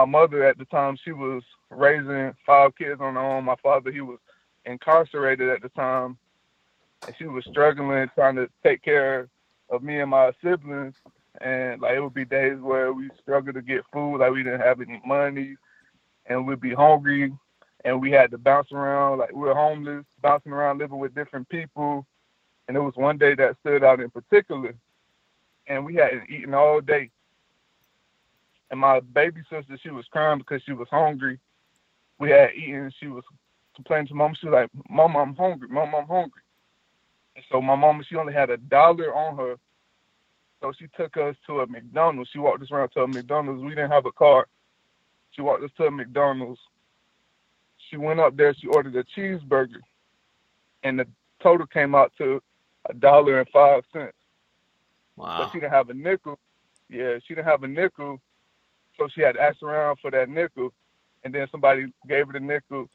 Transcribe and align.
my 0.00 0.06
mother 0.06 0.44
at 0.44 0.56
the 0.56 0.64
time 0.66 0.96
she 0.96 1.12
was 1.12 1.42
raising 1.68 2.32
five 2.46 2.74
kids 2.76 3.00
on 3.00 3.14
her 3.14 3.20
own. 3.20 3.44
My 3.44 3.56
father 3.62 3.92
he 3.92 4.00
was 4.00 4.18
incarcerated 4.64 5.48
at 5.50 5.60
the 5.60 5.68
time, 5.70 6.16
and 7.06 7.14
she 7.18 7.26
was 7.26 7.44
struggling 7.50 8.08
trying 8.14 8.36
to 8.36 8.48
take 8.62 8.82
care 8.82 9.28
of 9.68 9.82
me 9.82 10.00
and 10.00 10.10
my 10.10 10.32
siblings. 10.42 10.94
And 11.42 11.80
like 11.82 11.96
it 11.96 12.00
would 12.00 12.14
be 12.14 12.24
days 12.24 12.58
where 12.60 12.92
we 12.92 13.10
struggled 13.20 13.56
to 13.56 13.62
get 13.62 13.84
food, 13.92 14.18
like 14.18 14.32
we 14.32 14.42
didn't 14.42 14.60
have 14.60 14.80
any 14.80 15.02
money, 15.04 15.56
and 16.26 16.46
we'd 16.46 16.60
be 16.60 16.74
hungry, 16.74 17.32
and 17.84 18.00
we 18.00 18.10
had 18.10 18.30
to 18.30 18.38
bounce 18.38 18.72
around, 18.72 19.18
like 19.18 19.32
we 19.32 19.40
were 19.40 19.54
homeless, 19.54 20.06
bouncing 20.22 20.52
around, 20.52 20.78
living 20.78 20.98
with 20.98 21.14
different 21.14 21.48
people. 21.48 22.06
And 22.68 22.76
it 22.76 22.80
was 22.80 22.94
one 22.96 23.18
day 23.18 23.34
that 23.34 23.56
stood 23.60 23.84
out 23.84 24.00
in 24.00 24.10
particular, 24.10 24.74
and 25.66 25.84
we 25.84 25.96
hadn't 25.96 26.30
eaten 26.30 26.54
all 26.54 26.80
day. 26.80 27.10
And 28.70 28.80
my 28.80 29.00
baby 29.00 29.42
sister, 29.50 29.78
she 29.82 29.90
was 29.90 30.06
crying 30.10 30.38
because 30.38 30.62
she 30.62 30.72
was 30.72 30.88
hungry. 30.90 31.38
We 32.18 32.30
had 32.30 32.50
eaten. 32.54 32.84
And 32.84 32.94
she 33.00 33.08
was 33.08 33.24
complaining 33.74 34.08
to 34.08 34.14
mom. 34.14 34.34
She 34.34 34.46
was 34.46 34.52
like, 34.52 34.70
"Mom, 34.88 35.16
I'm 35.16 35.34
hungry. 35.34 35.68
Mom, 35.68 35.94
I'm 35.94 36.06
hungry." 36.06 36.42
And 37.34 37.44
so 37.50 37.60
my 37.60 37.74
mom, 37.74 38.02
she 38.08 38.16
only 38.16 38.32
had 38.32 38.50
a 38.50 38.56
dollar 38.56 39.14
on 39.14 39.36
her, 39.36 39.56
so 40.60 40.72
she 40.78 40.86
took 40.96 41.16
us 41.16 41.36
to 41.46 41.60
a 41.60 41.66
McDonald's. 41.66 42.30
She 42.30 42.38
walked 42.38 42.62
us 42.62 42.70
around 42.70 42.90
to 42.90 43.02
a 43.02 43.08
McDonald's. 43.08 43.62
We 43.62 43.70
didn't 43.70 43.90
have 43.90 44.06
a 44.06 44.12
car. 44.12 44.46
She 45.30 45.42
walked 45.42 45.64
us 45.64 45.70
to 45.78 45.86
a 45.86 45.90
McDonald's. 45.90 46.60
She 47.88 47.96
went 47.96 48.20
up 48.20 48.36
there. 48.36 48.54
She 48.54 48.66
ordered 48.66 48.96
a 48.96 49.04
cheeseburger, 49.04 49.80
and 50.82 50.98
the 50.98 51.06
total 51.42 51.66
came 51.66 51.94
out 51.94 52.12
to 52.18 52.42
a 52.88 52.94
dollar 52.94 53.40
and 53.40 53.48
five 53.48 53.84
cents. 53.92 54.16
Wow. 55.16 55.38
But 55.38 55.52
she 55.52 55.60
didn't 55.60 55.72
have 55.72 55.90
a 55.90 55.94
nickel. 55.94 56.38
Yeah, 56.88 57.18
she 57.26 57.34
didn't 57.34 57.46
have 57.46 57.62
a 57.62 57.68
nickel, 57.68 58.20
so 59.00 59.08
she 59.08 59.22
had 59.22 59.32
to 59.32 59.40
ask 59.40 59.62
around 59.62 59.98
for 60.00 60.10
that 60.10 60.28
nickel. 60.28 60.72
And 61.24 61.34
then 61.34 61.46
somebody 61.50 61.86
gave 62.06 62.26
her 62.26 62.34
the 62.34 62.40
nickel. 62.40 62.88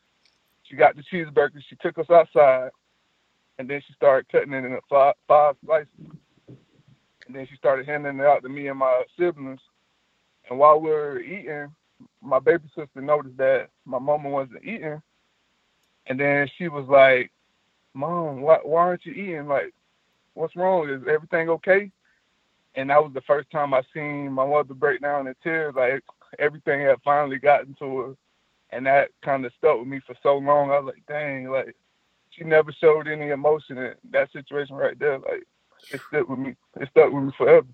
She 0.63 0.75
got 0.75 0.95
the 0.95 1.03
cheeseburger. 1.03 1.61
She 1.67 1.75
took 1.77 1.97
us 1.97 2.09
outside, 2.09 2.69
and 3.57 3.69
then 3.69 3.81
she 3.85 3.93
started 3.93 4.29
cutting 4.31 4.53
it 4.53 4.65
into 4.65 4.79
five, 4.89 5.15
five 5.27 5.55
slices. 5.65 5.89
And 7.27 7.35
then 7.35 7.47
she 7.49 7.55
started 7.55 7.87
handing 7.87 8.19
it 8.19 8.25
out 8.25 8.43
to 8.43 8.49
me 8.49 8.67
and 8.67 8.79
my 8.79 9.03
siblings. 9.17 9.59
And 10.49 10.59
while 10.59 10.79
we 10.79 10.89
were 10.89 11.19
eating, 11.19 11.73
my 12.21 12.39
baby 12.39 12.67
sister 12.75 13.01
noticed 13.01 13.37
that 13.37 13.69
my 13.85 13.99
mama 13.99 14.29
wasn't 14.29 14.63
eating. 14.63 15.01
And 16.07 16.19
then 16.19 16.47
she 16.57 16.67
was 16.67 16.87
like, 16.87 17.31
Mom, 17.95 18.41
why, 18.41 18.59
why 18.63 18.81
aren't 18.81 19.05
you 19.05 19.13
eating? 19.13 19.47
Like, 19.47 19.73
what's 20.33 20.55
wrong? 20.55 20.89
Is 20.89 21.01
everything 21.09 21.49
okay? 21.49 21.91
And 22.75 22.89
that 22.89 23.01
was 23.01 23.13
the 23.13 23.21
first 23.21 23.49
time 23.51 23.73
I 23.73 23.81
seen 23.93 24.31
my 24.31 24.45
mother 24.45 24.73
break 24.73 25.01
down 25.01 25.27
in 25.27 25.35
tears. 25.41 25.73
Like, 25.75 26.03
everything 26.39 26.81
had 26.81 27.01
finally 27.03 27.37
gotten 27.37 27.73
to 27.79 27.97
her. 27.99 28.15
And 28.71 28.85
that 28.85 29.09
kind 29.23 29.45
of 29.45 29.53
stuck 29.57 29.79
with 29.79 29.87
me 29.87 30.01
for 30.05 30.15
so 30.21 30.37
long. 30.37 30.71
I 30.71 30.79
was 30.79 30.93
like, 30.93 31.05
dang, 31.07 31.49
like, 31.49 31.75
she 32.31 32.43
never 32.43 32.73
showed 32.73 33.07
any 33.07 33.29
emotion 33.29 33.77
in 33.77 33.93
that 34.11 34.31
situation 34.33 34.75
right 34.75 34.99
there. 34.99 35.19
Like, 35.19 35.43
it 35.91 36.01
stuck 36.09 36.27
with 36.27 36.39
me. 36.39 36.55
It 36.79 36.89
stuck 36.91 37.13
with 37.13 37.23
me 37.23 37.31
forever. 37.37 37.67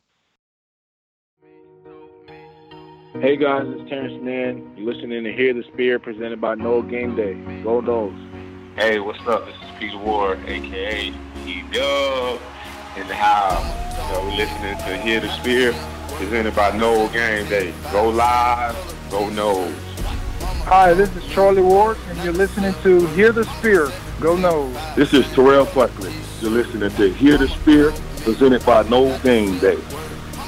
Hey 3.20 3.36
guys, 3.36 3.64
it's 3.68 3.90
Terrence 3.90 4.24
Nan. 4.24 4.72
You're 4.78 4.94
listening 4.94 5.26
to 5.26 5.34
Hear 5.34 5.54
the 5.54 5.64
Spear 5.74 6.00
presented 6.00 6.40
by 6.40 6.56
Nole 6.56 6.82
Game 6.82 7.16
Day. 7.16 7.34
Go 7.62 7.82
Noles. 7.82 8.16
Hey, 8.78 9.00
what's 9.00 9.20
up? 9.28 9.46
This 9.46 9.56
is 9.56 9.80
Peter 9.80 9.98
Ward, 9.98 10.40
aka 10.48 11.14
E 11.46 11.64
Dub, 11.74 12.40
in 12.97 13.08
the 13.08 13.16
house. 13.16 13.64
So 14.09 14.23
we're 14.23 14.36
listening 14.36 14.78
to 14.78 14.97
Hear 14.97 15.22
the 15.22 15.30
Spear 15.39 15.73
presented 16.16 16.56
by 16.56 16.75
Nole 16.78 17.08
Game 17.09 17.47
Day. 17.47 17.73
Go 17.92 18.09
live, 18.09 18.75
go 19.09 19.30
Noles. 19.30 19.73
Hi, 20.66 20.94
this 20.94 21.14
is 21.16 21.25
Charlie 21.28 21.62
Ward, 21.62 21.97
and 22.09 22.17
you're 22.23 22.34
listening 22.34 22.73
to 22.84 23.08
Hear 23.08 23.31
the 23.31 23.45
Spear. 23.58 23.92
Go 24.19 24.36
Noles. 24.36 24.95
This 24.95 25.14
is 25.14 25.25
Terrell 25.34 25.66
Buckley. 25.73 26.12
You're 26.42 26.52
listening 26.52 26.91
to 26.91 27.13
Hear 27.13 27.38
the 27.38 27.47
Spear, 27.47 27.94
presented 28.24 28.66
by 28.66 28.84
Nole 28.84 29.18
Game 29.19 29.57
Day. 29.59 29.80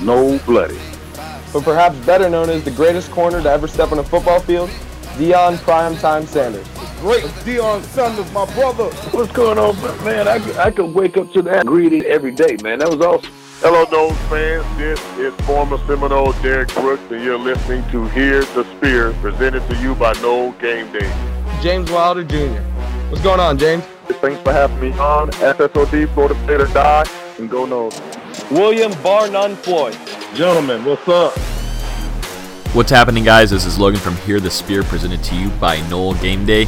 No 0.01 0.37
Bloody. 0.39 0.79
But 1.53 1.63
perhaps 1.63 1.95
better 2.05 2.29
known 2.29 2.49
as 2.49 2.63
the 2.63 2.71
greatest 2.71 3.09
corner 3.11 3.41
to 3.41 3.49
ever 3.49 3.67
step 3.67 3.91
on 3.91 3.99
a 3.99 4.03
football 4.03 4.41
field, 4.41 4.69
Deion 5.17 5.55
Primetime 5.57 6.27
Sanders. 6.27 6.67
Great 7.03 7.25
Deion 7.43 7.83
Sanders, 7.83 8.31
my 8.31 8.45
brother. 8.53 8.85
What's 9.11 9.29
going 9.33 9.57
on, 9.57 9.75
man? 10.05 10.25
I, 10.25 10.35
I 10.57 10.71
could 10.71 10.95
wake 10.95 11.17
up 11.17 11.29
to 11.33 11.41
that 11.41 11.65
greeting 11.65 12.01
every 12.03 12.31
day, 12.31 12.55
man. 12.63 12.79
That 12.79 12.87
was 12.87 13.01
awesome. 13.01 13.29
Hello, 13.59 13.83
Noles 13.87 14.15
fans. 14.29 14.77
This 14.77 15.01
is 15.17 15.33
former 15.45 15.77
Seminole 15.85 16.31
Derrick 16.41 16.73
Brooks, 16.75 17.03
and 17.11 17.21
you're 17.21 17.37
listening 17.37 17.83
to 17.91 18.07
Hear 18.07 18.45
the 18.45 18.63
Spear, 18.77 19.11
presented 19.15 19.67
to 19.69 19.75
you 19.81 19.95
by 19.95 20.13
Nole 20.21 20.53
Game 20.53 20.93
Day. 20.93 21.11
James 21.61 21.91
Wilder 21.91 22.23
Jr. 22.23 22.61
What's 23.09 23.21
going 23.21 23.41
on, 23.41 23.57
James? 23.57 23.83
Thanks 24.21 24.41
for 24.41 24.53
having 24.53 24.79
me 24.79 24.97
on. 24.97 25.29
SSOD, 25.31 26.07
Florida 26.13 26.41
State 26.45 26.61
or 26.61 26.67
Die, 26.67 27.05
and 27.37 27.49
go 27.49 27.65
Noles. 27.65 28.49
William 28.49 28.93
Bar 29.03 29.29
None 29.29 29.57
Floyd. 29.57 29.97
Gentlemen, 30.35 30.85
what's 30.85 31.05
up? 31.09 31.37
What's 32.73 32.89
happening, 32.89 33.23
guys? 33.23 33.51
This 33.51 33.65
is 33.67 33.77
Logan 33.77 33.99
from 33.99 34.15
Hear 34.15 34.39
the 34.39 34.49
Spear, 34.49 34.81
presented 34.81 35.23
to 35.25 35.35
you 35.35 35.49
by 35.59 35.79
Nole 35.89 36.15
Game 36.15 36.43
Day. 36.43 36.65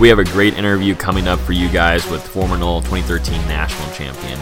We 0.00 0.08
have 0.10 0.20
a 0.20 0.24
great 0.24 0.54
interview 0.54 0.94
coming 0.94 1.26
up 1.26 1.40
for 1.40 1.54
you 1.54 1.68
guys 1.68 2.08
with 2.08 2.22
former 2.22 2.56
Nole 2.56 2.82
2013 2.82 3.36
national 3.48 3.92
champion, 3.92 4.38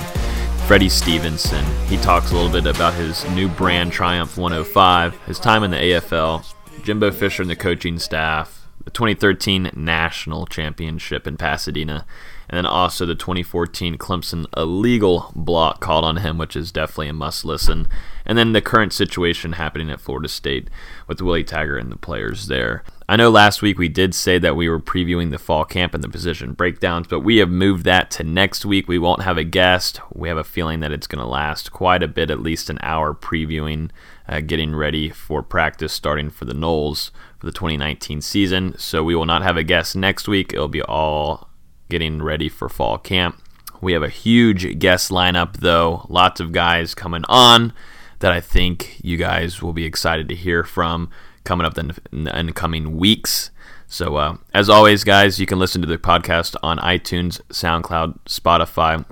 Freddie 0.66 0.90
Stevenson. 0.90 1.64
He 1.86 1.96
talks 1.96 2.30
a 2.30 2.34
little 2.34 2.50
bit 2.50 2.66
about 2.66 2.92
his 2.92 3.26
new 3.30 3.48
brand, 3.48 3.90
Triumph 3.90 4.36
105, 4.36 5.18
his 5.24 5.38
time 5.38 5.64
in 5.64 5.70
the 5.70 5.78
AFL, 5.78 6.44
Jimbo 6.84 7.10
Fisher 7.10 7.40
and 7.40 7.50
the 7.50 7.56
coaching 7.56 7.98
staff, 7.98 8.68
the 8.84 8.90
2013 8.90 9.70
national 9.74 10.44
championship 10.44 11.26
in 11.26 11.38
Pasadena, 11.38 12.04
and 12.50 12.58
then 12.58 12.66
also 12.66 13.06
the 13.06 13.14
2014 13.14 13.96
Clemson 13.96 14.44
illegal 14.54 15.32
block 15.34 15.80
called 15.80 16.04
on 16.04 16.18
him, 16.18 16.36
which 16.36 16.54
is 16.54 16.70
definitely 16.70 17.08
a 17.08 17.14
must 17.14 17.46
listen. 17.46 17.88
And 18.26 18.36
then 18.36 18.52
the 18.52 18.60
current 18.60 18.92
situation 18.92 19.52
happening 19.52 19.88
at 19.88 20.02
Florida 20.02 20.28
State 20.28 20.68
with 21.08 21.22
Willie 21.22 21.44
Taggart 21.44 21.80
and 21.80 21.90
the 21.90 21.96
players 21.96 22.48
there. 22.48 22.84
I 23.08 23.14
know 23.14 23.30
last 23.30 23.62
week 23.62 23.78
we 23.78 23.88
did 23.88 24.16
say 24.16 24.36
that 24.40 24.56
we 24.56 24.68
were 24.68 24.80
previewing 24.80 25.30
the 25.30 25.38
fall 25.38 25.64
camp 25.64 25.94
and 25.94 26.02
the 26.02 26.08
position 26.08 26.54
breakdowns, 26.54 27.06
but 27.06 27.20
we 27.20 27.36
have 27.36 27.48
moved 27.48 27.84
that 27.84 28.10
to 28.12 28.24
next 28.24 28.66
week. 28.66 28.88
We 28.88 28.98
won't 28.98 29.22
have 29.22 29.38
a 29.38 29.44
guest. 29.44 30.00
We 30.12 30.28
have 30.28 30.38
a 30.38 30.42
feeling 30.42 30.80
that 30.80 30.90
it's 30.90 31.06
going 31.06 31.20
to 31.20 31.30
last 31.30 31.70
quite 31.70 32.02
a 32.02 32.08
bit, 32.08 32.32
at 32.32 32.40
least 32.40 32.68
an 32.68 32.80
hour 32.82 33.14
previewing, 33.14 33.90
uh, 34.28 34.40
getting 34.40 34.74
ready 34.74 35.08
for 35.08 35.40
practice 35.40 35.92
starting 35.92 36.30
for 36.30 36.46
the 36.46 36.52
Noles 36.52 37.12
for 37.38 37.46
the 37.46 37.52
2019 37.52 38.20
season. 38.22 38.74
So 38.76 39.04
we 39.04 39.14
will 39.14 39.24
not 39.24 39.42
have 39.42 39.56
a 39.56 39.62
guest 39.62 39.94
next 39.94 40.26
week. 40.26 40.52
It'll 40.52 40.66
be 40.66 40.82
all 40.82 41.48
getting 41.88 42.20
ready 42.20 42.48
for 42.48 42.68
fall 42.68 42.98
camp. 42.98 43.40
We 43.80 43.92
have 43.92 44.02
a 44.02 44.08
huge 44.08 44.80
guest 44.80 45.12
lineup, 45.12 45.58
though. 45.58 46.06
Lots 46.08 46.40
of 46.40 46.50
guys 46.50 46.92
coming 46.92 47.24
on 47.28 47.72
that 48.18 48.32
I 48.32 48.40
think 48.40 48.98
you 49.04 49.16
guys 49.16 49.62
will 49.62 49.72
be 49.72 49.84
excited 49.84 50.28
to 50.28 50.34
hear 50.34 50.64
from 50.64 51.10
coming 51.46 51.66
up 51.66 51.78
in, 51.78 51.92
in 52.12 52.46
the 52.46 52.52
coming 52.52 52.98
weeks. 52.98 53.50
So, 53.86 54.16
uh, 54.16 54.36
as 54.52 54.68
always, 54.68 55.04
guys, 55.04 55.38
you 55.38 55.46
can 55.46 55.58
listen 55.58 55.80
to 55.80 55.86
the 55.86 55.96
podcast 55.96 56.56
on 56.62 56.78
iTunes, 56.78 57.40
SoundCloud, 57.48 58.18
Spotify, 58.26 59.04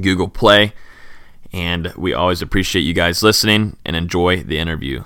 Google 0.00 0.28
Play. 0.28 0.72
And 1.52 1.92
we 1.96 2.14
always 2.14 2.42
appreciate 2.42 2.82
you 2.82 2.94
guys 2.94 3.22
listening 3.22 3.76
and 3.84 3.94
enjoy 3.94 4.42
the 4.42 4.58
interview. 4.58 5.04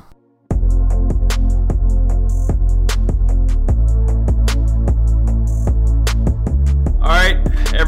All 7.01 7.09
right, 7.09 7.42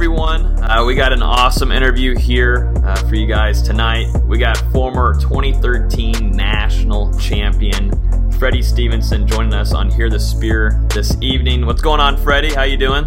everyone. 0.04 0.62
Uh, 0.62 0.84
we 0.84 0.94
got 0.94 1.15
an 1.15 1.22
awesome 1.22 1.72
interview 1.72 2.15
here 2.15 2.70
uh, 2.84 2.94
for 3.09 3.15
you 3.15 3.26
guys 3.26 3.62
tonight. 3.62 4.06
We 4.26 4.37
got 4.37 4.59
former 4.70 5.19
2013 5.19 6.31
national 6.31 7.19
champion 7.19 7.91
Freddie 8.32 8.60
Stevenson 8.60 9.26
joining 9.26 9.54
us 9.54 9.72
on 9.72 9.91
Hear 9.91 10.10
the 10.10 10.21
Spear 10.21 10.86
this 10.91 11.16
evening. 11.22 11.65
What's 11.65 11.80
going 11.80 12.01
on, 12.01 12.18
Freddie? 12.18 12.53
How 12.53 12.65
you 12.65 12.77
doing? 12.77 13.06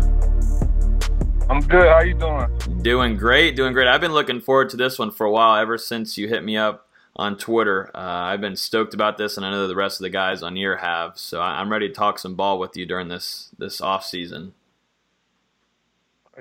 I'm 1.52 1.60
good. 1.60 1.88
How 1.88 2.00
you 2.00 2.16
doing? 2.16 2.82
Doing 2.82 3.16
great. 3.16 3.56
Doing 3.56 3.74
great. 3.74 3.88
I've 3.88 4.02
been 4.02 4.14
looking 4.14 4.42
forward 4.42 4.70
to 4.70 4.78
this 4.78 4.98
one 4.98 5.12
for 5.12 5.28
a 5.28 5.32
while. 5.32 5.62
Ever 5.62 5.78
since 5.78 6.18
you 6.18 6.28
hit 6.28 6.44
me 6.44 6.58
up 6.58 6.88
on 7.16 7.38
Twitter, 7.38 7.92
uh, 7.94 8.00
I've 8.00 8.42
been 8.42 8.56
stoked 8.56 8.96
about 8.96 9.20
this, 9.20 9.38
and 9.38 9.46
I 9.46 9.52
know 9.52 9.68
the 9.68 9.76
rest 9.76 10.00
of 10.00 10.04
the 10.04 10.10
guys 10.10 10.42
on 10.42 10.56
here 10.56 10.78
have. 10.78 11.20
So 11.20 11.42
I'm 11.42 11.72
ready 11.72 11.90
to 11.90 11.94
talk 11.94 12.18
some 12.18 12.34
ball 12.34 12.58
with 12.58 12.76
you 12.76 12.88
during 12.88 13.08
this 13.08 13.52
this 13.60 13.82
off 13.82 14.04
season. 14.04 14.54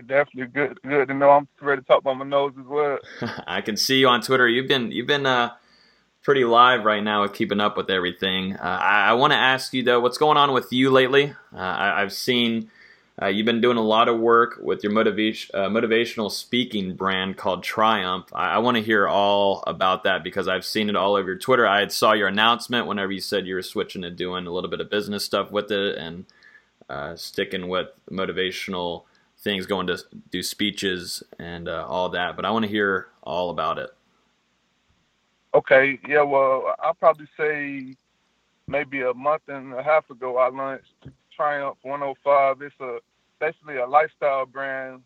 Definitely 0.04 0.52
good. 0.52 0.78
Good 0.82 1.08
to 1.08 1.14
know. 1.14 1.31
I'm 1.31 1.48
ready 1.60 1.81
to 1.81 1.87
talk 1.87 2.00
about 2.00 2.19
my 2.19 2.25
Noles 2.26 2.58
as 2.60 2.66
well. 2.66 2.98
I 3.46 3.62
can 3.62 3.76
see 3.78 3.98
you 4.00 4.08
on 4.08 4.20
Twitter. 4.20 4.46
You've 4.46 4.69
been 4.69 4.93
you've 4.93 5.06
been 5.06 5.25
uh, 5.25 5.54
pretty 6.22 6.44
live 6.44 6.84
right 6.84 7.02
now 7.02 7.22
with 7.22 7.32
keeping 7.32 7.60
up 7.60 7.76
with 7.76 7.88
everything. 7.88 8.54
Uh, 8.56 8.78
I, 8.81 9.08
I 9.08 9.12
want 9.14 9.32
to 9.32 9.38
ask 9.38 9.72
you 9.72 9.82
though, 9.82 10.00
what's 10.00 10.19
going 10.19 10.37
on 10.37 10.52
with 10.52 10.70
you 10.70 10.90
lately? 10.90 11.32
Uh, 11.54 11.58
I, 11.58 12.00
have 12.00 12.12
seen 12.12 12.70
Uh, 13.22 13.28
you've 13.28 13.46
been 13.46 13.62
doing 13.62 13.78
a 13.78 13.82
lot 13.82 14.08
of 14.08 14.19
work 14.20 14.58
with 14.60 14.82
your 14.82 14.93
motivation, 14.93 15.54
uh, 15.54 15.69
motivational 15.69 16.31
speaking 16.31 16.94
brand 16.94 17.38
called 17.38 17.62
Triumph. 17.62 18.26
I, 18.34 18.56
I 18.56 18.58
want 18.58 18.76
to 18.76 18.82
hear 18.82 19.08
all 19.08 19.64
about 19.66 20.02
that 20.04 20.22
because 20.22 20.48
I've 20.48 20.66
seen 20.66 20.90
it 20.90 20.96
all 20.96 21.14
over 21.14 21.28
your 21.31 21.38
Twitter. 21.38 21.66
I 21.66 21.87
saw 21.87 22.12
your 22.12 22.28
announcement 22.28 22.87
whenever 22.87 23.12
you 23.12 23.20
said 23.20 23.46
you 23.46 23.54
were 23.54 23.62
switching 23.62 24.02
to 24.02 24.10
doing 24.10 24.46
a 24.46 24.50
little 24.50 24.69
bit 24.69 24.81
of 24.81 24.90
business 24.90 25.25
stuff 25.25 25.50
with 25.50 25.70
it 25.70 25.96
and 25.96 26.26
uh, 26.90 27.16
sticking 27.16 27.69
with 27.69 27.88
motivational 28.10 29.04
things, 29.38 29.67
going 29.67 29.87
to 29.88 29.99
do 30.31 30.43
speeches 30.43 31.23
and 31.38 31.69
uh, 31.69 31.87
all 31.88 32.09
that. 32.11 32.37
But 32.37 32.44
I 32.44 32.50
want 32.50 32.65
to 32.65 32.71
hear 32.71 33.09
all 33.23 33.50
about 33.50 33.79
it. 33.79 33.91
Okay, 35.55 35.99
yeah, 36.06 36.23
well, 36.23 36.75
I'll 36.83 36.94
probably 36.94 37.29
say 37.37 37.97
maybe 38.67 39.03
a 39.03 39.15
month 39.15 39.43
and 39.49 39.73
a 39.73 39.83
half 39.83 40.09
ago, 40.11 40.37
I 40.37 40.49
launched 40.50 40.93
Triumph 41.35 41.79
105. 41.83 42.62
It's 42.62 42.75
a 42.81 42.99
basically 43.41 43.77
a 43.77 43.87
lifestyle 43.87 44.47
brand 44.47 45.03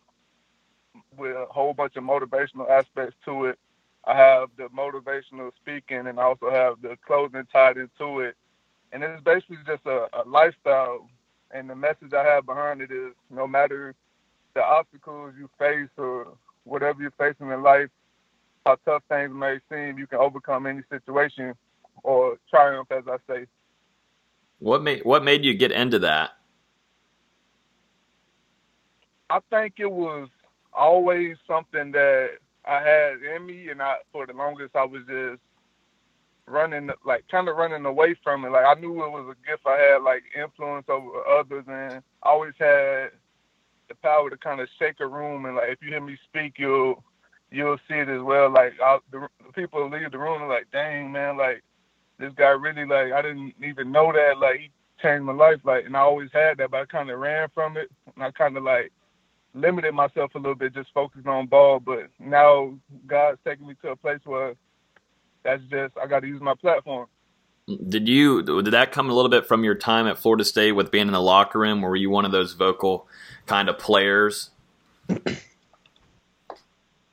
with 1.17 1.37
a 1.37 1.47
whole 1.51 1.75
bunch 1.75 1.97
of 1.97 2.05
motivational 2.05 2.69
aspects 2.69 3.17
to 3.25 3.47
it. 3.47 3.59
I 4.05 4.17
have 4.17 4.49
the 4.57 4.69
motivational 4.77 5.51
speaking 5.61 6.07
and 6.07 6.19
I 6.19 6.25
also 6.25 6.51
have 6.51 6.81
the 6.81 6.97
clothing 7.07 7.47
tied 7.53 7.77
into 7.77 8.21
it. 8.21 8.37
And 8.93 9.05
it's 9.05 9.23
basically 9.23 9.59
just 9.67 9.85
a, 9.87 10.09
a 10.13 10.23
lifestyle. 10.27 11.09
And 11.53 11.69
the 11.69 11.75
message 11.77 12.13
I 12.13 12.25
have 12.25 12.47
behind 12.47 12.81
it 12.81 12.91
is 12.91 13.13
no 13.31 13.47
matter 13.47 13.95
the 14.55 14.63
obstacles 14.63 15.35
you 15.39 15.49
face 15.59 15.89
or 15.97 16.35
whatever 16.65 17.03
you're 17.03 17.13
facing 17.13 17.51
in 17.51 17.63
life, 17.63 17.89
how 18.67 18.77
tough 18.85 19.03
things 19.09 19.33
may 19.33 19.59
seem, 19.71 19.99
you 19.99 20.07
can 20.07 20.19
overcome 20.19 20.67
any 20.67 20.83
situation 20.91 21.55
or 22.03 22.37
triumph, 22.49 22.91
as 22.91 23.05
I 23.09 23.17
say. 23.29 23.47
What 24.59 24.83
made 24.83 25.05
What 25.05 25.25
made 25.25 25.45
you 25.45 25.55
get 25.55 25.73
into 25.73 26.01
that? 26.01 26.31
I 29.31 29.41
think 29.49 29.75
it 29.79 29.91
was 29.91 30.29
always 30.73 31.37
something 31.47 31.93
that 31.93 32.31
I 32.65 32.83
had 32.83 33.23
in 33.23 33.47
me, 33.47 33.71
and 33.71 33.81
I 33.81 33.97
for 34.13 34.27
the 34.27 34.33
longest 34.33 34.77
I 34.77 34.85
was 34.85 35.03
just 35.09 35.41
running, 36.47 36.91
like 37.07 37.25
kind 37.31 37.49
of 37.49 37.57
running 37.57 37.87
away 37.87 38.17
from 38.23 38.45
it. 38.45 38.51
Like 38.51 38.67
I 38.67 38.79
knew 38.79 39.05
it 39.05 39.11
was 39.11 39.35
a 39.35 39.49
gift 39.49 39.63
I 39.67 39.79
had, 39.79 40.03
like 40.03 40.25
influence 40.37 40.87
over 40.89 41.27
others, 41.27 41.65
and 41.67 42.03
I 42.23 42.29
always 42.29 42.55
had 42.59 43.11
the 43.91 43.97
power 43.97 44.31
to 44.31 44.39
kind 44.39 44.63
of 44.63 44.69
shake 44.79 45.01
a 45.01 45.07
room. 45.07 45.45
And 45.45 45.57
like 45.57 45.69
if 45.69 45.79
you 45.83 45.91
hear 45.91 46.01
me 46.01 46.17
speak, 46.29 46.55
you'll 46.57 47.05
you'll 47.51 47.79
see 47.89 47.97
it 47.97 48.09
as 48.09 48.23
well. 48.23 48.51
Like 48.51 48.73
I, 48.83 48.99
the, 49.13 49.29
people 49.55 49.91
leave 49.91 50.11
the 50.11 50.19
room 50.19 50.41
and 50.41 50.51
like, 50.51 50.69
dang 50.73 51.13
man, 51.13 51.37
like 51.37 51.63
this 52.21 52.33
guy 52.37 52.51
really 52.51 52.87
like 52.87 53.13
I 53.13 53.23
didn't 53.23 53.55
even 53.63 53.91
know 53.91 54.13
that 54.13 54.39
like 54.39 54.61
he 54.61 54.71
changed 55.03 55.25
my 55.25 55.33
life 55.33 55.59
like 55.65 55.87
and 55.87 55.97
I 55.97 56.01
always 56.01 56.29
had 56.33 56.59
that 56.59 56.71
but 56.71 56.81
I 56.81 56.85
kind 56.85 57.11
of 57.11 57.19
ran 57.19 57.49
from 57.55 57.79
it 57.79 57.91
and 58.15 58.23
I 58.23 58.31
kind 58.31 58.57
of 58.57 58.63
like 58.63 58.93
limited 59.55 59.95
myself 59.95 60.35
a 60.35 60.39
little 60.39 60.55
bit 60.55 60.75
just 60.75 60.93
focused 60.93 61.27
on 61.27 61.47
ball 61.47 61.81
but 61.81 62.11
now 62.19 62.75
God's 63.07 63.39
taking 63.45 63.67
me 63.67 63.75
to 63.83 63.93
a 63.93 63.97
place 63.97 64.21
where 64.25 64.55
that's 65.45 65.63
just 65.71 65.95
I 66.01 66.07
got 66.07 66.21
to 66.21 66.29
use 66.29 66.43
my 66.43 66.55
platform. 66.55 67.07
Did 67.89 68.09
you 68.09 68.43
did 68.43 68.73
that 68.73 68.93
come 68.93 69.11
a 69.11 69.15
little 69.15 69.31
bit 69.31 69.47
from 69.47 69.65
your 69.65 69.75
time 69.75 70.07
at 70.07 70.19
Florida 70.19 70.45
State 70.45 70.73
with 70.73 70.91
being 70.91 71.07
in 71.07 71.13
the 71.13 71.21
locker 71.21 71.59
room 71.59 71.83
were 71.83 71.97
you 71.97 72.11
one 72.11 72.25
of 72.25 72.33
those 72.33 72.55
vocal 72.55 73.07
kind 73.47 73.69
of 73.69 73.79
players? 73.79 74.51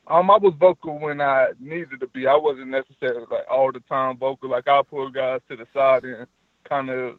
Um, 0.10 0.32
I 0.32 0.38
was 0.38 0.54
vocal 0.58 1.00
when 1.00 1.20
I 1.20 1.48
needed 1.60 2.00
to 2.00 2.08
be. 2.08 2.28
I 2.28 2.36
wasn't 2.36 2.70
necessarily 2.70 3.26
like 3.30 3.46
all 3.52 3.74
the 3.74 3.82
time 3.82 4.18
vocal. 4.18 4.50
Like 4.50 4.68
I'll 4.68 4.84
pull 4.86 5.10
guys 5.10 5.42
to 5.50 5.58
the 5.58 5.68
side 5.74 6.06
and 6.06 6.26
kind 6.64 6.90
of 6.90 7.18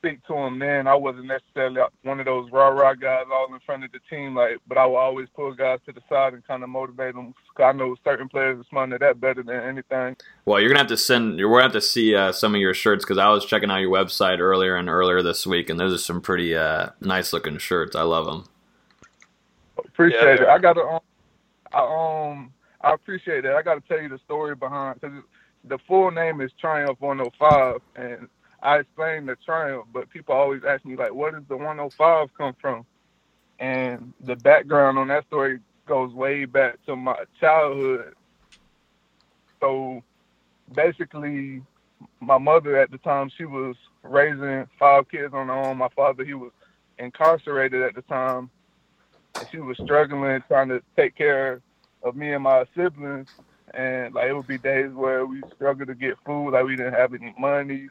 speak 0.00 0.24
to 0.26 0.34
them. 0.34 0.58
Then 0.58 0.86
I 0.86 0.94
wasn't 0.94 1.26
necessarily 1.26 1.80
one 2.02 2.20
of 2.20 2.26
those 2.26 2.50
rah 2.50 2.68
rah 2.68 2.94
guys 2.94 3.24
all 3.30 3.52
in 3.52 3.60
front 3.60 3.84
of 3.84 3.92
the 3.92 4.00
team. 4.08 4.34
Like, 4.34 4.58
but 4.66 4.78
I 4.78 4.86
will 4.86 4.96
always 4.96 5.28
pull 5.36 5.52
guys 5.54 5.78
to 5.86 5.92
the 5.92 6.00
side 6.08 6.32
and 6.32 6.46
kind 6.46 6.62
of 6.62 6.70
motivate 6.70 7.14
them. 7.14 7.34
Cause 7.54 7.64
I 7.64 7.72
know 7.72 7.94
certain 8.02 8.28
players 8.28 8.58
respond 8.58 8.92
to 8.92 8.98
that 8.98 9.20
better 9.20 9.42
than 9.42 9.60
anything. 9.60 10.16
Well, 10.44 10.60
you're 10.60 10.70
gonna 10.70 10.80
have 10.80 10.88
to 10.88 10.96
send. 10.96 11.38
You're 11.38 11.50
gonna 11.50 11.64
have 11.64 11.72
to 11.72 11.80
see 11.80 12.14
uh, 12.14 12.32
some 12.32 12.54
of 12.54 12.60
your 12.60 12.74
shirts 12.74 13.04
because 13.04 13.18
I 13.18 13.28
was 13.28 13.44
checking 13.44 13.70
out 13.70 13.78
your 13.78 13.92
website 13.92 14.38
earlier 14.38 14.76
and 14.76 14.88
earlier 14.88 15.22
this 15.22 15.46
week, 15.46 15.68
and 15.68 15.78
those 15.78 15.92
are 15.92 15.98
some 15.98 16.20
pretty 16.20 16.56
uh, 16.56 16.90
nice 17.00 17.32
looking 17.32 17.58
shirts. 17.58 17.94
I 17.94 18.02
love 18.02 18.26
them. 18.26 18.44
Appreciate 19.78 20.40
yeah, 20.40 20.44
it. 20.44 20.48
I 20.48 20.58
got 20.58 20.74
to. 20.74 20.82
Um, 20.82 21.00
I, 21.72 22.30
um, 22.30 22.52
I 22.80 22.94
appreciate 22.94 23.42
that. 23.42 23.54
I 23.54 23.62
got 23.62 23.74
to 23.74 23.80
tell 23.86 24.00
you 24.00 24.08
the 24.08 24.18
story 24.24 24.54
behind 24.54 25.00
because 25.00 25.22
the 25.64 25.78
full 25.86 26.10
name 26.10 26.40
is 26.40 26.50
Triumph 26.58 27.00
105, 27.00 27.80
and 27.96 28.28
I 28.62 28.78
explained 28.78 29.28
the 29.28 29.36
Triumph, 29.36 29.86
but 29.92 30.10
people 30.10 30.34
always 30.34 30.62
ask 30.64 30.84
me 30.84 30.96
like, 30.96 31.14
"Where 31.14 31.30
does 31.30 31.44
the 31.48 31.56
105 31.56 32.32
come 32.34 32.54
from?" 32.60 32.84
And 33.58 34.12
the 34.20 34.36
background 34.36 34.98
on 34.98 35.08
that 35.08 35.26
story 35.26 35.60
goes 35.86 36.12
way 36.14 36.44
back 36.44 36.76
to 36.86 36.96
my 36.96 37.16
childhood. 37.40 38.14
So 39.60 40.02
basically, 40.74 41.62
my 42.20 42.38
mother 42.38 42.76
at 42.76 42.90
the 42.90 42.98
time 42.98 43.30
she 43.36 43.44
was 43.44 43.76
raising 44.02 44.66
five 44.78 45.08
kids 45.08 45.34
on 45.34 45.48
her 45.48 45.52
own. 45.52 45.78
My 45.78 45.88
father 45.88 46.24
he 46.24 46.34
was 46.34 46.52
incarcerated 46.98 47.82
at 47.82 47.94
the 47.94 48.02
time, 48.02 48.50
and 49.38 49.48
she 49.50 49.58
was 49.58 49.76
struggling 49.78 50.42
trying 50.48 50.68
to 50.68 50.82
take 50.96 51.14
care 51.14 51.60
of 52.02 52.16
me 52.16 52.32
and 52.32 52.42
my 52.42 52.64
siblings. 52.76 53.28
And 53.74 54.14
like 54.14 54.28
it 54.28 54.32
would 54.32 54.46
be 54.46 54.58
days 54.58 54.92
where 54.92 55.26
we 55.26 55.42
struggled 55.54 55.88
to 55.88 55.94
get 55.94 56.18
food, 56.26 56.50
like 56.50 56.64
we 56.64 56.76
didn't 56.76 56.94
have 56.94 57.14
any 57.14 57.34
money, 57.38 57.88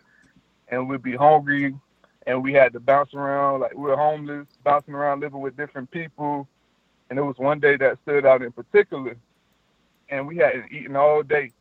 and 0.69 0.87
we'd 0.87 1.03
be 1.03 1.15
hungry, 1.15 1.75
and 2.25 2.43
we 2.43 2.53
had 2.53 2.73
to 2.73 2.79
bounce 2.79 3.13
around, 3.13 3.61
like 3.61 3.73
we 3.75 3.83
were 3.83 3.97
homeless, 3.97 4.47
bouncing 4.63 4.93
around, 4.93 5.19
living 5.21 5.41
with 5.41 5.57
different 5.57 5.89
people. 5.91 6.47
And 7.09 7.17
it 7.17 7.23
was 7.23 7.37
one 7.37 7.59
day 7.59 7.75
that 7.77 7.97
stood 8.03 8.25
out 8.25 8.41
in 8.43 8.51
particular, 8.51 9.15
and 10.09 10.27
we 10.27 10.37
hadn't 10.37 10.71
eaten 10.71 10.95
all 10.95 11.23
day. 11.23 11.51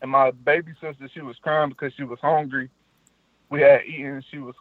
And 0.00 0.10
my 0.10 0.30
baby 0.30 0.72
sister, 0.80 1.08
she 1.12 1.20
was 1.20 1.36
crying 1.38 1.70
because 1.70 1.92
she 1.94 2.04
was 2.04 2.20
hungry. 2.20 2.70
We 3.50 3.62
had 3.62 3.84
eaten. 3.86 4.22
She 4.30 4.38
was 4.38 4.54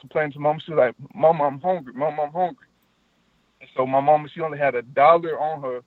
complaining 0.00 0.32
to 0.32 0.38
mom. 0.40 0.58
She 0.60 0.72
was 0.72 0.78
like, 0.78 1.14
"Mom, 1.14 1.40
I'm 1.40 1.60
hungry. 1.60 1.94
Mom, 1.94 2.20
I'm 2.20 2.32
hungry." 2.32 2.66
And 3.60 3.70
so 3.74 3.86
my 3.86 4.00
mom, 4.00 4.28
she 4.34 4.40
only 4.42 4.58
had 4.58 4.74
a 4.74 4.82
dollar 4.82 5.40
on 5.40 5.62
her. 5.62 5.82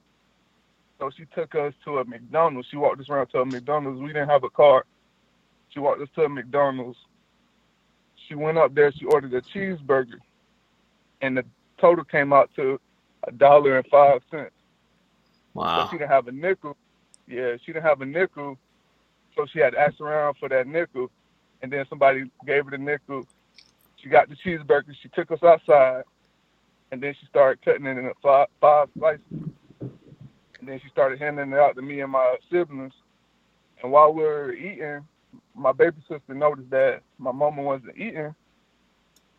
So 0.97 1.11
she 1.15 1.25
took 1.35 1.53
us 1.53 1.73
to 1.83 1.99
a 1.99 2.05
McDonald's. 2.05 2.69
She 2.69 2.77
walked 2.77 3.01
us 3.01 3.09
around 3.09 3.27
to 3.27 3.41
a 3.41 3.45
McDonald's. 3.45 3.99
We 3.99 4.07
didn't 4.07 4.29
have 4.29 4.43
a 4.43 4.49
car. 4.49 4.85
She 5.69 5.79
walked 5.79 6.01
us 6.01 6.09
to 6.15 6.23
a 6.23 6.29
McDonald's. 6.29 6.97
She 8.27 8.35
went 8.35 8.57
up 8.57 8.73
there. 8.73 8.91
She 8.91 9.05
ordered 9.05 9.33
a 9.33 9.41
cheeseburger, 9.41 10.19
and 11.21 11.37
the 11.37 11.45
total 11.79 12.03
came 12.03 12.33
out 12.33 12.49
to 12.55 12.79
a 13.27 13.31
dollar 13.31 13.77
and 13.77 13.87
five 13.87 14.21
cents. 14.31 14.51
Wow. 15.53 15.85
So 15.85 15.91
she 15.91 15.97
didn't 15.97 16.11
have 16.11 16.27
a 16.27 16.31
nickel. 16.31 16.77
Yeah, 17.27 17.55
she 17.63 17.73
didn't 17.73 17.85
have 17.85 18.01
a 18.01 18.05
nickel, 18.05 18.57
so 19.35 19.45
she 19.51 19.59
had 19.59 19.71
to 19.71 19.79
ask 19.79 19.99
around 19.99 20.35
for 20.39 20.49
that 20.49 20.67
nickel. 20.67 21.11
And 21.61 21.71
then 21.71 21.85
somebody 21.89 22.29
gave 22.45 22.65
her 22.65 22.71
the 22.71 22.77
nickel. 22.77 23.25
She 23.97 24.09
got 24.09 24.29
the 24.29 24.35
cheeseburger. 24.35 24.95
She 25.01 25.09
took 25.09 25.31
us 25.31 25.41
outside 25.41 26.03
and 26.91 27.01
then 27.01 27.13
she 27.19 27.25
started 27.27 27.63
cutting 27.63 27.85
it 27.85 27.97
into 27.97 28.13
five, 28.21 28.47
five 28.61 28.87
slices. 28.97 29.21
And 29.81 30.69
then 30.69 30.79
she 30.81 30.89
started 30.89 31.19
handing 31.19 31.51
it 31.51 31.59
out 31.59 31.75
to 31.75 31.81
me 31.81 32.01
and 32.01 32.11
my 32.11 32.37
siblings. 32.51 32.93
And 33.81 33.91
while 33.91 34.13
we 34.13 34.23
were 34.23 34.53
eating, 34.53 35.01
my 35.55 35.71
baby 35.71 35.97
sister 36.07 36.33
noticed 36.33 36.69
that 36.69 37.01
my 37.17 37.31
mama 37.31 37.61
wasn't 37.61 37.97
eating. 37.97 38.35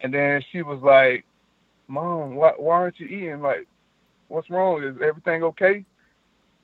And 0.01 0.13
then 0.13 0.43
she 0.53 0.63
was 0.63 0.81
like, 0.83 1.25
Mom, 1.89 2.35
why, 2.35 2.53
why 2.57 2.75
aren't 2.75 3.01
you 3.01 3.07
eating? 3.07 3.41
Like, 3.41 3.67
what's 4.29 4.51
wrong? 4.51 4.83
Is 4.83 4.97
everything 5.03 5.43
okay? 5.45 5.85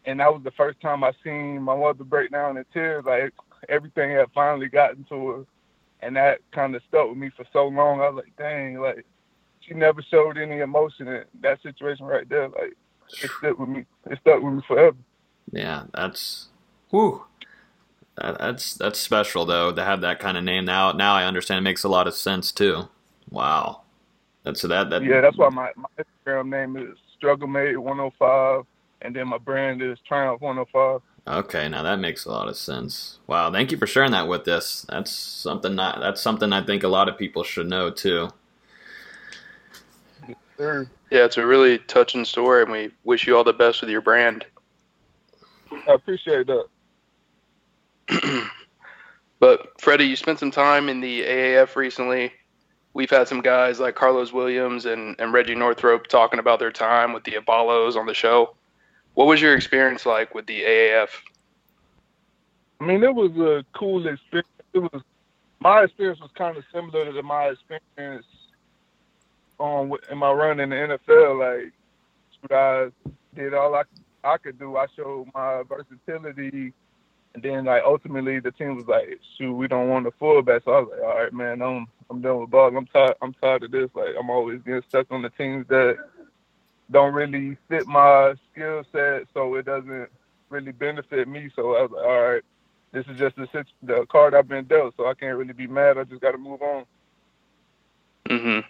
And 0.05 0.21
that 0.21 0.33
was 0.33 0.43
the 0.43 0.51
first 0.53 0.81
time 0.81 1.05
I 1.05 1.13
seen 1.23 1.63
my 1.63 1.77
mother 1.77 2.05
break 2.05 2.33
down 2.33 2.57
in 2.57 2.65
tears. 2.73 3.05
Like, 3.07 3.33
everything 3.69 4.11
had 4.11 4.27
finally 4.35 4.69
gotten 4.69 5.05
to 5.05 5.29
her. 5.29 5.45
And 6.01 6.17
that 6.17 6.41
kind 6.51 6.75
of 6.75 6.83
stuck 6.89 7.09
with 7.09 7.19
me 7.19 7.31
for 7.37 7.47
so 7.53 7.69
long. 7.69 8.01
I 8.01 8.09
was 8.09 8.25
like, 8.25 8.37
dang, 8.37 8.81
like, 8.81 9.07
she 9.67 9.75
never 9.75 10.03
showed 10.03 10.39
any 10.39 10.61
emotion 10.61 11.09
in 11.09 11.25
that 11.41 11.63
situation 11.63 12.07
right 12.07 12.29
there. 12.29 12.49
Like 12.49 12.75
it 13.23 13.31
stuck 13.39 13.59
with 13.59 13.69
me. 13.69 13.85
It 14.11 14.19
stuck 14.21 14.43
with 14.43 14.55
me 14.55 14.63
forever. 14.67 14.97
Yeah, 15.51 15.85
that's 15.95 16.49
whoo. 16.91 17.25
That, 18.17 18.39
that's 18.39 18.75
that's 18.75 18.99
special 18.99 19.45
though 19.45 19.73
to 19.73 19.85
have 19.85 20.01
that 20.03 20.21
kind 20.21 20.37
of 20.37 20.45
name. 20.45 20.65
Now 20.65 20.93
now 20.93 21.15
I 21.15 21.25
understand. 21.25 21.59
It 21.59 21.63
makes 21.63 21.85
a 21.85 21.89
lot 21.89 22.07
of 22.07 22.15
sense 22.15 22.53
too. 22.53 22.89
Wow. 23.31 23.83
That's 24.45 24.61
so 24.61 24.69
that 24.69 24.91
that. 24.91 25.03
Yeah, 25.05 25.21
that's 25.21 25.39
why 25.39 25.49
my 25.49 25.71
my 25.77 25.89
Instagram 25.99 26.49
name 26.49 26.77
is 26.77 26.99
Struggle 27.17 27.49
Made 27.49 27.77
105, 27.77 28.65
and 29.03 29.15
then 29.15 29.29
my 29.29 29.39
brand 29.39 29.83
is 29.83 29.99
Triumph 30.07 30.41
105. 30.41 31.01
Okay, 31.29 31.69
now 31.69 31.85
that 31.85 32.01
makes 32.01 32.25
a 32.25 32.31
lot 32.31 32.49
of 32.49 32.57
sense. 32.57 33.21
Wow, 33.29 33.53
thank 33.53 33.71
you 33.71 33.79
for 33.79 33.87
sharing 33.87 34.11
that 34.11 34.27
with 34.27 34.49
us. 34.49 34.85
That's 34.89 35.13
something 35.13 35.77
that 35.77 36.01
that's 36.01 36.21
something 36.21 36.53
I 36.53 36.65
think 36.65 36.83
a 36.83 36.89
lot 36.89 37.09
of 37.09 37.17
people 37.17 37.45
should 37.45 37.69
know 37.69 37.91
too. 37.91 38.31
Yeah, 40.59 40.85
it's 41.11 41.37
a 41.37 41.47
really 41.47 41.79
touching 41.79 42.25
story, 42.25 42.63
and 42.63 42.73
we 42.73 42.91
wish 43.05 43.27
you 43.27 43.37
all 43.37 43.45
the 43.45 43.53
best 43.53 43.81
with 43.81 43.91
your 43.91 44.01
brand. 44.01 44.45
I 45.71 45.95
appreciate 45.95 46.47
that. 46.49 46.67
but 49.41 49.81
Freddie, 49.81 50.05
you 50.05 50.17
spent 50.17 50.39
some 50.39 50.51
time 50.51 50.89
in 50.89 51.01
the 51.01 51.23
AAF 51.23 51.77
recently. 51.77 52.33
we've 52.95 53.11
had 53.11 53.29
some 53.29 53.41
guys 53.41 53.81
like 53.81 53.95
Carlos 53.95 54.33
Williams 54.33 54.87
and, 54.87 55.17
and 55.19 55.33
Reggie 55.33 55.55
Northrup 55.55 56.07
talking 56.07 56.39
about 56.39 56.59
their 56.59 56.73
time 56.73 57.13
with 57.13 57.25
the 57.25 57.37
Apollos 57.37 57.97
on 57.97 58.07
the 58.07 58.15
show. 58.15 58.55
What 59.15 59.27
was 59.27 59.41
your 59.41 59.55
experience 59.55 60.07
like 60.07 60.35
with 60.35 60.47
the 60.47 60.63
AAF? 60.63 61.09
I 62.81 62.85
mean, 62.85 63.03
it 63.03 63.15
was 63.15 63.31
a 63.39 63.65
cool 63.79 64.07
experience. 64.07 64.49
It 64.73 64.81
was 64.81 65.03
my 65.61 65.85
experience 65.85 66.21
was 66.21 66.31
kind 66.35 66.57
of 66.57 66.65
similar 66.73 67.13
to 67.13 67.23
my 67.23 67.51
experience 67.51 68.27
um, 69.61 69.93
on 69.93 69.99
in 70.11 70.19
my 70.19 70.33
run 70.33 70.59
in 70.59 70.71
the 70.71 70.77
NFL. 70.77 71.39
Like, 71.39 71.73
I 72.51 72.91
did 73.37 73.55
all 73.55 73.75
I 73.75 73.83
I 74.25 74.39
could 74.39 74.59
do. 74.59 74.77
I 74.77 74.87
showed 74.97 75.29
my 75.35 75.63
versatility, 75.63 76.73
and 77.35 77.43
then 77.43 77.65
like 77.65 77.83
ultimately 77.85 78.41
the 78.41 78.53
team 78.53 78.77
was 78.77 78.87
like, 78.87 79.21
"Shoot, 79.37 79.55
we 79.55 79.69
don't 79.69 79.89
want 79.89 80.05
the 80.05 80.11
fullback." 80.13 80.63
So 80.65 80.73
I 80.73 80.81
was 80.81 80.89
like, 80.91 81.03
"All 81.03 81.19
right, 81.19 81.33
man, 81.33 81.63
I'm 81.63 81.87
I'm 82.11 82.21
done 82.21 82.41
with 82.41 82.51
ball. 82.51 82.77
I'm 82.77 82.87
tired. 82.87 83.15
I'm 83.23 83.33
tired 83.35 83.63
of 83.65 83.71
this. 83.71 83.91
Like, 83.95 84.15
I'm 84.19 84.31
always 84.31 84.61
getting 84.63 84.83
stuck 84.89 85.11
on 85.11 85.23
the 85.23 85.31
teams 85.31 85.67
that 85.69 85.97
don't 86.91 87.15
really 87.15 87.57
fit 87.69 87.87
my 87.87 88.35
skill 88.53 88.85
set, 88.93 89.27
so 89.33 89.55
it 89.55 89.65
doesn't 89.65 90.09
really 90.51 90.73
benefit 90.73 91.27
me." 91.29 91.51
So 91.57 91.77
I 91.77 91.83
was 91.83 91.91
like, 91.91 92.05
"All 92.05 92.23
right." 92.23 92.43
This 92.93 93.07
is 93.07 93.19
just 93.19 93.37
the, 93.37 93.65
the 93.83 94.05
card 94.11 94.35
I've 94.35 94.49
been 94.49 94.67
dealt, 94.67 94.95
so 94.99 95.07
I 95.07 95.15
can't 95.15 95.39
really 95.39 95.55
be 95.55 95.67
mad. 95.67 95.97
I 95.97 96.05
just 96.05 96.21
got 96.21 96.33
to 96.33 96.39
move 96.39 96.61
on. 96.61 96.85
Mhm. 98.29 98.65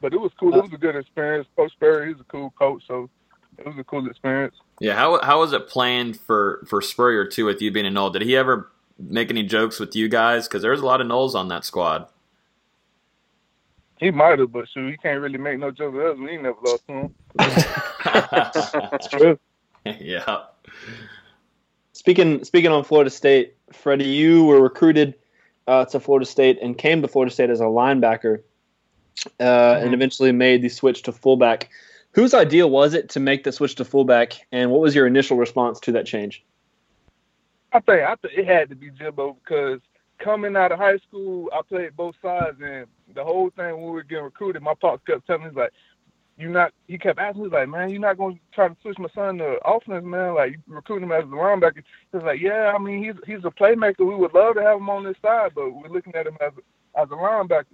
But 0.00 0.14
it 0.14 0.20
was 0.20 0.32
cool. 0.40 0.54
It 0.56 0.62
was 0.62 0.72
a 0.72 0.78
good 0.78 0.96
experience. 0.96 1.46
Coach 1.54 1.72
Spurrier, 1.72 2.06
he's 2.06 2.20
a 2.20 2.24
cool 2.24 2.50
coach, 2.58 2.82
so 2.88 3.10
it 3.58 3.66
was 3.66 3.78
a 3.78 3.84
cool 3.84 4.06
experience. 4.08 4.56
Yeah, 4.80 4.94
how 4.94 5.20
how 5.22 5.40
was 5.40 5.52
it 5.52 5.68
planned 5.68 6.18
for 6.18 6.64
for 6.68 6.80
Spurrier 6.80 7.26
too 7.26 7.44
with 7.44 7.62
you 7.62 7.70
being 7.70 7.86
a 7.86 7.90
Nole? 7.90 8.10
Did 8.10 8.22
he 8.22 8.36
ever 8.36 8.70
make 8.98 9.30
any 9.30 9.42
jokes 9.42 9.78
with 9.78 9.94
you 9.94 10.08
guys? 10.08 10.48
Because 10.48 10.62
there's 10.62 10.80
a 10.80 10.86
lot 10.86 11.00
of 11.00 11.06
Noles 11.06 11.34
on 11.34 11.48
that 11.48 11.64
squad. 11.64 12.08
He 13.98 14.10
might 14.10 14.40
have, 14.40 14.50
but 14.50 14.68
shoot, 14.68 14.90
he 14.90 14.96
can't 14.96 15.20
really 15.20 15.38
make 15.38 15.60
no 15.60 15.70
jokes 15.70 15.94
with 15.94 16.06
us. 16.06 16.18
We 16.18 16.30
ain't 16.30 16.42
never 16.42 16.56
lost 16.64 16.86
to 16.88 16.92
him. 16.92 17.14
That's 18.90 19.08
true. 19.08 19.38
yeah. 19.84 20.44
Speaking 21.92 22.42
speaking 22.42 22.72
on 22.72 22.82
Florida 22.82 23.10
State, 23.10 23.54
Freddie, 23.72 24.06
you 24.06 24.44
were 24.44 24.60
recruited 24.60 25.14
uh, 25.66 25.84
to 25.86 26.00
Florida 26.00 26.26
State 26.26 26.58
and 26.60 26.76
came 26.76 27.02
to 27.02 27.08
Florida 27.08 27.32
State 27.32 27.50
as 27.50 27.60
a 27.60 27.64
linebacker, 27.64 28.42
uh, 29.38 29.44
mm-hmm. 29.44 29.84
and 29.84 29.94
eventually 29.94 30.32
made 30.32 30.62
the 30.62 30.68
switch 30.68 31.02
to 31.02 31.12
fullback. 31.12 31.70
Whose 32.12 32.34
idea 32.34 32.66
was 32.66 32.94
it 32.94 33.08
to 33.10 33.20
make 33.20 33.44
the 33.44 33.52
switch 33.52 33.76
to 33.76 33.84
fullback, 33.84 34.34
and 34.52 34.70
what 34.70 34.80
was 34.80 34.94
your 34.94 35.06
initial 35.06 35.38
response 35.38 35.80
to 35.80 35.92
that 35.92 36.06
change? 36.06 36.44
I 37.72 37.80
think 37.80 38.02
I 38.02 38.14
think 38.16 38.34
it 38.36 38.46
had 38.46 38.68
to 38.68 38.76
be 38.76 38.90
Jimbo 38.90 39.38
because 39.42 39.80
coming 40.18 40.56
out 40.56 40.72
of 40.72 40.78
high 40.78 40.98
school, 40.98 41.48
I 41.52 41.62
played 41.66 41.96
both 41.96 42.14
sides, 42.22 42.58
and 42.62 42.86
the 43.14 43.24
whole 43.24 43.50
thing 43.50 43.74
when 43.74 43.84
we 43.84 43.90
were 43.90 44.02
getting 44.02 44.24
recruited, 44.24 44.62
my 44.62 44.74
pops 44.74 45.02
kept 45.06 45.26
telling 45.26 45.44
me 45.44 45.50
like, 45.54 45.72
"You're 46.36 46.50
not." 46.50 46.72
He 46.86 46.98
kept 46.98 47.18
asking 47.18 47.44
me 47.44 47.48
like, 47.48 47.68
"Man, 47.68 47.88
you're 47.88 48.00
not 48.00 48.18
going 48.18 48.34
to 48.36 48.40
try 48.52 48.68
to 48.68 48.76
switch 48.82 48.98
my 48.98 49.08
son 49.14 49.38
to 49.38 49.58
offense, 49.64 50.04
man? 50.04 50.34
Like 50.34 50.58
recruiting 50.66 51.08
him 51.08 51.12
as 51.12 51.24
a 51.24 51.28
linebacker?" 51.28 51.82
He 52.10 52.16
was 52.16 52.24
like, 52.24 52.40
"Yeah, 52.40 52.72
I 52.74 52.78
mean 52.78 53.02
he's 53.02 53.14
he's 53.26 53.44
a 53.44 53.50
playmaker. 53.50 54.06
We 54.06 54.14
would 54.14 54.34
love 54.34 54.56
to 54.56 54.62
have 54.62 54.76
him 54.76 54.90
on 54.90 55.04
this 55.04 55.16
side, 55.22 55.52
but 55.54 55.72
we're 55.74 55.88
looking 55.88 56.14
at 56.14 56.26
him 56.26 56.36
as 56.40 56.52
a, 56.58 57.00
as 57.00 57.08
a 57.10 57.14
linebacker." 57.14 57.64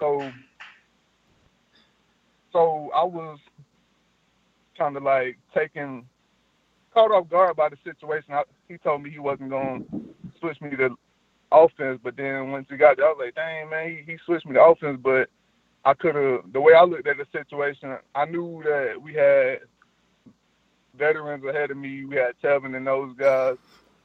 So, 0.00 0.32
so 2.52 2.90
I 2.94 3.04
was 3.04 3.38
kind 4.76 4.96
of 4.96 5.02
like 5.02 5.38
taking 5.54 6.06
caught 6.92 7.10
off 7.10 7.28
guard 7.28 7.56
by 7.56 7.68
the 7.68 7.76
situation. 7.84 8.32
I, 8.34 8.42
he 8.68 8.78
told 8.78 9.02
me 9.02 9.10
he 9.10 9.18
wasn't 9.18 9.50
going 9.50 9.84
to 9.90 10.38
switch 10.40 10.60
me 10.60 10.70
to 10.76 10.96
offense, 11.52 12.00
but 12.02 12.16
then 12.16 12.50
once 12.50 12.66
he 12.70 12.76
got 12.76 12.96
there, 12.96 13.06
I 13.06 13.10
was 13.10 13.20
like, 13.24 13.34
dang, 13.34 13.70
man, 13.70 13.90
he, 14.06 14.12
he 14.12 14.18
switched 14.24 14.46
me 14.46 14.54
to 14.54 14.62
offense, 14.62 14.98
but 15.02 15.28
I 15.84 15.94
could 15.94 16.14
have, 16.14 16.52
the 16.52 16.60
way 16.60 16.74
I 16.74 16.84
looked 16.84 17.06
at 17.06 17.16
the 17.18 17.26
situation, 17.32 17.96
I 18.14 18.24
knew 18.26 18.62
that 18.64 19.00
we 19.00 19.14
had 19.14 19.60
veterans 20.96 21.44
ahead 21.44 21.70
of 21.70 21.76
me. 21.76 22.04
We 22.04 22.16
had 22.16 22.32
Tevin 22.42 22.76
and 22.76 22.86
those 22.86 23.14
guys. 23.16 23.56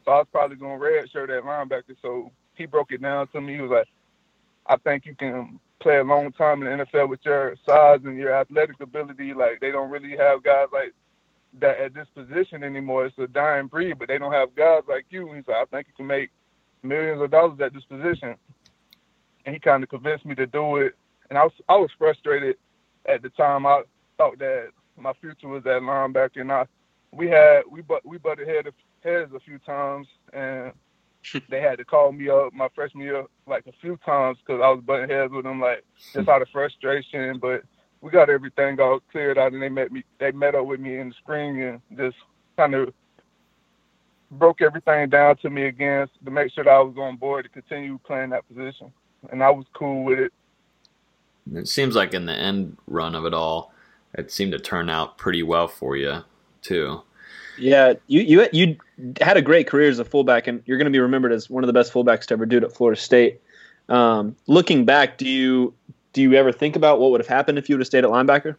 So 0.06 0.12
I 0.12 0.18
was 0.18 0.28
probably 0.32 0.58
going 0.58 0.80
to 0.80 0.86
redshirt 0.86 1.28
that 1.28 1.44
linebacker. 1.44 1.96
So 2.02 2.32
he 2.56 2.66
broke 2.66 2.92
it 2.92 3.02
down 3.02 3.28
to 3.30 3.42
me. 3.42 3.56
He 3.56 3.62
was 3.62 3.72
like, 3.72 3.88
I 4.68 4.78
think 4.78 5.06
you 5.06 5.16
can 5.16 5.60
play 5.84 5.98
a 5.98 6.04
long 6.04 6.32
time 6.32 6.64
in 6.64 6.78
the 6.78 6.86
NFL 6.86 7.10
with 7.10 7.20
your 7.24 7.56
size 7.68 8.00
and 8.06 8.18
your 8.18 8.34
athletic 8.34 8.80
ability. 8.80 9.34
Like, 9.34 9.60
they 9.60 9.72
don't 9.72 9.92
really 9.92 10.16
have 10.18 10.44
guys 10.44 10.68
like 10.74 10.94
that 11.60 11.80
at 11.80 11.94
this 11.94 12.08
position 12.16 12.64
anymore. 12.64 13.06
It's 13.06 13.18
a 13.20 13.28
dying 13.28 13.68
breed, 13.68 14.00
but 14.00 14.08
they 14.08 14.18
don't 14.18 14.32
have 14.34 14.56
guys 14.56 14.82
like 14.88 15.06
you. 15.10 15.32
He's 15.34 15.48
like, 15.48 15.58
I 15.58 15.66
think 15.66 15.88
you 15.88 15.94
can 15.98 16.08
make 16.08 16.32
millions 16.82 17.22
of 17.22 17.32
dollars 17.32 17.60
at 17.62 17.74
this 17.74 17.84
position. 17.84 18.36
And 19.46 19.54
he 19.54 19.60
kind 19.60 19.84
of 19.84 19.90
convinced 19.90 20.26
me 20.26 20.36
to 20.36 20.48
do 20.48 20.78
it. 20.78 20.96
And 21.30 21.38
I 21.38 21.44
was 21.44 21.54
I 21.68 21.76
was 21.76 21.90
frustrated 21.98 22.56
at 23.08 23.22
the 23.22 23.30
time. 23.30 23.66
I 23.66 23.84
thought 24.18 24.40
that 24.40 24.70
my 24.98 25.14
future 25.20 25.48
was 25.48 25.66
at 25.66 25.82
linebacker, 25.82 26.42
and 26.42 26.52
I 26.52 26.66
we 27.12 27.28
had 27.28 27.62
we 27.70 27.82
but 27.82 28.06
we 28.06 28.18
butted 28.18 28.48
head 28.48 28.68
heads 29.04 29.32
a 29.36 29.40
few 29.40 29.60
times, 29.60 30.08
and 30.32 30.72
they 31.50 31.62
had 31.62 31.78
to 31.78 31.86
call 31.86 32.12
me 32.12 32.30
up 32.30 32.54
my 32.54 32.68
freshman 32.76 33.04
year 33.04 33.26
like 33.48 33.66
a 33.68 33.74
few 33.82 33.98
times 34.06 34.38
because 34.40 34.62
I 34.64 34.70
was 34.70 34.84
butting 34.86 35.10
heads 35.10 35.32
with 35.32 35.46
them, 35.46 35.60
like 35.60 35.84
just 36.14 36.30
out 36.30 36.42
of 36.42 36.50
frustration. 36.50 37.40
But 37.40 37.64
we 38.02 38.12
got 38.12 38.30
everything 38.30 38.80
all 38.80 39.00
cleared 39.12 39.38
out, 39.38 39.54
and 39.54 39.62
they 39.62 39.70
met 39.70 39.92
me. 39.92 40.04
They 40.20 40.32
met 40.32 40.56
up 40.56 40.66
with 40.66 40.80
me 40.80 41.00
in 41.00 41.10
the 41.10 41.16
spring 41.16 41.62
and 41.62 41.82
just 41.98 42.18
kind 42.58 42.74
of 42.76 42.94
broke 44.32 44.62
everything 44.62 45.10
down 45.10 45.38
to 45.38 45.50
me 45.50 45.66
again 45.66 46.08
to 46.26 46.32
make 46.32 46.52
sure 46.52 46.64
that 46.64 46.70
I 46.70 46.82
was 46.82 46.96
on 46.98 47.18
board 47.18 47.46
to 47.46 47.50
continue 47.50 48.00
playing 48.06 48.32
that 48.32 48.48
position, 48.48 48.92
and 49.32 49.44
I 49.44 49.50
was 49.50 49.66
cool 49.74 50.04
with 50.04 50.20
it. 50.20 50.34
It 51.54 51.68
seems 51.68 51.96
like 51.96 52.14
in 52.14 52.26
the 52.26 52.34
end 52.34 52.78
run 52.88 53.16
of 53.16 53.26
it 53.26 53.34
all, 53.34 53.74
it 54.14 54.32
seemed 54.32 54.54
to 54.54 54.60
turn 54.60 54.90
out 54.90 55.18
pretty 55.18 55.44
well 55.44 55.68
for 55.68 55.96
you 55.96 56.24
too. 56.62 57.02
Yeah, 57.58 57.94
you 58.08 58.22
you 58.22 58.48
you 58.52 58.78
had 59.22 59.38
a 59.38 59.42
great 59.42 59.68
career 59.68 59.90
as 59.90 60.00
a 60.00 60.06
fullback, 60.06 60.48
and 60.48 60.64
you're 60.66 60.78
going 60.78 60.86
to 60.86 60.92
be 60.92 61.00
remembered 61.00 61.32
as 61.32 61.50
one 61.50 61.64
of 61.64 61.68
the 61.68 61.74
best 61.74 61.94
fullbacks 61.94 62.26
to 62.28 62.34
ever 62.34 62.46
do 62.46 62.58
it 62.58 62.64
at 62.64 62.74
Florida 62.74 63.00
State. 63.00 63.42
Um, 63.90 64.36
looking 64.48 64.86
back, 64.86 65.18
do 65.18 65.28
you 65.28 65.74
do 66.14 66.22
you 66.22 66.34
ever 66.34 66.52
think 66.52 66.76
about 66.76 67.00
what 67.00 67.12
would 67.12 67.22
have 67.22 67.28
happened 67.28 67.58
if 67.58 67.70
you 67.70 67.76
would 67.76 67.82
have 67.82 67.88
stayed 67.88 68.04
at 68.04 68.10
linebacker? 68.10 68.56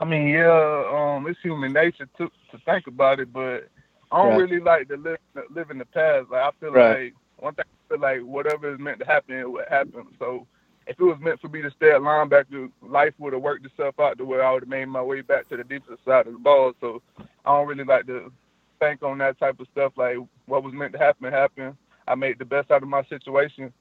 I 0.00 0.04
mean, 0.04 0.28
yeah, 0.28 0.84
um, 0.92 1.26
it's 1.26 1.40
human 1.40 1.72
nature 1.72 2.08
to 2.18 2.30
to 2.50 2.58
think 2.64 2.86
about 2.86 3.20
it, 3.20 3.32
but 3.32 3.68
I 4.10 4.22
don't 4.22 4.30
right. 4.30 4.38
really 4.38 4.60
like 4.60 4.88
to 4.88 4.96
live 4.96 5.18
live 5.50 5.70
in 5.70 5.78
the 5.78 5.84
past. 5.84 6.30
Like 6.30 6.42
I 6.42 6.50
feel 6.58 6.72
right. 6.72 7.04
like 7.04 7.14
one 7.36 7.54
thing 7.54 7.64
I 7.68 7.88
feel 7.88 8.00
like 8.00 8.20
whatever 8.20 8.72
is 8.72 8.78
meant 8.78 9.00
to 9.00 9.06
happen, 9.06 9.36
it 9.36 9.50
would 9.50 9.68
happen. 9.68 10.06
So 10.18 10.46
if 10.86 10.98
it 10.98 11.04
was 11.04 11.18
meant 11.20 11.40
for 11.40 11.48
me 11.48 11.62
to 11.62 11.70
stay 11.70 11.90
at 11.90 12.00
linebacker, 12.00 12.70
life 12.82 13.14
would 13.18 13.32
have 13.32 13.42
worked 13.42 13.64
itself 13.64 13.98
out 13.98 14.18
to 14.18 14.24
where 14.24 14.44
I 14.44 14.52
would 14.52 14.62
have 14.62 14.68
made 14.68 14.86
my 14.86 15.02
way 15.02 15.22
back 15.22 15.48
to 15.48 15.56
the 15.56 15.64
defensive 15.64 15.98
side 16.04 16.26
of 16.26 16.34
the 16.34 16.38
ball. 16.38 16.72
So 16.80 17.02
I 17.18 17.56
don't 17.56 17.66
really 17.66 17.84
like 17.84 18.06
to 18.06 18.30
think 18.78 19.02
on 19.02 19.18
that 19.18 19.38
type 19.38 19.58
of 19.60 19.66
stuff. 19.72 19.92
Like 19.96 20.16
what 20.46 20.62
was 20.62 20.74
meant 20.74 20.92
to 20.92 20.98
happen 20.98 21.32
happened. 21.32 21.76
I 22.06 22.14
made 22.14 22.38
the 22.38 22.44
best 22.44 22.70
out 22.70 22.82
of 22.82 22.88
my 22.88 23.02
situation, 23.04 23.72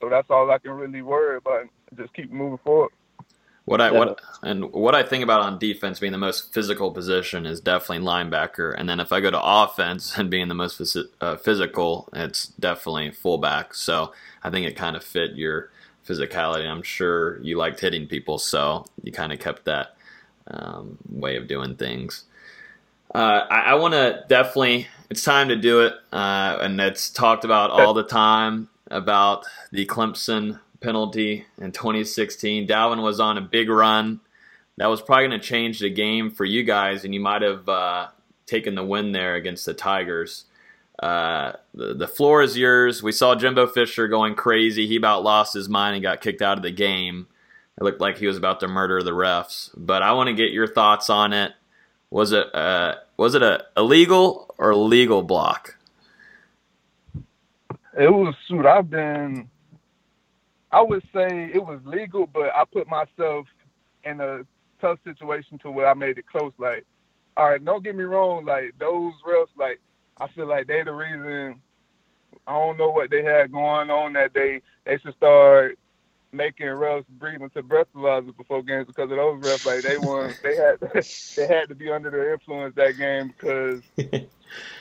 so 0.00 0.08
that's 0.08 0.30
all 0.30 0.50
I 0.50 0.58
can 0.58 0.70
really 0.72 1.02
worry 1.02 1.38
about. 1.38 1.66
Just 1.96 2.14
keep 2.14 2.30
moving 2.30 2.58
forward. 2.58 2.92
What 3.64 3.80
I 3.80 3.92
what 3.92 4.20
and 4.42 4.72
what 4.72 4.94
I 4.94 5.04
think 5.04 5.22
about 5.22 5.40
on 5.40 5.58
defense 5.58 6.00
being 6.00 6.12
the 6.12 6.18
most 6.18 6.52
physical 6.52 6.90
position 6.90 7.46
is 7.46 7.60
definitely 7.60 8.04
linebacker, 8.04 8.74
and 8.76 8.88
then 8.88 8.98
if 8.98 9.12
I 9.12 9.20
go 9.20 9.30
to 9.30 9.40
offense 9.40 10.14
and 10.18 10.30
being 10.30 10.48
the 10.48 10.54
most 10.54 10.80
phys- 10.80 11.08
uh, 11.20 11.36
physical, 11.36 12.08
it's 12.12 12.46
definitely 12.46 13.10
fullback. 13.10 13.74
So 13.74 14.12
I 14.42 14.50
think 14.50 14.66
it 14.66 14.76
kind 14.76 14.96
of 14.96 15.04
fit 15.04 15.36
your 15.36 15.70
physicality. 16.06 16.68
I'm 16.68 16.82
sure 16.82 17.40
you 17.40 17.56
liked 17.56 17.80
hitting 17.80 18.06
people, 18.06 18.38
so 18.38 18.84
you 19.02 19.12
kind 19.12 19.32
of 19.32 19.38
kept 19.38 19.64
that 19.66 19.96
um, 20.46 20.98
way 21.08 21.36
of 21.36 21.46
doing 21.46 21.76
things. 21.76 22.24
Uh, 23.14 23.44
I, 23.50 23.60
I 23.60 23.74
want 23.74 23.94
to 23.94 24.24
definitely. 24.28 24.88
It's 25.10 25.22
time 25.22 25.48
to 25.48 25.56
do 25.56 25.82
it, 25.82 25.92
uh, 26.10 26.58
and 26.60 26.80
it's 26.80 27.10
talked 27.10 27.44
about 27.44 27.70
all 27.70 27.92
the 27.92 28.02
time 28.02 28.70
about 28.90 29.44
the 29.70 29.84
Clemson 29.84 30.58
penalty 30.80 31.46
in 31.58 31.72
2016. 31.72 32.66
Dalvin 32.66 33.02
was 33.02 33.20
on 33.20 33.36
a 33.36 33.42
big 33.42 33.68
run. 33.68 34.20
That 34.78 34.86
was 34.86 35.02
probably 35.02 35.28
going 35.28 35.40
to 35.40 35.46
change 35.46 35.80
the 35.80 35.90
game 35.90 36.30
for 36.30 36.46
you 36.46 36.64
guys, 36.64 37.04
and 37.04 37.12
you 37.12 37.20
might 37.20 37.42
have 37.42 37.68
uh, 37.68 38.08
taken 38.46 38.74
the 38.74 38.84
win 38.84 39.12
there 39.12 39.34
against 39.34 39.66
the 39.66 39.74
Tigers. 39.74 40.46
Uh, 40.98 41.52
the, 41.74 41.94
the 41.94 42.08
floor 42.08 42.42
is 42.42 42.56
yours. 42.56 43.02
We 43.02 43.12
saw 43.12 43.34
Jimbo 43.34 43.66
Fisher 43.68 44.08
going 44.08 44.34
crazy. 44.34 44.86
He 44.86 44.96
about 44.96 45.22
lost 45.22 45.54
his 45.54 45.68
mind 45.68 45.96
and 45.96 46.02
got 46.02 46.20
kicked 46.20 46.42
out 46.42 46.58
of 46.58 46.62
the 46.62 46.70
game. 46.70 47.26
It 47.80 47.84
looked 47.84 48.00
like 48.00 48.18
he 48.18 48.26
was 48.26 48.36
about 48.36 48.60
to 48.60 48.68
murder 48.68 49.02
the 49.02 49.12
refs. 49.12 49.70
But 49.76 50.02
I 50.02 50.12
want 50.12 50.28
to 50.28 50.34
get 50.34 50.52
your 50.52 50.66
thoughts 50.66 51.08
on 51.10 51.32
it. 51.32 51.52
Was 52.10 52.32
it 52.32 52.54
uh, 52.54 52.96
was 53.16 53.34
it 53.34 53.42
a 53.42 53.64
illegal 53.76 54.54
or 54.58 54.74
legal 54.74 55.22
block? 55.22 55.76
It 57.98 58.10
was 58.10 58.34
shoot. 58.46 58.66
I've 58.66 58.90
been. 58.90 59.48
I 60.70 60.82
would 60.82 61.02
say 61.14 61.50
it 61.52 61.62
was 61.62 61.80
legal, 61.84 62.26
but 62.26 62.50
I 62.54 62.64
put 62.70 62.86
myself 62.86 63.46
in 64.04 64.20
a 64.20 64.42
tough 64.80 64.98
situation 65.04 65.58
to 65.60 65.70
where 65.70 65.86
I 65.86 65.94
made 65.94 66.18
it 66.18 66.26
close. 66.26 66.52
Like, 66.58 66.84
all 67.36 67.50
right, 67.50 67.62
don't 67.62 67.84
get 67.84 67.96
me 67.96 68.04
wrong. 68.04 68.44
Like 68.44 68.74
those 68.78 69.12
refs, 69.26 69.48
like 69.58 69.80
I 70.18 70.28
feel 70.28 70.46
like 70.46 70.66
they're 70.66 70.84
the 70.84 70.92
reason 70.92 71.60
I 72.46 72.52
don't 72.52 72.78
know 72.78 72.90
what 72.90 73.10
they 73.10 73.22
had 73.22 73.52
going 73.52 73.90
on 73.90 74.12
that 74.14 74.32
day. 74.32 74.62
They 74.84 74.98
should 74.98 75.14
start 75.14 75.78
making 76.32 76.66
refs 76.66 77.04
breathe 77.18 77.42
into 77.42 77.62
breathalyzers 77.62 78.36
before 78.36 78.62
games 78.62 78.86
because 78.86 79.10
of 79.10 79.16
those 79.16 79.42
refs. 79.42 79.66
Like 79.66 79.82
they 79.82 79.98
won, 79.98 80.34
they 80.42 80.56
had 80.56 80.80
they 81.36 81.46
had 81.46 81.68
to 81.68 81.74
be 81.74 81.90
under 81.90 82.10
the 82.10 82.32
influence 82.32 82.74
that 82.76 82.96
game 82.96 83.28
because 83.28 83.82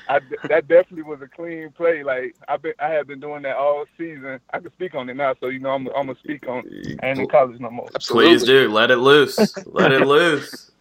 I, 0.09 0.19
that 0.47 0.67
definitely 0.67 1.03
was 1.03 1.21
a 1.21 1.27
clean 1.27 1.71
play. 1.71 2.03
Like 2.03 2.35
I 2.47 2.57
been 2.57 2.73
I 2.79 2.89
have 2.89 3.07
been 3.07 3.19
doing 3.19 3.43
that 3.43 3.57
all 3.57 3.85
season. 3.97 4.39
I 4.53 4.59
can 4.59 4.71
speak 4.73 4.95
on 4.95 5.09
it 5.09 5.15
now, 5.15 5.35
so 5.39 5.47
you 5.47 5.59
know 5.59 5.71
I'm 5.71 5.87
I'm 5.87 6.07
gonna 6.07 6.15
speak 6.19 6.47
on. 6.47 6.63
It. 6.65 6.99
I 7.03 7.09
ain't 7.09 7.19
in 7.19 7.27
college 7.27 7.59
no 7.59 7.69
more. 7.69 7.89
Please 7.99 8.43
do 8.43 8.69
let 8.69 8.91
it 8.91 8.97
loose. 8.97 9.55
let 9.65 9.91
it 9.91 10.05
loose. 10.05 10.71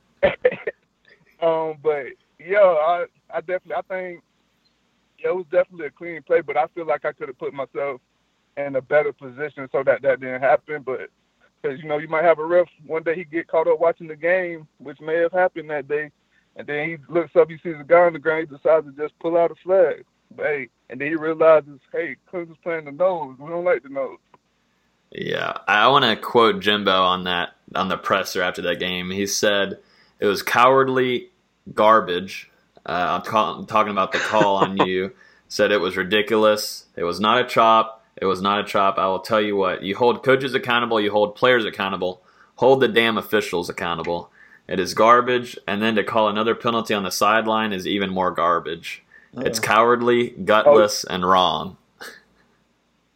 um, 1.42 1.74
but 1.82 2.06
yeah, 2.38 2.58
I 2.60 3.04
I 3.32 3.40
definitely 3.40 3.74
I 3.74 3.82
think 3.82 4.22
yeah, 5.22 5.30
it 5.30 5.36
was 5.36 5.46
definitely 5.50 5.86
a 5.86 5.90
clean 5.90 6.22
play, 6.22 6.40
but 6.40 6.56
I 6.56 6.66
feel 6.74 6.86
like 6.86 7.04
I 7.04 7.12
could 7.12 7.28
have 7.28 7.38
put 7.38 7.52
myself 7.52 8.00
in 8.56 8.76
a 8.76 8.80
better 8.80 9.12
position 9.12 9.68
so 9.72 9.82
that 9.84 10.02
that 10.02 10.20
didn't 10.20 10.40
happen. 10.40 10.82
But 10.82 11.10
because 11.60 11.80
you 11.80 11.88
know 11.88 11.98
you 11.98 12.08
might 12.08 12.24
have 12.24 12.38
a 12.38 12.44
ref 12.44 12.66
one 12.86 13.02
day 13.02 13.14
he 13.14 13.24
get 13.24 13.48
caught 13.48 13.68
up 13.68 13.80
watching 13.80 14.08
the 14.08 14.16
game, 14.16 14.66
which 14.78 15.00
may 15.00 15.16
have 15.16 15.32
happened 15.32 15.70
that 15.70 15.88
day, 15.88 16.10
and 16.56 16.66
then 16.66 16.88
he 16.88 16.96
looks 17.08 17.36
up, 17.36 17.50
he 17.50 17.58
sees 17.62 17.76
a 17.80 17.84
guy 17.84 18.00
on 18.00 18.12
the 18.12 18.18
ground, 18.18 18.48
he 18.48 18.56
decides 18.56 18.86
to 18.86 18.92
just 18.92 19.18
pull 19.18 19.36
out 19.36 19.50
a 19.50 19.54
flag. 19.56 20.04
But 20.36 20.46
hey, 20.46 20.68
and 20.88 21.00
then 21.00 21.08
he 21.08 21.16
realizes, 21.16 21.80
hey, 21.92 22.16
Clemson's 22.32 22.56
playing 22.62 22.84
the 22.84 22.92
Noles. 22.92 23.38
We 23.38 23.48
don't 23.48 23.64
like 23.64 23.82
the 23.82 23.88
Noles. 23.88 24.18
Yeah, 25.10 25.54
I 25.66 25.88
want 25.88 26.04
to 26.04 26.16
quote 26.16 26.60
Jimbo 26.60 26.92
on 26.92 27.24
that 27.24 27.50
on 27.74 27.88
the 27.88 27.96
presser 27.96 28.42
after 28.42 28.62
that 28.62 28.78
game. 28.78 29.10
He 29.10 29.26
said 29.26 29.78
it 30.20 30.26
was 30.26 30.42
cowardly 30.42 31.30
garbage. 31.74 32.49
Uh, 32.86 33.18
I'm, 33.18 33.22
call, 33.22 33.60
I'm 33.60 33.66
talking 33.66 33.92
about 33.92 34.12
the 34.12 34.18
call 34.18 34.56
on 34.56 34.76
you. 34.86 35.12
Said 35.48 35.72
it 35.72 35.80
was 35.80 35.96
ridiculous. 35.96 36.86
It 36.96 37.02
was 37.04 37.18
not 37.18 37.40
a 37.40 37.48
chop. 37.48 38.04
It 38.16 38.26
was 38.26 38.40
not 38.40 38.60
a 38.60 38.64
chop. 38.64 38.98
I 38.98 39.06
will 39.06 39.20
tell 39.20 39.40
you 39.40 39.56
what. 39.56 39.82
You 39.82 39.96
hold 39.96 40.22
coaches 40.22 40.54
accountable. 40.54 41.00
You 41.00 41.10
hold 41.10 41.34
players 41.34 41.64
accountable. 41.64 42.22
Hold 42.56 42.80
the 42.80 42.88
damn 42.88 43.18
officials 43.18 43.68
accountable. 43.68 44.30
It 44.68 44.78
is 44.78 44.94
garbage. 44.94 45.58
And 45.66 45.82
then 45.82 45.96
to 45.96 46.04
call 46.04 46.28
another 46.28 46.54
penalty 46.54 46.94
on 46.94 47.02
the 47.02 47.10
sideline 47.10 47.72
is 47.72 47.86
even 47.86 48.10
more 48.10 48.30
garbage. 48.30 49.02
Oh. 49.36 49.40
It's 49.42 49.58
cowardly, 49.58 50.30
gutless, 50.30 51.04
oh. 51.08 51.14
and 51.14 51.28
wrong. 51.28 51.76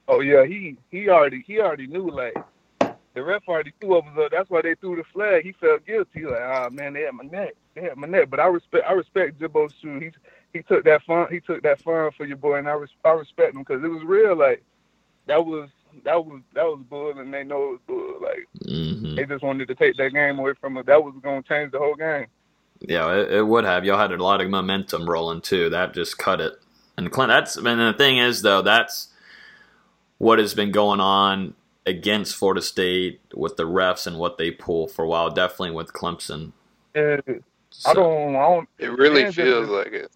Oh 0.06 0.20
yeah, 0.20 0.44
he 0.44 0.76
he 0.90 1.08
already 1.08 1.42
he 1.46 1.60
already 1.60 1.86
knew 1.86 2.10
like 2.10 2.34
the 3.14 3.22
ref 3.22 3.48
already 3.48 3.72
threw 3.80 3.96
up. 3.96 4.04
That's 4.30 4.50
why 4.50 4.60
they 4.60 4.74
threw 4.74 4.96
the 4.96 5.04
flag. 5.04 5.44
He 5.44 5.52
felt 5.52 5.86
guilty. 5.86 6.26
Like, 6.26 6.42
ah 6.42 6.68
man, 6.70 6.92
they 6.92 7.04
had 7.04 7.14
my 7.14 7.24
neck. 7.24 7.54
Had 7.76 7.96
my 7.96 8.06
neck. 8.06 8.30
But 8.30 8.40
I 8.40 8.46
respect 8.46 8.84
I 8.88 8.92
respect 8.92 9.38
Jimbo 9.38 9.68
Sue. 9.68 9.98
He 9.98 10.10
he 10.52 10.62
took 10.62 10.84
that 10.84 11.02
fun. 11.02 11.26
He 11.30 11.40
took 11.40 11.62
that 11.62 11.82
fun 11.82 12.10
for 12.16 12.24
your 12.24 12.36
boy, 12.36 12.56
and 12.56 12.68
I 12.68 12.72
res, 12.72 12.90
I 13.04 13.10
respect 13.10 13.54
him 13.54 13.62
because 13.62 13.82
it 13.82 13.88
was 13.88 14.04
real. 14.04 14.36
Like 14.36 14.62
that 15.26 15.44
was 15.44 15.68
that 16.04 16.24
was 16.24 16.40
that 16.54 16.64
was 16.64 16.80
bull, 16.88 17.18
and 17.18 17.32
they 17.32 17.44
know 17.44 17.64
it 17.64 17.70
was 17.70 17.80
bull. 17.86 18.14
Like 18.22 18.46
mm-hmm. 18.66 19.16
they 19.16 19.24
just 19.26 19.42
wanted 19.42 19.68
to 19.68 19.74
take 19.74 19.96
that 19.96 20.12
game 20.12 20.38
away 20.38 20.52
from 20.60 20.76
us. 20.78 20.86
That 20.86 21.02
was 21.02 21.14
going 21.22 21.42
to 21.42 21.48
change 21.48 21.72
the 21.72 21.78
whole 21.78 21.94
game. 21.94 22.26
Yeah, 22.80 23.12
it, 23.14 23.32
it, 23.32 23.46
would 23.46 23.64
have. 23.64 23.84
Y'all 23.84 23.98
had 23.98 24.12
a 24.12 24.22
lot 24.22 24.40
of 24.40 24.50
momentum 24.50 25.08
rolling 25.08 25.40
too. 25.40 25.70
That 25.70 25.94
just 25.94 26.18
cut 26.18 26.40
it. 26.40 26.54
And 26.96 27.10
Clint, 27.10 27.30
that's 27.30 27.56
and 27.56 27.66
the 27.66 27.94
thing 27.96 28.18
is 28.18 28.42
though, 28.42 28.62
that's 28.62 29.08
what 30.18 30.38
has 30.38 30.54
been 30.54 30.70
going 30.70 31.00
on 31.00 31.54
against 31.86 32.36
Florida 32.36 32.62
State 32.62 33.20
with 33.34 33.56
the 33.56 33.64
refs 33.64 34.06
and 34.06 34.18
what 34.18 34.38
they 34.38 34.50
pull 34.50 34.86
for 34.86 35.04
a 35.04 35.08
while. 35.08 35.30
Definitely 35.30 35.72
with 35.72 35.92
Clemson. 35.92 36.52
So, 37.76 37.90
I 37.90 37.94
don't. 37.94 38.36
I 38.36 38.40
don't. 38.40 38.68
It 38.78 38.92
really 38.92 39.30
feels 39.32 39.68
like 39.68 39.92
it 39.92 40.10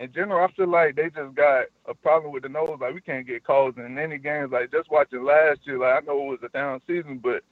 in 0.00 0.12
general, 0.12 0.42
I 0.42 0.50
feel 0.52 0.66
like 0.66 0.96
they 0.96 1.10
just 1.10 1.34
got 1.34 1.66
a 1.86 1.94
problem 1.94 2.32
with 2.32 2.42
the 2.42 2.48
Noles. 2.48 2.80
Like 2.80 2.94
we 2.94 3.02
can't 3.02 3.26
get 3.26 3.44
calls 3.44 3.74
in 3.76 3.98
any 3.98 4.16
games. 4.16 4.50
Like 4.50 4.72
just 4.72 4.90
watching 4.90 5.22
last 5.24 5.60
year, 5.64 5.78
like 5.78 6.02
I 6.02 6.06
know 6.06 6.22
it 6.22 6.30
was 6.30 6.38
a 6.42 6.48
down 6.48 6.80
season, 6.86 7.18
but 7.18 7.42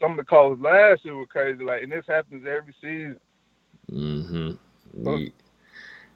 some 0.00 0.12
of 0.12 0.16
the 0.16 0.24
calls 0.24 0.58
last 0.58 1.04
year 1.04 1.14
were 1.14 1.26
crazy. 1.26 1.62
Like 1.62 1.82
and 1.82 1.92
this 1.92 2.06
happens 2.08 2.46
every 2.46 2.74
season. 2.80 3.20
Mm-hmm. 3.92 5.26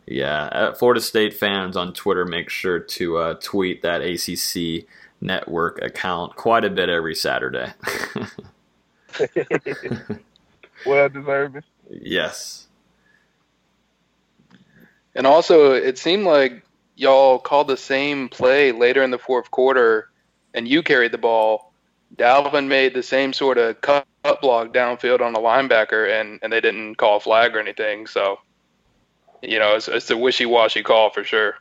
Yeah, 0.07 0.45
uh, 0.45 0.75
Florida 0.75 1.01
State 1.01 1.35
fans 1.35 1.77
on 1.77 1.93
Twitter 1.93 2.25
make 2.25 2.49
sure 2.49 2.81
to 2.81 3.19
uh, 3.19 3.35
tweet 3.35 3.83
that 3.83 4.01
ACC 4.01 4.87
network 5.21 5.81
account 5.83 6.37
quite 6.37 6.65
a 6.65 6.71
bit 6.71 6.89
every 6.89 7.15
Saturday. 7.15 7.71
well 10.87 11.09
deserved. 11.09 11.65
Yes. 11.91 12.67
And 15.15 15.27
also, 15.27 15.73
it 15.73 15.99
seemed 15.99 16.25
like 16.25 16.65
y'all 16.97 17.39
called 17.39 17.69
the 17.69 17.77
same 17.77 18.29
play 18.29 18.73
later 18.73 19.03
in 19.03 19.11
the 19.11 19.19
fourth 19.19 19.51
quarter, 19.51 20.11
and 20.55 20.67
you 20.67 20.83
carried 20.83 21.13
the 21.13 21.19
ball. 21.19 21.73
Dalvin 22.17 22.67
made 22.67 22.95
the 22.95 23.03
same 23.03 23.33
sort 23.33 23.59
of 23.59 23.81
cut 23.81 24.07
block 24.41 24.73
downfield 24.73 25.21
on 25.21 25.35
a 25.35 25.39
linebacker, 25.39 26.21
and, 26.21 26.39
and 26.43 26.53
they 26.53 26.61
didn't 26.61 26.97
call 26.97 27.17
a 27.17 27.21
flag 27.21 27.55
or 27.57 27.61
anything. 27.61 28.07
So, 28.07 28.39
you 29.43 29.59
know, 29.59 29.75
it's, 29.75 29.89
it's 29.89 30.11
a 30.11 30.17
wishy-washy 30.17 30.83
call 30.83 31.11
for 31.11 31.25
sure. 31.25 31.57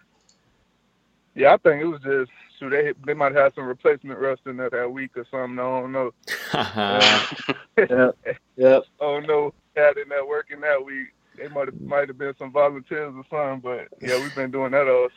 Yeah, 1.35 1.53
I 1.53 1.57
think 1.57 1.81
it 1.81 1.85
was 1.85 2.01
just 2.01 2.31
so 2.61 2.69
they 2.69 2.93
they 3.07 3.15
might 3.15 3.33
have 3.33 3.53
some 3.55 3.65
replacement 3.65 4.19
rust 4.19 4.43
in 4.45 4.57
there 4.57 4.69
that 4.69 4.91
week 4.91 5.17
or 5.17 5.25
something. 5.31 5.57
I 5.57 5.63
don't 5.63 5.91
know. 5.91 6.11
yeah. 7.77 8.11
Yep. 8.55 8.83
oh 9.01 9.19
no, 9.19 9.53
had 9.75 9.97
in 9.97 10.07
that 10.09 10.27
working 10.27 10.61
that 10.61 10.85
week 10.85 11.07
it 11.37 11.51
might 11.51 11.67
have 11.67 11.81
might 11.81 12.07
have 12.07 12.17
been 12.17 12.35
some 12.37 12.51
volunteers 12.51 13.13
or 13.15 13.23
something, 13.29 13.59
but 13.61 13.87
yeah, 14.01 14.21
we've 14.21 14.35
been 14.35 14.51
doing 14.51 14.71
that 14.71 14.87
all. 14.87 15.09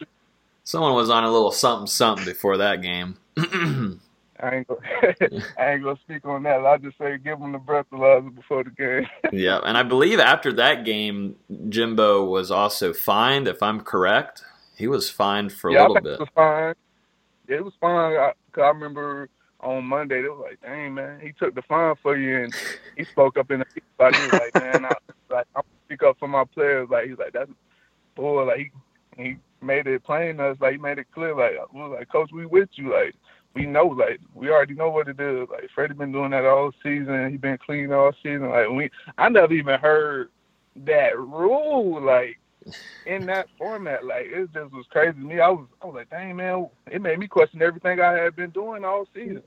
Someone 0.65 0.95
was 0.95 1.11
on 1.11 1.25
a 1.25 1.31
little 1.31 1.53
something 1.53 1.87
something 1.87 2.25
before 2.25 2.57
that 2.57 2.81
game. 2.81 3.17
I 4.41 4.57
ain't 4.57 4.67
gonna, 4.67 4.81
I 5.59 5.73
ain't 5.73 5.85
gonna 5.85 5.99
speak 6.03 6.25
on 6.25 6.43
that. 6.45 6.61
I'll 6.61 6.79
just 6.79 6.99
say 6.99 7.19
give 7.19 7.39
them 7.39 7.53
the 7.53 7.59
breathalyzer 7.59 8.35
before 8.35 8.65
the 8.65 8.71
game. 8.71 9.07
yeah, 9.33 9.61
and 9.65 9.77
I 9.77 9.83
believe 9.83 10.19
after 10.19 10.53
that 10.55 10.85
game, 10.85 11.37
Jimbo 11.69 12.25
was 12.25 12.51
also 12.51 12.93
fined. 12.93 13.47
If 13.47 13.63
I'm 13.63 13.81
correct, 13.81 14.43
he 14.77 14.87
was 14.87 15.11
fined 15.11 15.53
for 15.53 15.71
yeah, 15.71 15.81
a 15.81 15.89
little 15.89 16.01
bit. 16.01 16.15
It 16.15 16.21
was 16.21 16.29
fine. 16.35 16.75
Yeah, 16.75 16.84
it 17.49 17.65
was 17.65 17.75
fine. 17.81 18.17
I, 18.17 18.33
I 18.61 18.69
remember 18.69 19.29
on 19.61 19.85
Monday 19.85 20.23
they 20.23 20.29
was 20.29 20.45
like, 20.49 20.61
"Dang 20.61 20.95
man, 20.95 21.21
he 21.21 21.33
took 21.33 21.55
the 21.55 21.63
fine 21.63 21.95
for 22.03 22.17
you," 22.17 22.45
and 22.45 22.55
he 22.97 23.05
spoke 23.05 23.37
up 23.37 23.51
in 23.51 23.61
the 23.61 23.67
body. 23.99 24.17
He 24.17 24.23
was 24.25 24.33
like, 24.33 24.55
"Man, 24.55 24.85
I, 24.85 24.95
like 25.35 25.47
I'm 25.57 25.63
speak 25.85 26.03
up 26.03 26.19
for 26.19 26.29
my 26.29 26.45
players. 26.45 26.89
Like 26.91 27.09
he's 27.09 27.19
like 27.19 27.33
that's 27.33 27.51
boy. 28.15 28.45
Like 28.45 28.59
he 28.59 29.23
he 29.23 29.37
made 29.61 29.87
it 29.87 30.05
plain 30.05 30.39
to 30.39 30.51
us. 30.51 30.57
Like 30.61 30.73
he 30.73 30.79
made 30.79 30.99
it 30.99 31.07
clear. 31.13 31.35
Like 31.35 31.73
we 31.73 31.81
was 31.81 31.97
like, 31.99 32.11
Coach, 32.11 32.31
we 32.33 32.47
with 32.47 32.69
you. 32.75 32.93
Like 32.93 33.15
we 33.55 33.67
know. 33.67 33.87
Like 33.87 34.21
we 34.35 34.51
already 34.51 34.75
know 34.75 34.91
what 34.91 35.09
it 35.09 35.21
is. 35.21 35.49
Like 35.51 35.69
Freddie 35.75 35.95
been 35.95 36.13
doing 36.13 36.31
that 36.31 36.45
all 36.45 36.73
season. 36.83 37.31
He 37.31 37.37
been 37.37 37.59
clean 37.59 37.93
all 37.93 38.13
season. 38.23 38.51
Like 38.51 38.69
we, 38.71 38.91
I 39.19 39.29
never 39.29 39.53
even 39.53 39.79
heard 39.79 40.31
that 40.77 41.19
rule. 41.19 42.03
Like 42.03 42.39
in 43.07 43.27
that 43.27 43.49
format. 43.59 44.05
Like 44.05 44.27
it 44.27 44.53
just 44.53 44.73
was 44.73 44.87
crazy 44.91 45.13
to 45.13 45.19
me. 45.19 45.41
I 45.41 45.49
was 45.49 45.67
I 45.83 45.87
was 45.87 45.95
like, 45.95 46.11
dang 46.11 46.37
man, 46.37 46.69
it 46.91 47.03
made 47.03 47.19
me 47.19 47.27
question 47.27 47.63
everything 47.63 48.01
I 48.01 48.13
had 48.13 48.37
been 48.37 48.51
doing 48.51 48.85
all 48.85 49.07
season. 49.15 49.43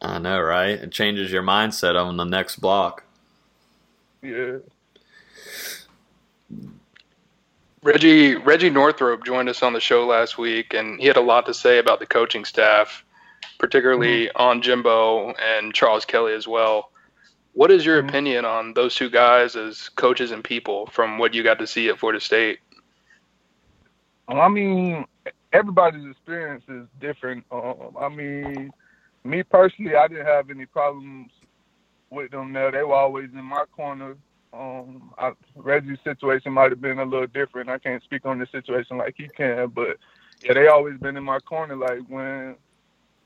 I 0.00 0.18
know, 0.18 0.40
right? 0.40 0.70
It 0.70 0.90
changes 0.90 1.30
your 1.30 1.42
mindset 1.42 2.00
on 2.00 2.16
the 2.16 2.24
next 2.24 2.56
block. 2.56 3.04
Yeah. 4.20 4.58
Reggie 7.82 8.36
Reggie 8.36 8.70
Northrup 8.70 9.24
joined 9.24 9.48
us 9.48 9.62
on 9.62 9.72
the 9.72 9.80
show 9.80 10.06
last 10.06 10.38
week, 10.38 10.72
and 10.72 11.00
he 11.00 11.06
had 11.06 11.16
a 11.16 11.22
lot 11.22 11.46
to 11.46 11.54
say 11.54 11.78
about 11.78 11.98
the 11.98 12.06
coaching 12.06 12.44
staff, 12.44 13.04
particularly 13.58 14.26
mm-hmm. 14.26 14.42
on 14.42 14.62
Jimbo 14.62 15.34
and 15.34 15.74
Charles 15.74 16.04
Kelly 16.04 16.34
as 16.34 16.46
well. 16.46 16.91
What 17.52 17.70
is 17.70 17.84
your 17.84 17.98
mm-hmm. 17.98 18.08
opinion 18.08 18.44
on 18.44 18.74
those 18.74 18.94
two 18.94 19.10
guys 19.10 19.56
as 19.56 19.88
coaches 19.90 20.30
and 20.30 20.42
people 20.42 20.86
from 20.86 21.18
what 21.18 21.34
you 21.34 21.42
got 21.42 21.58
to 21.58 21.66
see 21.66 21.88
at 21.88 21.98
Florida 21.98 22.20
State? 22.20 22.60
I 24.28 24.48
mean, 24.48 25.04
everybody's 25.52 26.10
experience 26.10 26.64
is 26.68 26.86
different. 27.00 27.44
Um, 27.50 27.96
I 28.00 28.08
mean, 28.08 28.70
me 29.24 29.42
personally, 29.42 29.94
I 29.96 30.08
didn't 30.08 30.26
have 30.26 30.48
any 30.48 30.66
problems 30.66 31.30
with 32.10 32.30
them 32.30 32.52
there. 32.52 32.70
They 32.70 32.82
were 32.82 32.94
always 32.94 33.30
in 33.32 33.44
my 33.44 33.64
corner 33.76 34.16
um, 34.52 35.12
I, 35.18 35.32
Reggie's 35.56 35.98
situation 36.04 36.52
might 36.52 36.70
have 36.70 36.80
been 36.80 36.98
a 36.98 37.04
little 37.04 37.26
different. 37.26 37.70
I 37.70 37.78
can't 37.78 38.02
speak 38.02 38.26
on 38.26 38.38
the 38.38 38.46
situation 38.46 38.98
like 38.98 39.14
he 39.16 39.28
can, 39.28 39.68
but 39.68 39.96
yeah, 40.44 40.52
they 40.52 40.66
always 40.66 40.98
been 40.98 41.16
in 41.16 41.24
my 41.24 41.38
corner. 41.40 41.76
Like 41.76 42.00
when 42.08 42.56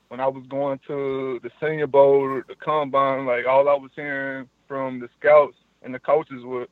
when 0.09 0.19
I 0.19 0.27
was 0.27 0.45
going 0.49 0.79
to 0.87 1.39
the 1.43 1.49
Senior 1.61 1.87
Bowl, 1.87 2.41
the 2.47 2.55
combine, 2.55 3.25
like 3.25 3.45
all 3.45 3.69
I 3.69 3.73
was 3.73 3.91
hearing 3.95 4.47
from 4.67 4.99
the 4.99 5.09
scouts 5.19 5.57
and 5.81 5.93
the 5.93 5.99
coaches 5.99 6.43
was 6.43 6.67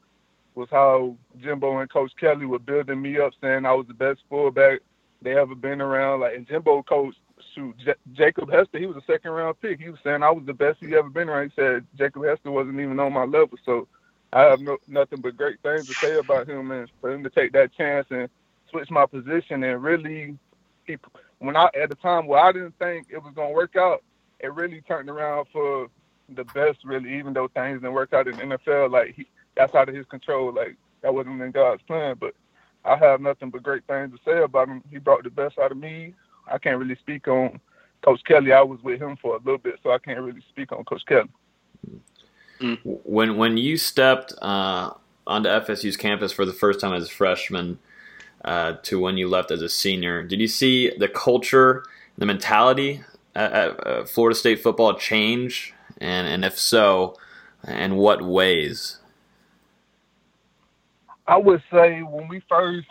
was 0.55 0.69
how 0.71 1.17
Jimbo 1.41 1.79
and 1.79 1.91
Coach 1.91 2.13
Kelly 2.17 2.45
were 2.45 2.59
building 2.59 3.01
me 3.01 3.19
up, 3.19 3.33
saying 3.41 3.65
I 3.65 3.73
was 3.73 3.87
the 3.87 3.93
best 3.93 4.21
fullback 4.29 4.79
they 5.21 5.37
ever 5.37 5.53
been 5.53 5.81
around. 5.81 6.21
Like 6.21 6.35
and 6.35 6.47
Jimbo 6.47 6.83
coach 6.83 7.15
shoot 7.53 7.75
J- 7.83 7.93
Jacob 8.13 8.49
Hester, 8.49 8.79
he 8.79 8.85
was 8.85 8.95
a 8.95 9.11
second 9.11 9.31
round 9.31 9.59
pick. 9.61 9.79
He 9.79 9.89
was 9.89 9.99
saying 10.03 10.23
I 10.23 10.31
was 10.31 10.45
the 10.45 10.53
best 10.53 10.77
he 10.79 10.95
ever 10.95 11.09
been 11.09 11.27
around. 11.27 11.51
He 11.51 11.61
said 11.61 11.85
Jacob 11.97 12.23
Hester 12.23 12.51
wasn't 12.51 12.79
even 12.79 12.99
on 12.99 13.11
my 13.11 13.25
level, 13.25 13.57
so 13.65 13.87
I 14.31 14.43
have 14.43 14.61
no, 14.61 14.77
nothing 14.87 15.19
but 15.21 15.37
great 15.37 15.61
things 15.61 15.87
to 15.87 15.95
say 16.01 16.17
about 16.17 16.49
him, 16.49 16.71
and 16.71 16.89
for 17.01 17.11
him 17.11 17.23
to 17.23 17.29
take 17.29 17.51
that 17.53 17.73
chance 17.75 18.07
and 18.09 18.29
switch 18.69 18.89
my 18.89 19.05
position 19.05 19.63
and 19.63 19.83
really, 19.83 20.37
he, 20.85 20.97
when 21.39 21.55
I 21.55 21.69
at 21.81 21.89
the 21.89 21.95
time 21.95 22.27
where 22.27 22.39
I 22.39 22.51
didn't 22.51 22.77
think 22.79 23.07
it 23.09 23.21
was 23.21 23.33
gonna 23.35 23.51
work 23.51 23.75
out, 23.75 24.03
it 24.39 24.53
really 24.53 24.81
turned 24.81 25.09
around 25.09 25.47
for 25.51 25.87
the 26.29 26.43
best. 26.45 26.79
Really, 26.83 27.17
even 27.17 27.33
though 27.33 27.47
things 27.49 27.81
didn't 27.81 27.93
work 27.93 28.13
out 28.13 28.27
in 28.27 28.37
the 28.37 28.57
NFL, 28.57 28.91
like 28.91 29.15
he, 29.15 29.27
that's 29.55 29.75
out 29.75 29.89
of 29.89 29.95
his 29.95 30.05
control. 30.07 30.53
Like 30.53 30.75
that 31.01 31.13
wasn't 31.13 31.41
in 31.41 31.51
God's 31.51 31.81
plan, 31.83 32.15
but 32.19 32.33
I 32.83 32.97
have 32.97 33.21
nothing 33.21 33.49
but 33.49 33.63
great 33.63 33.85
things 33.87 34.11
to 34.11 34.19
say 34.23 34.43
about 34.43 34.67
him. 34.67 34.83
He 34.91 34.97
brought 34.97 35.23
the 35.23 35.29
best 35.29 35.57
out 35.57 35.71
of 35.71 35.77
me. 35.77 36.13
I 36.51 36.57
can't 36.57 36.77
really 36.77 36.95
speak 36.95 37.27
on 37.27 37.59
Coach 38.03 38.21
Kelly. 38.25 38.53
I 38.53 38.61
was 38.61 38.81
with 38.83 39.01
him 39.01 39.17
for 39.21 39.35
a 39.35 39.39
little 39.39 39.57
bit, 39.57 39.79
so 39.81 39.91
I 39.91 39.97
can't 39.97 40.21
really 40.21 40.41
speak 40.49 40.71
on 40.71 40.83
Coach 40.83 41.03
Kelly. 41.07 41.29
When 42.83 43.37
when 43.37 43.57
you 43.57 43.77
stepped 43.77 44.33
uh, 44.41 44.91
onto 45.27 45.49
FSU's 45.49 45.97
campus 45.97 46.31
for 46.31 46.45
the 46.45 46.53
first 46.53 46.79
time 46.79 46.93
as 46.93 47.07
a 47.07 47.11
freshman 47.11 47.79
uh, 48.45 48.73
to 48.83 48.99
when 48.99 49.17
you 49.17 49.27
left 49.27 49.51
as 49.51 49.61
a 49.61 49.69
senior, 49.69 50.23
did 50.23 50.39
you 50.39 50.47
see 50.47 50.91
the 50.97 51.09
culture, 51.09 51.83
the 52.17 52.25
mentality 52.25 53.03
at, 53.35 53.51
at 53.51 53.87
uh, 53.87 54.05
Florida 54.05 54.35
State 54.35 54.61
football 54.61 54.93
change? 54.93 55.73
And 55.99 56.27
and 56.27 56.45
if 56.45 56.57
so, 56.57 57.17
in 57.67 57.95
what 57.95 58.21
ways? 58.21 58.99
I 61.27 61.37
would 61.37 61.63
say 61.71 62.01
when 62.01 62.27
we 62.27 62.41
first 62.47 62.87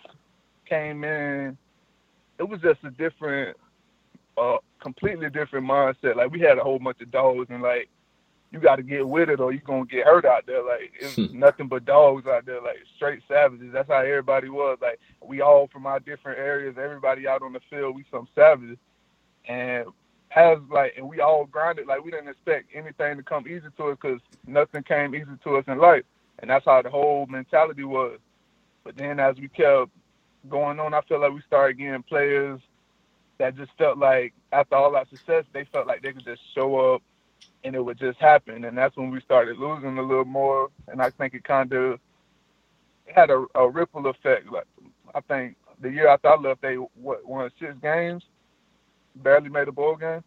came 0.68 1.04
in, 1.04 1.56
it 2.38 2.42
was 2.42 2.60
just 2.60 2.82
a 2.82 2.90
different, 2.90 3.56
uh, 4.36 4.56
completely 4.82 5.30
different 5.30 5.66
mindset. 5.66 6.16
Like 6.16 6.32
we 6.32 6.40
had 6.40 6.58
a 6.58 6.62
whole 6.62 6.80
bunch 6.80 7.00
of 7.00 7.10
dogs, 7.12 7.46
and 7.50 7.62
like 7.62 7.88
you 8.54 8.60
got 8.60 8.76
to 8.76 8.84
get 8.84 9.06
with 9.06 9.28
it, 9.28 9.40
or 9.40 9.50
you're 9.50 9.60
gonna 9.62 9.84
get 9.84 10.06
hurt 10.06 10.24
out 10.24 10.46
there. 10.46 10.62
Like 10.62 10.92
it's 11.00 11.16
hmm. 11.16 11.36
nothing 11.36 11.66
but 11.66 11.84
dogs 11.84 12.24
out 12.28 12.46
there, 12.46 12.62
like 12.62 12.78
straight 12.94 13.20
savages. 13.26 13.72
That's 13.72 13.88
how 13.88 13.98
everybody 13.98 14.48
was. 14.48 14.78
Like 14.80 15.00
we 15.20 15.40
all 15.40 15.66
from 15.72 15.86
our 15.86 15.98
different 15.98 16.38
areas. 16.38 16.76
Everybody 16.78 17.26
out 17.26 17.42
on 17.42 17.52
the 17.52 17.60
field, 17.68 17.96
we 17.96 18.04
some 18.12 18.28
savages, 18.32 18.78
and 19.48 19.86
has 20.28 20.58
like, 20.70 20.94
and 20.96 21.08
we 21.08 21.20
all 21.20 21.46
grinded. 21.46 21.88
Like 21.88 22.04
we 22.04 22.12
didn't 22.12 22.28
expect 22.28 22.68
anything 22.72 23.16
to 23.16 23.24
come 23.24 23.48
easy 23.48 23.66
to 23.76 23.84
us 23.88 23.98
because 24.00 24.20
nothing 24.46 24.84
came 24.84 25.16
easy 25.16 25.36
to 25.42 25.56
us 25.56 25.64
in 25.66 25.78
life, 25.78 26.04
and 26.38 26.48
that's 26.48 26.64
how 26.64 26.80
the 26.80 26.90
whole 26.90 27.26
mentality 27.26 27.82
was. 27.82 28.20
But 28.84 28.96
then 28.96 29.18
as 29.18 29.36
we 29.36 29.48
kept 29.48 29.90
going 30.48 30.78
on, 30.78 30.94
I 30.94 31.00
feel 31.08 31.20
like 31.20 31.32
we 31.32 31.42
started 31.44 31.76
getting 31.76 32.04
players 32.04 32.60
that 33.38 33.56
just 33.56 33.72
felt 33.76 33.98
like 33.98 34.32
after 34.52 34.76
all 34.76 34.94
our 34.94 35.08
success, 35.08 35.44
they 35.52 35.64
felt 35.64 35.88
like 35.88 36.02
they 36.02 36.12
could 36.12 36.24
just 36.24 36.42
show 36.54 36.94
up 36.94 37.02
and 37.64 37.74
it 37.74 37.84
would 37.84 37.98
just 37.98 38.18
happen. 38.18 38.64
And 38.64 38.76
that's 38.76 38.96
when 38.96 39.10
we 39.10 39.20
started 39.20 39.58
losing 39.58 39.98
a 39.98 40.02
little 40.02 40.24
more. 40.24 40.70
And 40.88 41.00
I 41.00 41.10
think 41.10 41.34
it 41.34 41.44
kind 41.44 41.72
of 41.72 41.98
had 43.06 43.30
a, 43.30 43.44
a 43.54 43.68
ripple 43.68 44.06
effect. 44.06 44.50
Like 44.50 44.66
I 45.14 45.20
think 45.20 45.56
the 45.80 45.90
year 45.90 46.08
after 46.08 46.28
I 46.28 46.36
left, 46.36 46.62
they 46.62 46.74
what, 46.74 47.26
won 47.26 47.50
six 47.58 47.74
games, 47.82 48.24
barely 49.16 49.48
made 49.48 49.68
a 49.68 49.72
bowl 49.72 49.96
game. 49.96 50.22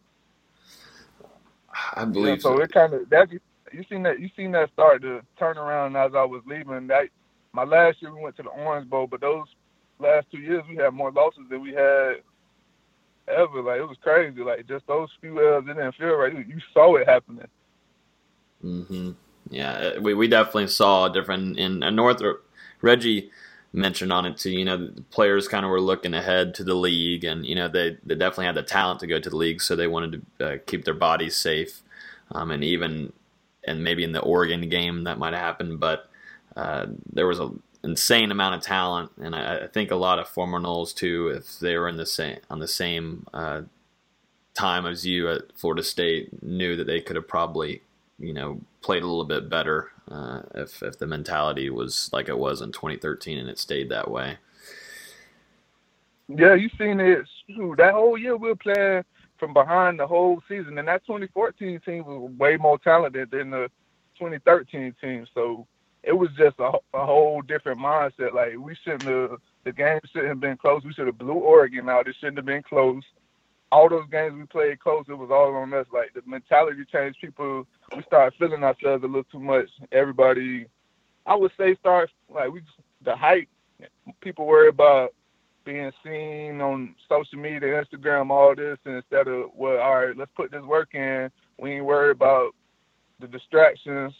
I 1.94 2.04
believe 2.04 2.42
so. 2.42 2.60
It 2.60 2.72
kind 2.72 2.94
of 2.94 3.08
that 3.10 3.28
you 3.30 3.84
seen 3.88 4.02
that 4.04 4.20
you 4.20 4.30
seen 4.36 4.52
that 4.52 4.72
start 4.72 5.02
to 5.02 5.20
turn 5.38 5.58
around 5.58 5.96
as 5.96 6.12
I 6.14 6.24
was 6.24 6.42
leaving. 6.46 6.86
That 6.86 7.08
my 7.52 7.64
last 7.64 8.00
year 8.00 8.14
we 8.14 8.22
went 8.22 8.36
to 8.36 8.42
the 8.42 8.48
Orange 8.48 8.88
Bowl, 8.88 9.06
but 9.06 9.20
those 9.20 9.46
last 9.98 10.26
two 10.30 10.38
years 10.38 10.62
we 10.68 10.76
had 10.76 10.94
more 10.94 11.10
losses 11.10 11.44
than 11.50 11.60
we 11.60 11.72
had 11.72 12.22
ever. 13.30 13.62
Like 13.62 13.80
it 13.80 13.88
was 13.88 13.96
crazy. 14.02 14.40
Like 14.40 14.66
just 14.66 14.86
those 14.86 15.08
few 15.20 15.38
L's, 15.54 15.64
it 15.64 15.74
didn't 15.74 15.94
feel 15.96 16.14
right. 16.14 16.32
You 16.32 16.58
saw 16.72 16.96
it 16.96 17.08
happening. 17.08 17.48
Mm-hmm. 18.64 19.12
Yeah, 19.50 19.98
we 19.98 20.14
we 20.14 20.28
definitely 20.28 20.68
saw 20.68 21.06
a 21.06 21.12
different 21.12 21.58
in 21.58 21.82
uh, 21.82 21.90
North. 21.90 22.20
Reggie 22.82 23.30
mentioned 23.72 24.12
on 24.12 24.26
it 24.26 24.36
too. 24.36 24.50
You 24.50 24.64
know, 24.64 24.90
players 25.10 25.48
kind 25.48 25.64
of 25.64 25.70
were 25.70 25.80
looking 25.80 26.14
ahead 26.14 26.54
to 26.56 26.64
the 26.64 26.74
league, 26.74 27.24
and 27.24 27.46
you 27.46 27.54
know 27.54 27.68
they 27.68 27.96
they 28.04 28.14
definitely 28.14 28.46
had 28.46 28.56
the 28.56 28.62
talent 28.62 29.00
to 29.00 29.06
go 29.06 29.18
to 29.18 29.30
the 29.30 29.36
league, 29.36 29.62
so 29.62 29.74
they 29.76 29.86
wanted 29.86 30.22
to 30.38 30.46
uh, 30.46 30.58
keep 30.66 30.84
their 30.84 30.94
bodies 30.94 31.36
safe, 31.36 31.82
um, 32.32 32.50
and 32.50 32.62
even 32.62 33.12
and 33.66 33.84
maybe 33.84 34.04
in 34.04 34.12
the 34.12 34.20
Oregon 34.20 34.68
game 34.68 35.04
that 35.04 35.18
might 35.18 35.34
have 35.34 35.42
happened, 35.42 35.80
but 35.80 36.10
uh, 36.56 36.86
there 37.12 37.26
was 37.26 37.38
a 37.38 37.50
insane 37.84 38.30
amount 38.30 38.56
of 38.56 38.62
talent, 38.62 39.12
and 39.20 39.34
I, 39.34 39.64
I, 39.64 39.66
think 39.66 39.90
a 39.90 39.96
lot 39.96 40.18
of 40.18 40.28
former 40.28 40.58
Noles 40.58 40.94
too, 40.94 41.28
if 41.28 41.58
they 41.58 41.76
were 41.76 41.88
in 41.88 41.96
the 41.96 42.06
same 42.06 42.38
on 42.50 42.58
the 42.58 42.68
same 42.68 43.26
uh, 43.32 43.62
time 44.54 44.86
as 44.86 45.06
you 45.06 45.30
at 45.30 45.56
Florida 45.56 45.82
State, 45.82 46.42
knew 46.42 46.76
that 46.76 46.86
they 46.86 47.00
could 47.00 47.16
have 47.16 47.28
probably, 47.28 47.82
you 48.18 48.32
know, 48.32 48.60
played 48.82 49.02
a 49.02 49.06
little 49.06 49.24
bit 49.24 49.48
better 49.48 49.90
uh, 50.10 50.42
if 50.54 50.82
if 50.82 50.98
the 50.98 51.06
mentality 51.06 51.70
was 51.70 52.10
like 52.12 52.28
it 52.28 52.38
was 52.38 52.60
in 52.60 52.72
2013 52.72 53.38
and 53.38 53.48
it 53.48 53.58
stayed 53.58 53.88
that 53.88 54.10
way. 54.10 54.36
Yeah, 56.28 56.54
you 56.54 56.68
seen 56.78 57.00
it. 57.00 57.24
That 57.78 57.94
whole 57.94 58.18
year 58.18 58.36
we 58.36 58.48
were 58.48 58.56
playing 58.56 59.04
from 59.38 59.52
behind 59.52 59.98
the 59.98 60.06
whole 60.06 60.42
season, 60.48 60.76
and 60.78 60.88
that 60.88 61.06
2014 61.06 61.80
team 61.80 62.04
was 62.04 62.30
way 62.38 62.56
more 62.56 62.78
talented 62.78 63.30
than 63.30 63.50
the 63.50 63.70
2013 64.18 64.94
team. 65.00 65.26
So 65.32 65.66
it 66.08 66.16
was 66.16 66.30
just 66.38 66.58
a, 66.58 66.72
a 66.94 67.04
whole 67.04 67.42
different 67.42 67.78
mindset. 67.78 68.32
Like 68.32 68.56
we 68.58 68.74
shouldn't 68.82 69.02
have, 69.02 69.38
the 69.64 69.72
game 69.72 70.00
shouldn't 70.10 70.30
have 70.30 70.40
been 70.40 70.56
close. 70.56 70.82
We 70.82 70.94
should 70.94 71.06
have 71.06 71.18
blew 71.18 71.34
Oregon 71.34 71.90
out. 71.90 72.08
It 72.08 72.16
shouldn't 72.18 72.38
have 72.38 72.46
been 72.46 72.62
close. 72.62 73.02
All 73.70 73.90
those 73.90 74.08
games 74.10 74.32
we 74.34 74.46
played 74.46 74.80
close, 74.80 75.04
it 75.08 75.18
was 75.18 75.28
all 75.30 75.54
on 75.54 75.74
us. 75.74 75.86
Like 75.92 76.14
the 76.14 76.22
mentality 76.24 76.86
changed. 76.90 77.20
People, 77.20 77.66
we 77.94 78.02
started 78.04 78.38
feeling 78.38 78.64
ourselves 78.64 79.04
a 79.04 79.06
little 79.06 79.24
too 79.24 79.38
much. 79.38 79.68
Everybody, 79.92 80.66
I 81.26 81.34
would 81.34 81.52
say, 81.58 81.76
start 81.76 82.10
like 82.30 82.50
we 82.50 82.62
the 83.04 83.14
hype. 83.14 83.48
People 84.22 84.46
worry 84.46 84.68
about 84.68 85.14
being 85.66 85.92
seen 86.02 86.62
on 86.62 86.94
social 87.06 87.38
media, 87.38 87.84
Instagram, 87.84 88.30
all 88.30 88.56
this, 88.56 88.78
and 88.86 88.96
instead 88.96 89.28
of 89.28 89.50
well, 89.54 89.76
all 89.76 90.06
right, 90.06 90.16
let's 90.16 90.30
put 90.34 90.50
this 90.50 90.62
work 90.62 90.94
in. 90.94 91.30
We 91.58 91.72
ain't 91.72 91.84
worried 91.84 92.12
about 92.12 92.54
the 93.20 93.26
distractions 93.26 94.14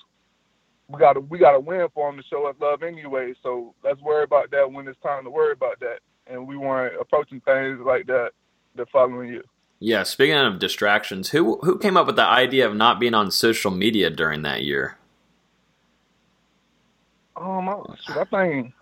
we 0.88 0.98
gotta 0.98 1.20
we 1.20 1.38
gotta 1.38 1.60
win 1.60 1.86
for 1.94 2.10
them 2.10 2.20
to 2.20 2.26
show 2.28 2.46
us 2.46 2.56
love 2.60 2.82
anyway. 2.82 3.34
So 3.42 3.74
let's 3.84 4.00
worry 4.00 4.24
about 4.24 4.50
that 4.52 4.70
when 4.72 4.88
it's 4.88 5.00
time 5.02 5.24
to 5.24 5.30
worry 5.30 5.52
about 5.52 5.78
that. 5.80 6.00
And 6.26 6.46
we 6.46 6.56
weren't 6.56 7.00
approaching 7.00 7.40
things 7.42 7.80
like 7.84 8.06
that 8.06 8.30
the 8.74 8.86
following 8.86 9.28
year. 9.30 9.44
Yeah, 9.80 10.02
speaking 10.02 10.36
of 10.36 10.58
distractions, 10.58 11.30
who 11.30 11.58
who 11.58 11.78
came 11.78 11.96
up 11.96 12.06
with 12.06 12.16
the 12.16 12.24
idea 12.24 12.66
of 12.66 12.74
not 12.74 12.98
being 12.98 13.14
on 13.14 13.30
social 13.30 13.70
media 13.70 14.10
during 14.10 14.42
that 14.42 14.62
year? 14.62 14.96
Um, 17.36 17.68
I, 17.68 17.82
I 18.20 18.24
think 18.24 18.72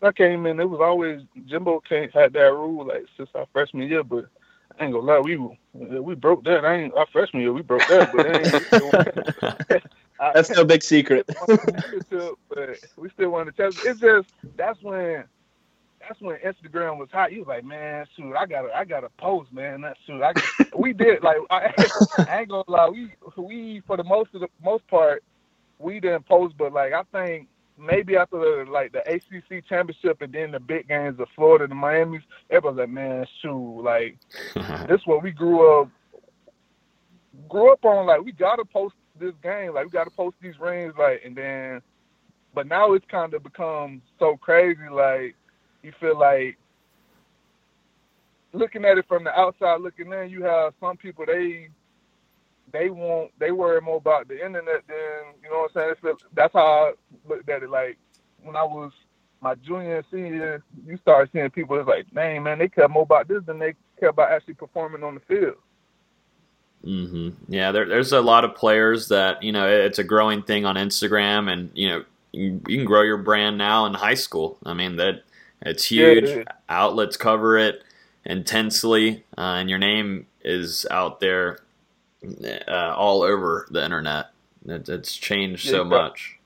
I 0.00 0.12
came 0.12 0.46
in. 0.46 0.60
It 0.60 0.70
was 0.70 0.80
always 0.80 1.22
Jimbo 1.46 1.80
came, 1.80 2.08
had 2.10 2.32
that 2.32 2.52
rule 2.52 2.86
like 2.86 3.04
since 3.16 3.28
our 3.34 3.46
freshman 3.52 3.88
year, 3.88 4.04
but 4.04 4.26
I 4.78 4.84
ain't 4.84 4.94
gonna 4.94 5.04
lie, 5.04 5.18
we 5.18 5.36
we 5.74 6.14
broke 6.14 6.44
that. 6.44 6.64
I 6.64 6.76
ain't 6.76 6.94
our 6.94 7.06
freshman 7.12 7.42
year, 7.42 7.52
we 7.52 7.62
broke 7.62 7.86
that, 7.88 8.10
but 8.12 9.82
That's 10.18 10.50
no 10.50 10.64
big 10.64 10.82
secret. 10.82 11.28
but 11.46 12.78
we 12.96 13.10
still 13.10 13.30
want 13.30 13.46
to 13.46 13.52
tell. 13.52 13.68
It's 13.68 14.00
just 14.00 14.28
that's 14.56 14.82
when 14.82 15.24
that's 16.00 16.20
when 16.20 16.36
Instagram 16.36 16.98
was 16.98 17.08
hot. 17.12 17.32
You 17.32 17.40
was 17.40 17.48
like, 17.48 17.64
man, 17.64 18.06
shoot, 18.16 18.34
I 18.34 18.46
got 18.46 18.62
to 18.62 18.72
I 18.74 18.84
got 18.84 19.00
to 19.00 19.10
post, 19.18 19.52
man. 19.52 19.82
That 19.82 19.96
shoot, 20.06 20.22
I 20.22 20.32
we 20.76 20.92
did 20.92 21.22
like 21.22 21.36
I, 21.50 21.72
I 22.18 22.40
ain't 22.40 22.48
gonna 22.48 22.64
lie. 22.66 22.88
We 22.88 23.12
we 23.36 23.82
for 23.86 23.96
the 23.96 24.04
most 24.04 24.34
of 24.34 24.40
the 24.40 24.48
most 24.62 24.86
part 24.88 25.22
we 25.78 26.00
didn't 26.00 26.26
post, 26.26 26.54
but 26.58 26.72
like 26.72 26.92
I 26.92 27.02
think 27.12 27.48
maybe 27.78 28.16
after 28.16 28.38
the, 28.38 28.70
like 28.70 28.92
the 28.92 29.00
ACC 29.08 29.64
championship 29.68 30.20
and 30.20 30.32
then 30.32 30.50
the 30.50 30.60
big 30.60 30.88
games 30.88 31.20
of 31.20 31.28
Florida 31.36 31.64
and 31.64 31.74
Miami's, 31.74 32.22
everybody's 32.50 32.78
like, 32.78 32.90
man, 32.90 33.26
shoot, 33.40 33.82
like 33.82 34.18
this 34.88 35.00
what 35.04 35.22
we 35.22 35.30
grew 35.30 35.80
up 35.80 35.88
grew 37.48 37.72
up 37.72 37.84
on. 37.84 38.06
Like 38.06 38.22
we 38.22 38.32
gotta 38.32 38.64
post 38.64 38.94
this 39.18 39.34
game. 39.42 39.74
Like 39.74 39.86
we 39.86 39.90
got 39.90 40.04
to 40.04 40.10
post 40.10 40.36
these 40.40 40.58
rings. 40.60 40.94
Like 40.98 41.22
and 41.24 41.36
then, 41.36 41.82
but 42.54 42.66
now 42.66 42.94
it's 42.94 43.06
kind 43.10 43.34
of 43.34 43.42
become 43.42 44.02
so 44.18 44.36
crazy. 44.36 44.88
Like 44.90 45.34
you 45.82 45.92
feel 46.00 46.18
like 46.18 46.58
looking 48.52 48.84
at 48.84 48.98
it 48.98 49.06
from 49.08 49.24
the 49.24 49.38
outside 49.38 49.80
looking 49.80 50.12
in, 50.12 50.30
you 50.30 50.42
have 50.42 50.72
some 50.80 50.96
people 50.96 51.24
they 51.26 51.68
they 52.72 52.90
want 52.90 53.30
they 53.38 53.50
worry 53.50 53.80
more 53.80 53.96
about 53.96 54.28
the 54.28 54.34
internet 54.34 54.82
than 54.86 55.34
you 55.42 55.50
know 55.50 55.68
what 55.72 55.82
I'm 55.82 55.94
saying. 56.02 56.16
that's 56.34 56.52
how 56.52 56.60
I 56.60 56.92
looked 57.28 57.48
at 57.48 57.62
it. 57.62 57.70
Like 57.70 57.98
when 58.42 58.56
I 58.56 58.64
was 58.64 58.92
my 59.40 59.54
junior 59.54 59.98
and 59.98 60.06
senior, 60.10 60.62
you 60.84 60.96
start 60.98 61.30
seeing 61.32 61.50
people. 61.50 61.78
It's 61.78 61.88
like, 61.88 62.06
dang 62.12 62.42
man, 62.42 62.58
they 62.58 62.68
care 62.68 62.88
more 62.88 63.04
about 63.04 63.28
this 63.28 63.42
than 63.46 63.58
they 63.58 63.74
care 64.00 64.08
about 64.08 64.32
actually 64.32 64.54
performing 64.54 65.04
on 65.04 65.14
the 65.14 65.20
field. 65.20 65.56
Mm-hmm. 66.84 67.52
Yeah, 67.52 67.72
there, 67.72 67.86
there's 67.86 68.12
a 68.12 68.20
lot 68.20 68.44
of 68.44 68.54
players 68.54 69.08
that 69.08 69.42
you 69.42 69.52
know 69.52 69.68
it's 69.68 69.98
a 69.98 70.04
growing 70.04 70.42
thing 70.42 70.64
on 70.64 70.76
Instagram, 70.76 71.50
and 71.52 71.70
you 71.74 71.88
know 71.88 72.04
you, 72.32 72.60
you 72.68 72.76
can 72.78 72.84
grow 72.84 73.02
your 73.02 73.18
brand 73.18 73.58
now 73.58 73.86
in 73.86 73.94
high 73.94 74.14
school. 74.14 74.58
I 74.64 74.74
mean 74.74 74.96
that 74.96 75.22
it's 75.62 75.84
huge. 75.84 76.28
Yeah, 76.28 76.44
Outlets 76.68 77.16
cover 77.16 77.58
it 77.58 77.82
intensely, 78.24 79.24
uh, 79.36 79.56
and 79.58 79.68
your 79.68 79.78
name 79.78 80.26
is 80.42 80.86
out 80.90 81.20
there 81.20 81.58
uh, 82.68 82.94
all 82.96 83.22
over 83.22 83.66
the 83.70 83.84
internet. 83.84 84.30
It, 84.64 84.88
it's 84.88 85.16
changed 85.16 85.64
yeah, 85.66 85.72
so 85.72 85.84
got, 85.84 85.90
much. 85.90 86.38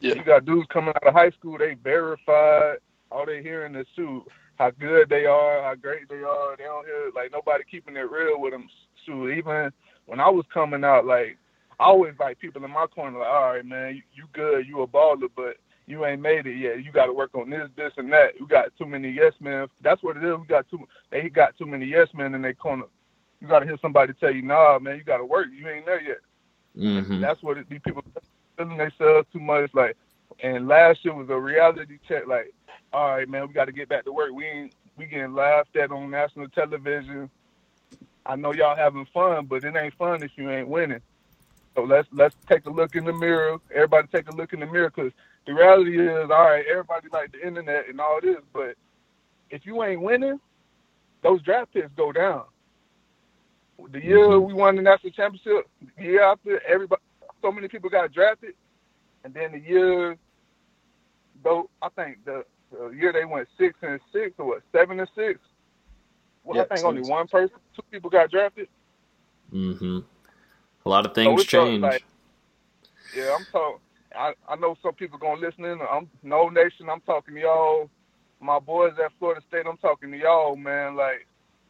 Yeah, 0.00 0.14
you 0.14 0.24
got 0.24 0.44
dudes 0.44 0.66
coming 0.70 0.90
out 0.90 1.06
of 1.06 1.14
high 1.14 1.30
school. 1.30 1.56
They 1.56 1.74
verified. 1.74 2.78
All 3.10 3.24
they 3.26 3.42
hearing 3.42 3.74
is, 3.74 3.86
suit 3.94 4.24
how 4.58 4.70
good 4.70 5.08
they 5.08 5.26
are, 5.26 5.62
how 5.62 5.74
great 5.74 6.08
they 6.08 6.22
are. 6.22 6.56
They 6.56 6.64
don't 6.64 6.86
hear 6.86 7.10
like 7.14 7.32
nobody 7.32 7.64
keeping 7.70 7.96
it 7.96 8.10
real 8.10 8.40
with 8.40 8.52
them. 8.52 8.68
Even 9.08 9.72
when 10.06 10.20
I 10.20 10.28
was 10.28 10.44
coming 10.52 10.84
out, 10.84 11.06
like 11.06 11.38
I 11.80 11.84
always 11.84 12.14
like 12.18 12.38
people 12.38 12.64
in 12.64 12.70
my 12.70 12.86
corner, 12.86 13.18
like, 13.18 13.28
all 13.28 13.52
right, 13.54 13.64
man, 13.64 13.96
you, 13.96 14.02
you 14.14 14.24
good, 14.32 14.66
you 14.66 14.82
a 14.82 14.86
baller, 14.86 15.28
but 15.34 15.56
you 15.86 16.04
ain't 16.06 16.22
made 16.22 16.46
it 16.46 16.56
yet. 16.56 16.84
You 16.84 16.92
got 16.92 17.06
to 17.06 17.12
work 17.12 17.34
on 17.34 17.50
this, 17.50 17.68
this, 17.76 17.92
and 17.96 18.12
that. 18.12 18.38
You 18.38 18.46
got 18.46 18.68
too 18.78 18.86
many 18.86 19.10
yes 19.10 19.32
men. 19.40 19.66
That's 19.82 20.02
what 20.02 20.16
it 20.16 20.24
is. 20.24 20.38
We 20.38 20.46
got 20.46 20.68
too. 20.70 20.80
They 21.10 21.28
got 21.28 21.56
too 21.58 21.66
many 21.66 21.86
yes 21.86 22.08
men 22.14 22.34
in 22.34 22.42
their 22.42 22.54
corner. 22.54 22.84
You 23.40 23.48
got 23.48 23.60
to 23.60 23.66
hear 23.66 23.78
somebody 23.82 24.12
tell 24.14 24.32
you, 24.32 24.42
nah, 24.42 24.78
man, 24.78 24.96
you 24.96 25.04
got 25.04 25.18
to 25.18 25.24
work. 25.24 25.48
You 25.52 25.68
ain't 25.68 25.86
there 25.86 26.00
yet. 26.00 26.20
Mm-hmm. 26.78 27.20
That's 27.20 27.42
what 27.42 27.58
it 27.58 27.68
be. 27.68 27.80
People 27.80 28.04
feeling 28.56 28.76
themselves 28.76 29.26
too 29.32 29.40
much. 29.40 29.70
Like, 29.74 29.96
and 30.42 30.68
last 30.68 31.04
year 31.04 31.14
was 31.14 31.28
a 31.30 31.38
reality 31.38 31.98
check. 32.06 32.26
Like, 32.28 32.54
all 32.92 33.08
right, 33.08 33.28
man, 33.28 33.48
we 33.48 33.54
got 33.54 33.64
to 33.64 33.72
get 33.72 33.88
back 33.88 34.04
to 34.04 34.12
work. 34.12 34.30
We 34.32 34.46
ain't 34.46 34.74
we 34.96 35.06
getting 35.06 35.34
laughed 35.34 35.74
at 35.76 35.90
on 35.90 36.10
national 36.10 36.48
television. 36.48 37.28
I 38.24 38.36
know 38.36 38.52
y'all 38.52 38.76
having 38.76 39.06
fun, 39.12 39.46
but 39.46 39.64
it 39.64 39.74
ain't 39.76 39.94
fun 39.94 40.22
if 40.22 40.30
you 40.36 40.50
ain't 40.50 40.68
winning. 40.68 41.00
So 41.74 41.82
let's 41.82 42.06
let's 42.12 42.36
take 42.48 42.66
a 42.66 42.70
look 42.70 42.94
in 42.94 43.04
the 43.04 43.12
mirror. 43.12 43.58
Everybody 43.74 44.08
take 44.12 44.28
a 44.28 44.36
look 44.36 44.52
in 44.52 44.60
the 44.60 44.66
mirror 44.66 44.92
because 44.94 45.12
the 45.46 45.54
reality 45.54 45.98
is, 45.98 46.30
all 46.30 46.44
right, 46.44 46.64
everybody 46.70 47.08
like 47.12 47.32
the 47.32 47.44
internet 47.46 47.88
and 47.88 48.00
all 48.00 48.20
this, 48.20 48.36
but 48.52 48.76
if 49.50 49.66
you 49.66 49.82
ain't 49.82 50.00
winning, 50.00 50.38
those 51.22 51.42
draft 51.42 51.72
picks 51.72 51.90
go 51.96 52.12
down. 52.12 52.44
The 53.90 54.02
year 54.02 54.18
mm-hmm. 54.18 54.46
we 54.46 54.54
won 54.54 54.76
the 54.76 54.82
national 54.82 55.12
championship, 55.12 55.68
the 55.96 56.02
year 56.02 56.22
after, 56.22 56.62
everybody, 56.66 57.02
so 57.40 57.50
many 57.50 57.68
people 57.68 57.90
got 57.90 58.12
drafted, 58.12 58.54
and 59.24 59.34
then 59.34 59.52
the 59.52 59.58
year, 59.58 60.16
though, 61.42 61.68
I 61.80 61.88
think 61.90 62.24
the, 62.24 62.44
the 62.70 62.90
year 62.90 63.12
they 63.12 63.24
went 63.24 63.48
six 63.58 63.76
and 63.82 63.98
six 64.12 64.34
or 64.38 64.46
what, 64.46 64.62
seven 64.70 65.00
and 65.00 65.08
six. 65.16 65.40
Well, 66.44 66.56
Yeah, 66.56 66.64
I 66.70 66.74
think 66.74 66.86
only 66.86 67.02
one 67.02 67.28
person, 67.28 67.56
two 67.74 67.82
people 67.90 68.10
got 68.10 68.30
drafted. 68.30 68.68
Mm-hmm. 69.52 70.00
A 70.84 70.88
lot 70.88 71.06
of 71.06 71.14
things 71.14 71.40
it's 71.42 71.54
all, 71.54 71.66
change. 71.66 71.82
like- 71.82 72.04
yeah, 73.14 73.36
I'm 73.38 73.44
talking. 73.52 73.78
I, 74.14 74.34
I 74.48 74.56
know 74.56 74.76
some 74.82 74.94
people 74.94 75.18
gonna 75.18 75.40
listen 75.40 75.64
in. 75.64 75.78
I'm 75.80 76.08
Nole 76.22 76.50
Nation. 76.50 76.88
I'm 76.90 77.00
talking 77.02 77.34
to 77.34 77.40
y'all, 77.40 77.90
my 78.40 78.58
boys 78.58 78.92
at 79.02 79.12
Florida 79.18 79.40
State. 79.48 79.66
I'm 79.68 79.78
talking 79.78 80.10
to 80.10 80.18
y'all, 80.18 80.56
man. 80.56 80.96
Like 80.96 81.26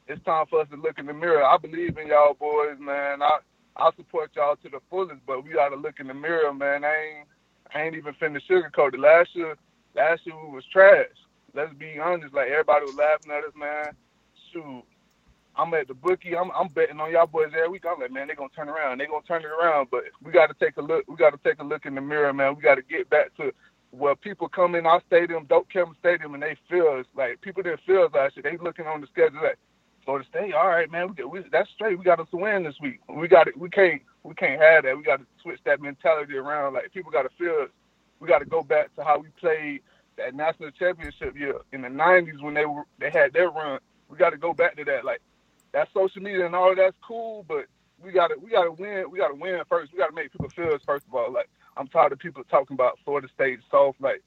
it's 0.08 0.22
time 0.24 0.46
for 0.50 0.60
us 0.60 0.68
to 0.70 0.76
look 0.76 0.98
in 0.98 1.06
the 1.06 1.12
mirror. 1.12 1.44
I 1.44 1.56
believe 1.56 1.98
in 1.98 2.08
y'all, 2.08 2.34
boys, 2.34 2.78
man. 2.80 3.22
I 3.22 3.38
I 3.76 3.90
support 3.96 4.30
y'all 4.36 4.56
to 4.56 4.68
the 4.68 4.80
fullest, 4.90 5.20
but 5.26 5.44
we 5.44 5.52
gotta 5.52 5.76
look 5.76 6.00
in 6.00 6.08
the 6.08 6.14
mirror, 6.14 6.52
man. 6.52 6.84
I 6.84 6.94
ain't 6.94 7.28
I 7.74 7.82
ain't 7.82 7.96
even 7.96 8.14
finna 8.14 8.40
sugarcoat 8.48 8.94
it. 8.94 9.00
Last 9.00 9.30
year, 9.34 9.56
last 9.94 10.22
year 10.26 10.34
we 10.44 10.52
was 10.54 10.64
trash. 10.72 11.06
Let's 11.54 11.72
be 11.74 11.98
honest. 11.98 12.34
Like 12.34 12.48
everybody 12.48 12.86
was 12.86 12.96
laughing 12.96 13.32
at 13.32 13.44
us, 13.44 13.54
man. 13.56 13.94
Shoot, 14.52 14.84
I'm 15.56 15.74
at 15.74 15.88
the 15.88 15.94
bookie. 15.94 16.36
I'm 16.36 16.50
I'm 16.52 16.68
betting 16.68 17.00
on 17.00 17.12
y'all 17.12 17.26
boys 17.28 17.48
every 17.56 17.70
week. 17.70 17.84
I'm 17.88 18.00
like, 18.00 18.12
man, 18.12 18.28
they're 18.28 18.36
gonna 18.36 18.50
turn 18.56 18.70
around. 18.70 18.98
They're 18.98 19.08
gonna 19.08 19.22
turn 19.28 19.42
it 19.42 19.48
around. 19.48 19.88
But 19.90 20.04
we 20.24 20.32
got 20.32 20.48
to 20.48 20.54
take 20.64 20.78
a 20.78 20.82
look. 20.82 21.04
We 21.08 21.16
got 21.16 21.32
to 21.32 21.40
take 21.44 21.60
a 21.60 21.64
look 21.64 21.86
in 21.86 21.94
the 21.96 22.02
mirror, 22.02 22.32
man. 22.32 22.56
We 22.56 22.62
got 22.62 22.76
to 22.76 22.82
get 22.82 23.10
back 23.10 23.36
to 23.38 23.52
where 23.92 24.16
people 24.16 24.48
come 24.48 24.76
in 24.76 24.86
our 24.86 25.02
stadium, 25.08 25.46
Doak 25.46 25.68
Campbell 25.72 25.96
Stadium, 26.00 26.34
and 26.34 26.42
they 26.42 26.56
feel. 26.70 27.02
Like 27.16 27.40
people 27.42 27.62
didn't 27.62 27.82
feel 27.86 28.08
us 28.14 28.32
year. 28.36 28.44
They 28.44 28.58
looking 28.62 28.86
on 28.86 29.00
the 29.02 29.08
schedule 29.08 29.42
like. 29.42 29.58
Florida 30.04 30.26
State, 30.30 30.54
all 30.54 30.68
right, 30.68 30.90
man. 30.90 31.14
We, 31.16 31.24
we 31.24 31.40
that's 31.52 31.70
straight. 31.76 31.98
We 31.98 32.04
got 32.04 32.20
us 32.20 32.28
to 32.32 32.38
win 32.38 32.64
this 32.64 32.74
week. 32.82 33.00
We 33.08 33.28
got 33.28 33.48
it. 33.48 33.56
We 33.58 33.70
can't. 33.70 34.02
We 34.24 34.34
can't 34.34 34.60
have 34.60 34.84
that. 34.84 34.96
We 34.98 35.04
got 35.04 35.18
to 35.20 35.26
switch 35.42 35.60
that 35.66 35.80
mentality 35.82 36.36
around. 36.36 36.74
Like 36.74 36.92
people 36.92 37.12
got 37.12 37.22
to 37.22 37.30
feel. 37.38 37.68
We 38.20 38.28
got 38.28 38.40
to 38.40 38.46
go 38.46 38.62
back 38.64 38.94
to 38.96 39.04
how 39.04 39.20
we 39.20 39.28
played 39.40 39.82
that 40.18 40.34
national 40.34 40.72
championship 40.72 41.36
year 41.38 41.56
in 41.72 41.82
the 41.82 41.88
'90s 41.88 42.42
when 42.42 42.54
they 42.54 42.66
were 42.66 42.84
they 42.98 43.10
had 43.10 43.32
their 43.34 43.50
run. 43.50 43.80
We 44.12 44.18
got 44.18 44.30
to 44.30 44.36
go 44.36 44.52
back 44.52 44.76
to 44.76 44.84
that. 44.84 45.06
Like 45.06 45.22
that 45.72 45.88
social 45.94 46.20
media 46.20 46.44
and 46.44 46.54
all 46.54 46.70
of 46.70 46.76
that's 46.76 46.96
cool, 47.02 47.46
but 47.48 47.64
we 48.02 48.12
got 48.12 48.28
to 48.28 48.36
we 48.38 48.50
got 48.50 48.64
to 48.64 48.72
win. 48.72 49.10
We 49.10 49.18
got 49.18 49.28
to 49.28 49.34
win 49.34 49.58
first. 49.68 49.90
We 49.90 49.98
got 49.98 50.08
to 50.08 50.14
make 50.14 50.30
people 50.30 50.50
feel 50.50 50.74
us 50.74 50.82
first 50.86 51.06
of 51.06 51.14
all. 51.14 51.32
Like 51.32 51.48
I'm 51.78 51.88
tired 51.88 52.12
of 52.12 52.18
people 52.18 52.44
talking 52.44 52.74
about 52.74 52.98
Florida 53.04 53.28
State, 53.34 53.60
South, 53.70 53.96
like 54.00 54.22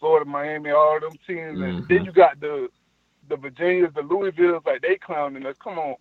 Florida, 0.00 0.28
Miami, 0.28 0.70
all 0.70 0.96
of 0.96 1.02
them 1.02 1.18
teams, 1.24 1.60
and 1.60 1.84
mm-hmm. 1.84 1.94
then 1.94 2.04
you 2.04 2.10
got 2.10 2.40
the 2.40 2.68
the 3.28 3.36
Virginias, 3.36 3.92
the 3.94 4.02
Louisvilles, 4.02 4.66
like 4.66 4.82
they 4.82 4.96
clowning 4.96 5.46
us. 5.46 5.56
Come 5.62 5.78
on, 5.78 5.94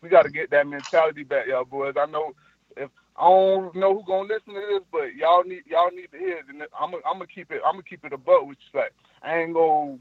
we 0.00 0.08
got 0.08 0.22
to 0.22 0.30
get 0.30 0.50
that 0.50 0.68
mentality 0.68 1.24
back, 1.24 1.48
y'all 1.48 1.64
boys. 1.64 1.94
I 1.98 2.06
know 2.06 2.32
if 2.76 2.90
I 3.16 3.28
don't 3.28 3.74
know 3.74 3.94
who 3.94 4.04
gonna 4.04 4.28
listen 4.28 4.54
to 4.54 4.60
this, 4.70 4.86
but 4.92 5.16
y'all 5.16 5.42
need 5.42 5.62
y'all 5.66 5.90
need 5.90 6.12
to 6.12 6.18
hear 6.18 6.38
it. 6.38 6.44
And 6.48 6.62
I'm 6.78 6.92
gonna 6.92 7.02
I'm 7.04 7.26
keep 7.26 7.50
it 7.50 7.60
I'm 7.66 7.72
gonna 7.72 7.82
keep 7.82 8.04
it 8.04 8.12
a 8.12 8.18
buck, 8.18 8.46
which 8.46 8.58
is 8.58 8.74
like 8.74 8.92
I 9.22 9.38
ain't 9.38 9.54
gonna 9.54 9.98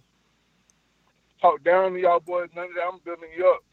talk 1.42 1.64
down 1.64 1.94
to 1.94 2.00
y'all 2.00 2.20
boys. 2.20 2.50
None 2.56 2.66
of 2.66 2.76
that. 2.76 2.84
I'm 2.92 3.00
building 3.06 3.30
you 3.38 3.48
up. 3.48 3.64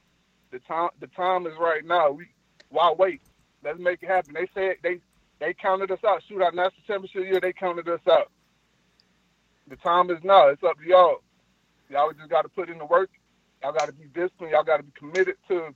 The 0.52 0.58
time 0.60 0.90
the 1.00 1.08
time 1.08 1.46
is 1.46 1.54
right 1.58 1.84
now. 1.84 2.10
We 2.12 2.26
why 2.70 2.94
wait? 2.98 3.20
Let's 3.64 3.78
make 3.78 4.02
it 4.02 4.08
happen. 4.08 4.34
They 4.34 4.48
said 4.54 4.76
they 4.82 5.00
they 5.40 5.54
counted 5.54 5.90
us 5.90 5.98
out. 6.06 6.22
Shoot, 6.28 6.42
our 6.42 6.52
national 6.52 6.82
championship 6.86 7.24
year, 7.24 7.40
they 7.40 7.52
counted 7.52 7.88
us 7.88 8.00
out. 8.10 8.30
The 9.68 9.76
time 9.76 10.10
is 10.10 10.18
now. 10.22 10.48
It's 10.48 10.62
up 10.62 10.78
to 10.78 10.86
y'all. 10.86 11.16
Y'all 11.90 12.12
just 12.12 12.30
got 12.30 12.42
to 12.42 12.48
put 12.48 12.70
in 12.70 12.78
the 12.78 12.84
work. 12.86 13.10
Y'all 13.62 13.72
got 13.72 13.86
to 13.86 13.92
be 13.92 14.06
disciplined. 14.14 14.52
Y'all 14.52 14.64
got 14.64 14.78
to 14.78 14.82
be 14.82 14.92
committed 14.98 15.36
to 15.48 15.74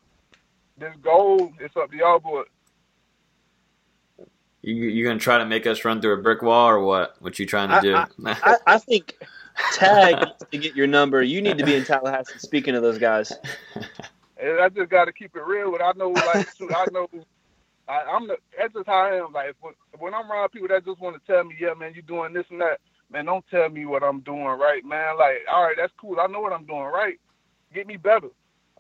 this 0.79 0.95
goal. 1.03 1.53
It's 1.61 1.77
up 1.77 1.91
to 1.91 1.97
y'all, 1.97 2.19
boys. 2.19 2.47
You 4.63 4.75
you 4.75 5.07
gonna 5.07 5.19
try 5.21 5.39
to 5.39 5.47
make 5.47 5.67
us 5.67 5.85
run 5.85 6.01
through 6.01 6.15
a 6.19 6.23
brick 6.23 6.43
wall 6.43 6.69
or 6.69 6.81
what? 6.81 7.17
What 7.21 7.39
you 7.39 7.47
trying 7.47 7.71
to 7.71 7.77
I- 7.77 7.81
do? 7.81 8.07
I, 8.43 8.57
I 8.67 8.79
think 8.79 9.15
Tag 9.73 10.27
to 10.51 10.59
get 10.59 10.77
your 10.77 10.87
number. 10.87 11.23
You 11.23 11.43
need 11.43 11.59
to 11.59 11.65
be 11.65 11.75
in 11.75 11.85
Tallahassee 11.85 12.39
speaking 12.39 12.75
to 12.75 12.81
those 12.81 12.99
guys. 12.99 13.33
And 14.41 14.61
I 14.61 14.69
just 14.69 14.91
got 14.91 15.07
to 15.07 15.13
keep 15.13 15.35
it 15.37 15.45
real. 15.45 15.71
But 15.73 15.83
I 15.83 15.93
know, 15.97 16.11
like, 16.11 16.49
I 16.61 16.87
know. 16.93 17.09
I, 17.89 18.05
I'm 18.13 18.29
the. 18.29 18.37
That's 18.57 18.73
just 18.75 18.87
how 18.87 19.07
I 19.07 19.17
am. 19.17 19.33
Like 19.33 19.55
when, 19.61 19.75
when 19.99 20.15
I'm 20.15 20.31
around 20.31 20.51
people 20.51 20.69
that 20.69 20.85
just 20.85 21.01
want 21.01 21.17
to 21.17 21.33
tell 21.33 21.45
me, 21.45 21.57
yeah, 21.59 21.75
man, 21.75 21.93
you 21.95 22.03
doing 22.03 22.33
this 22.33 22.47
and 22.51 22.61
that. 22.61 22.81
Man, 23.11 23.25
don't 23.25 23.45
tell 23.51 23.69
me 23.71 23.87
what 23.87 24.03
I'm 24.03 24.21
doing 24.21 24.45
right, 24.45 24.85
man. 24.85 25.17
Like, 25.19 25.39
all 25.51 25.65
right, 25.65 25.77
that's 25.79 25.93
cool. 25.99 26.21
I 26.21 26.27
know 26.27 26.41
what 26.41 26.53
I'm 26.53 26.67
doing 26.67 26.83
right. 26.83 27.19
Get 27.75 27.87
me 27.87 27.97
better. 27.97 28.29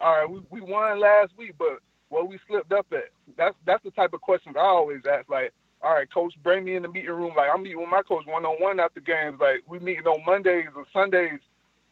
All 0.00 0.12
right, 0.12 0.30
we, 0.30 0.40
we 0.50 0.60
won 0.60 1.00
last 1.00 1.32
week, 1.38 1.54
but 1.58 1.78
what 2.10 2.28
we 2.28 2.38
slipped 2.46 2.72
up 2.72 2.86
at. 2.92 3.10
That's 3.36 3.56
that's 3.64 3.82
the 3.84 3.90
type 3.92 4.12
of 4.12 4.20
questions 4.20 4.56
I 4.58 4.62
always 4.62 5.00
ask. 5.10 5.28
Like, 5.30 5.52
all 5.82 5.94
right, 5.94 6.12
coach, 6.12 6.34
bring 6.42 6.64
me 6.64 6.76
in 6.76 6.82
the 6.82 6.88
meeting 6.88 7.10
room. 7.10 7.32
Like, 7.36 7.50
I'm 7.54 7.62
meeting 7.62 7.80
with 7.80 7.88
my 7.88 8.02
coach 8.02 8.24
one 8.26 8.44
on 8.44 8.60
one 8.60 8.80
after 8.80 9.00
games. 9.00 9.38
Like, 9.40 9.62
we 9.68 9.78
meeting 9.78 10.06
on 10.06 10.24
Mondays 10.26 10.66
or 10.74 10.84
Sundays, 10.92 11.40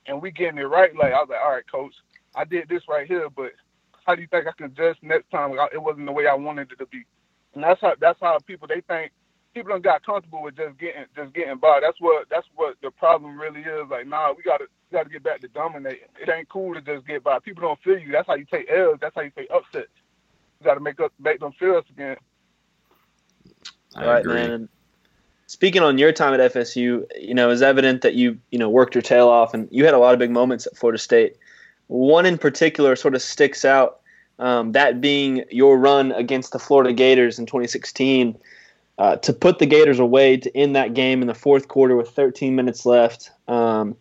and 0.07 0.21
we 0.21 0.31
getting 0.31 0.59
it 0.59 0.63
right. 0.63 0.95
Like, 0.97 1.13
I 1.13 1.21
was 1.21 1.29
like, 1.31 1.41
all 1.45 1.53
right, 1.53 1.71
coach, 1.71 1.95
I 2.35 2.45
did 2.45 2.69
this 2.69 2.83
right 2.89 3.07
here, 3.07 3.29
but 3.31 3.53
how 4.07 4.15
do 4.15 4.23
you 4.23 4.29
think 4.29 4.47
I 4.47 4.53
can 4.57 4.67
adjust 4.67 5.03
next 5.03 5.31
time? 5.31 5.53
It 5.73 5.83
wasn't 5.83 6.07
the 6.07 6.13
way 6.13 6.27
I 6.27 6.35
wanted 6.35 6.73
it 6.73 6.79
to 6.79 6.87
be. 6.87 7.05
And 7.55 7.65
that's 7.65 7.81
how 7.81 7.95
that's 7.99 8.21
how 8.21 8.39
people 8.47 8.69
they 8.69 8.83
think 8.83 9.13
people 9.57 9.71
don't 9.71 9.83
got 9.83 10.05
comfortable 10.05 10.43
with 10.43 10.57
just 10.57 10.79
getting 10.79 11.07
just 11.17 11.33
getting 11.33 11.57
by. 11.57 11.81
That's 11.81 11.97
what 11.99 12.27
that's 12.31 12.47
what 12.55 12.77
the 12.83 12.91
problem 12.91 13.41
really 13.41 13.61
is. 13.61 13.89
Like, 13.91 14.07
nah, 14.07 14.35
we 14.37 14.43
gotta 14.43 14.67
we 14.91 14.99
gotta 14.99 15.09
get 15.09 15.25
back 15.25 15.41
to 15.41 15.49
dominating. 15.49 16.09
It 16.21 16.29
ain't 16.29 16.51
cool 16.51 16.75
to 16.75 16.83
just 16.83 17.07
get 17.07 17.25
by. 17.25 17.39
People 17.39 17.63
don't 17.63 17.81
feel 17.83 17.99
you. 17.99 18.13
That's 18.13 18.27
how 18.27 18.35
you 18.35 18.45
take 18.45 18.71
L's. 18.71 18.99
That's 19.01 19.15
how 19.15 19.23
you 19.23 19.33
take 19.35 19.49
upsets. 19.51 19.89
You 20.61 20.65
gotta 20.65 20.81
make 20.81 21.01
up 21.01 21.13
make 21.19 21.41
them 21.41 21.53
feel 21.59 21.77
us 21.77 21.85
again. 21.91 22.17
I 23.97 24.05
All 24.05 24.11
right, 24.13 24.21
agree. 24.21 24.35
man. 24.35 24.51
And 24.51 24.69
Speaking 25.49 25.83
on 25.83 25.97
your 25.97 26.11
time 26.11 26.39
at 26.39 26.53
FSU, 26.53 27.05
you 27.21 27.33
know, 27.33 27.51
it's 27.51 27.63
evident 27.63 28.03
that 28.03 28.15
you, 28.15 28.37
you 28.51 28.59
know, 28.59 28.69
worked 28.69 28.97
your 28.97 29.03
tail 29.03 29.29
off 29.29 29.55
and 29.55 29.69
you 29.71 29.85
had 29.85 29.95
a 29.95 29.99
lot 29.99 30.13
of 30.13 30.19
big 30.19 30.33
moments 30.33 30.67
at 30.67 30.77
Florida 30.77 30.99
State. 30.99 31.37
One 31.87 32.27
in 32.27 32.37
particular 32.37 32.97
sort 32.97 33.15
of 33.15 33.23
sticks 33.23 33.65
out, 33.65 34.01
um, 34.41 34.73
that 34.73 35.01
being 35.01 35.45
your 35.51 35.79
run 35.79 36.11
against 36.13 36.53
the 36.53 36.59
Florida 36.59 36.93
Gators 36.93 37.39
in 37.39 37.47
2016 37.47 38.37
uh, 38.99 39.17
to 39.17 39.33
put 39.33 39.61
the 39.61 39.67
Gators 39.67 40.01
away 40.01 40.37
to 40.37 40.57
end 40.57 40.75
that 40.75 40.95
game 40.95 41.21
in 41.21 41.29
the 41.29 41.35
fourth 41.35 41.69
quarter 41.69 41.95
with 41.95 42.11
13 42.11 42.57
minutes 42.57 42.85
left. 42.85 43.31
Um, 43.47 43.97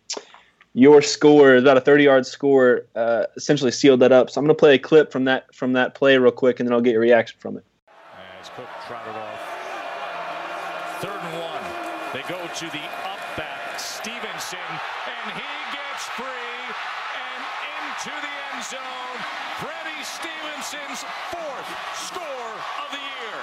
your 0.74 1.00
score, 1.00 1.54
about 1.54 1.76
a 1.76 1.80
30-yard 1.80 2.26
score, 2.26 2.86
uh, 2.96 3.26
essentially 3.36 3.70
sealed 3.70 4.00
that 4.00 4.10
up. 4.10 4.30
So 4.30 4.40
I'm 4.40 4.46
going 4.46 4.56
to 4.56 4.58
play 4.58 4.74
a 4.74 4.78
clip 4.80 5.12
from 5.12 5.24
that 5.24 5.54
from 5.54 5.74
that 5.74 5.94
play 5.94 6.18
real 6.18 6.32
quick, 6.32 6.58
and 6.58 6.68
then 6.68 6.74
I'll 6.74 6.82
get 6.82 6.92
your 6.92 7.00
reaction 7.00 7.38
from 7.38 7.56
it. 7.56 7.64
As 8.40 8.48
Cook 8.50 8.66
trotted 8.86 9.14
off. 9.14 9.56
Third 11.00 11.20
and 11.20 11.40
one. 11.42 11.62
They 12.14 12.22
go 12.26 12.45
to 12.56 12.64
the 12.70 12.88
up 13.04 13.20
back, 13.36 13.78
Stevenson, 13.78 14.56
and 14.56 15.32
he 15.36 15.52
gets 15.76 16.04
free 16.16 16.24
and 16.24 17.42
into 17.76 18.08
the 18.08 18.34
end 18.54 18.64
zone. 18.64 19.18
Freddie 19.60 20.00
Stevenson's 20.00 21.04
fourth 21.28 21.68
score 22.00 22.52
of 22.80 22.88
the 22.92 22.96
year. 22.96 23.40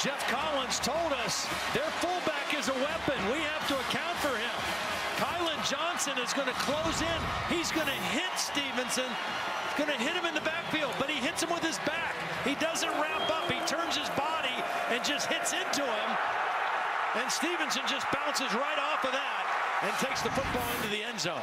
Geoff 0.00 0.22
Collins 0.30 0.78
told 0.78 1.12
us 1.24 1.48
their 1.74 1.90
fullback 1.98 2.54
is 2.56 2.68
a 2.68 2.74
weapon. 2.74 3.18
We 3.32 3.40
have 3.50 3.66
to 3.66 3.74
account 3.74 4.16
for 4.18 4.36
him. 4.38 4.86
Kylan 5.16 5.58
Johnson 5.68 6.16
is 6.22 6.32
going 6.32 6.46
to 6.46 6.54
close 6.54 7.02
in. 7.02 7.20
He's 7.48 7.72
going 7.72 7.88
to 7.88 8.00
hit 8.14 8.25
Stevenson. 8.46 9.10
Going 9.76 9.90
to 9.90 9.98
hit 9.98 10.14
him 10.14 10.24
in 10.24 10.34
the 10.34 10.40
backfield, 10.40 10.94
but 10.98 11.10
he 11.10 11.18
hits 11.18 11.42
him 11.42 11.50
with 11.50 11.62
his 11.62 11.78
back. 11.80 12.14
He 12.44 12.54
doesn't 12.54 12.88
wrap 12.88 13.28
up. 13.28 13.50
He 13.50 13.58
turns 13.66 13.96
his 13.96 14.08
body 14.10 14.54
and 14.90 15.04
just 15.04 15.26
hits 15.26 15.52
into 15.52 15.82
him. 15.82 16.08
and 17.16 17.30
Stevenson 17.30 17.82
just 17.88 18.06
bounces 18.14 18.54
right 18.54 18.78
off 18.78 19.04
of 19.04 19.12
that 19.12 19.82
and 19.82 19.92
takes 19.98 20.22
the 20.22 20.30
football 20.30 20.64
into 20.76 20.88
the 20.88 21.02
end 21.02 21.20
zone. 21.20 21.42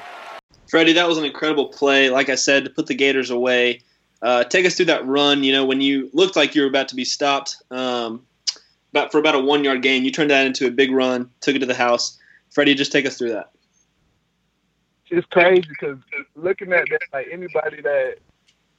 Freddie, 0.67 0.93
that 0.93 1.07
was 1.07 1.17
an 1.17 1.25
incredible 1.25 1.67
play. 1.67 2.09
Like 2.09 2.29
I 2.29 2.35
said, 2.35 2.63
to 2.63 2.69
put 2.69 2.87
the 2.87 2.95
Gators 2.95 3.29
away. 3.29 3.81
Uh, 4.21 4.45
take 4.45 4.65
us 4.65 4.75
through 4.75 4.85
that 4.85 5.05
run. 5.05 5.43
You 5.43 5.51
know, 5.51 5.65
when 5.65 5.81
you 5.81 6.09
looked 6.13 6.35
like 6.35 6.55
you 6.55 6.61
were 6.61 6.69
about 6.69 6.87
to 6.87 6.95
be 6.95 7.05
stopped, 7.05 7.57
um, 7.69 8.25
about 8.91 9.11
for 9.11 9.19
about 9.19 9.35
a 9.35 9.39
one 9.39 9.63
yard 9.63 9.83
gain, 9.83 10.05
you 10.05 10.11
turned 10.11 10.31
that 10.31 10.47
into 10.47 10.65
a 10.67 10.71
big 10.71 10.91
run, 10.91 11.29
took 11.41 11.55
it 11.55 11.59
to 11.59 11.65
the 11.65 11.75
house. 11.75 12.17
Freddie, 12.51 12.75
just 12.75 12.91
take 12.91 13.05
us 13.05 13.17
through 13.17 13.33
that. 13.33 13.52
It's 15.13 15.27
crazy 15.27 15.67
because 15.69 15.97
looking 16.35 16.73
at 16.73 16.89
that, 16.89 17.01
like 17.13 17.27
anybody 17.31 17.81
that 17.83 18.15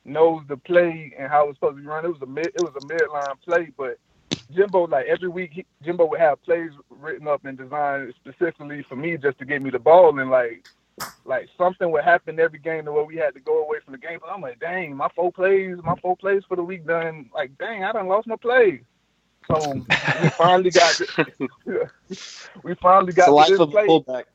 knows 0.04 0.42
the 0.48 0.56
play 0.56 1.14
and 1.16 1.30
how 1.30 1.48
it's 1.48 1.56
supposed 1.58 1.76
to 1.76 1.82
be 1.82 1.86
run, 1.86 2.04
it 2.04 2.08
was 2.08 2.22
a 2.22 2.26
mid, 2.26 2.48
it 2.54 2.60
was 2.60 2.74
a 2.76 2.80
midline 2.80 3.40
play, 3.44 3.70
but 3.76 3.98
Jimbo, 4.52 4.88
like 4.88 5.06
every 5.06 5.28
week, 5.28 5.52
he, 5.52 5.64
Jimbo 5.84 6.06
would 6.06 6.18
have 6.18 6.42
plays 6.42 6.70
written 6.90 7.28
up 7.28 7.44
and 7.44 7.56
designed 7.56 8.12
specifically 8.16 8.84
for 8.88 8.96
me 8.96 9.16
just 9.16 9.38
to 9.38 9.44
get 9.44 9.62
me 9.62 9.70
the 9.70 9.78
ball, 9.78 10.18
and 10.18 10.28
like, 10.28 10.64
like 11.24 11.48
something 11.56 11.90
would 11.92 12.02
happen 12.02 12.40
every 12.40 12.58
game 12.58 12.84
to 12.84 12.92
where 12.92 13.04
we 13.04 13.16
had 13.16 13.34
to 13.34 13.40
go 13.40 13.62
away 13.62 13.78
from 13.84 13.92
the 13.92 13.98
game. 13.98 14.18
But 14.20 14.30
I'm 14.30 14.40
like, 14.42 14.58
dang, 14.58 14.96
my 14.96 15.08
four 15.14 15.30
plays, 15.32 15.76
my 15.84 15.94
four 16.02 16.16
plays 16.16 16.42
for 16.48 16.56
the 16.56 16.64
week 16.64 16.84
done. 16.84 17.30
Like, 17.32 17.56
dang, 17.58 17.84
I 17.84 17.92
done 17.92 18.08
lost 18.08 18.26
my 18.26 18.36
plays. 18.36 18.80
So 19.46 19.86
we 20.22 20.30
finally 20.30 20.70
got, 20.70 21.00
we 22.64 22.74
finally 22.82 23.12
got 23.12 23.26
the 23.26 23.32
life 23.32 23.50
this 23.50 23.60
of 23.60 23.70
play. 23.70 23.86
fullback. 23.86 24.26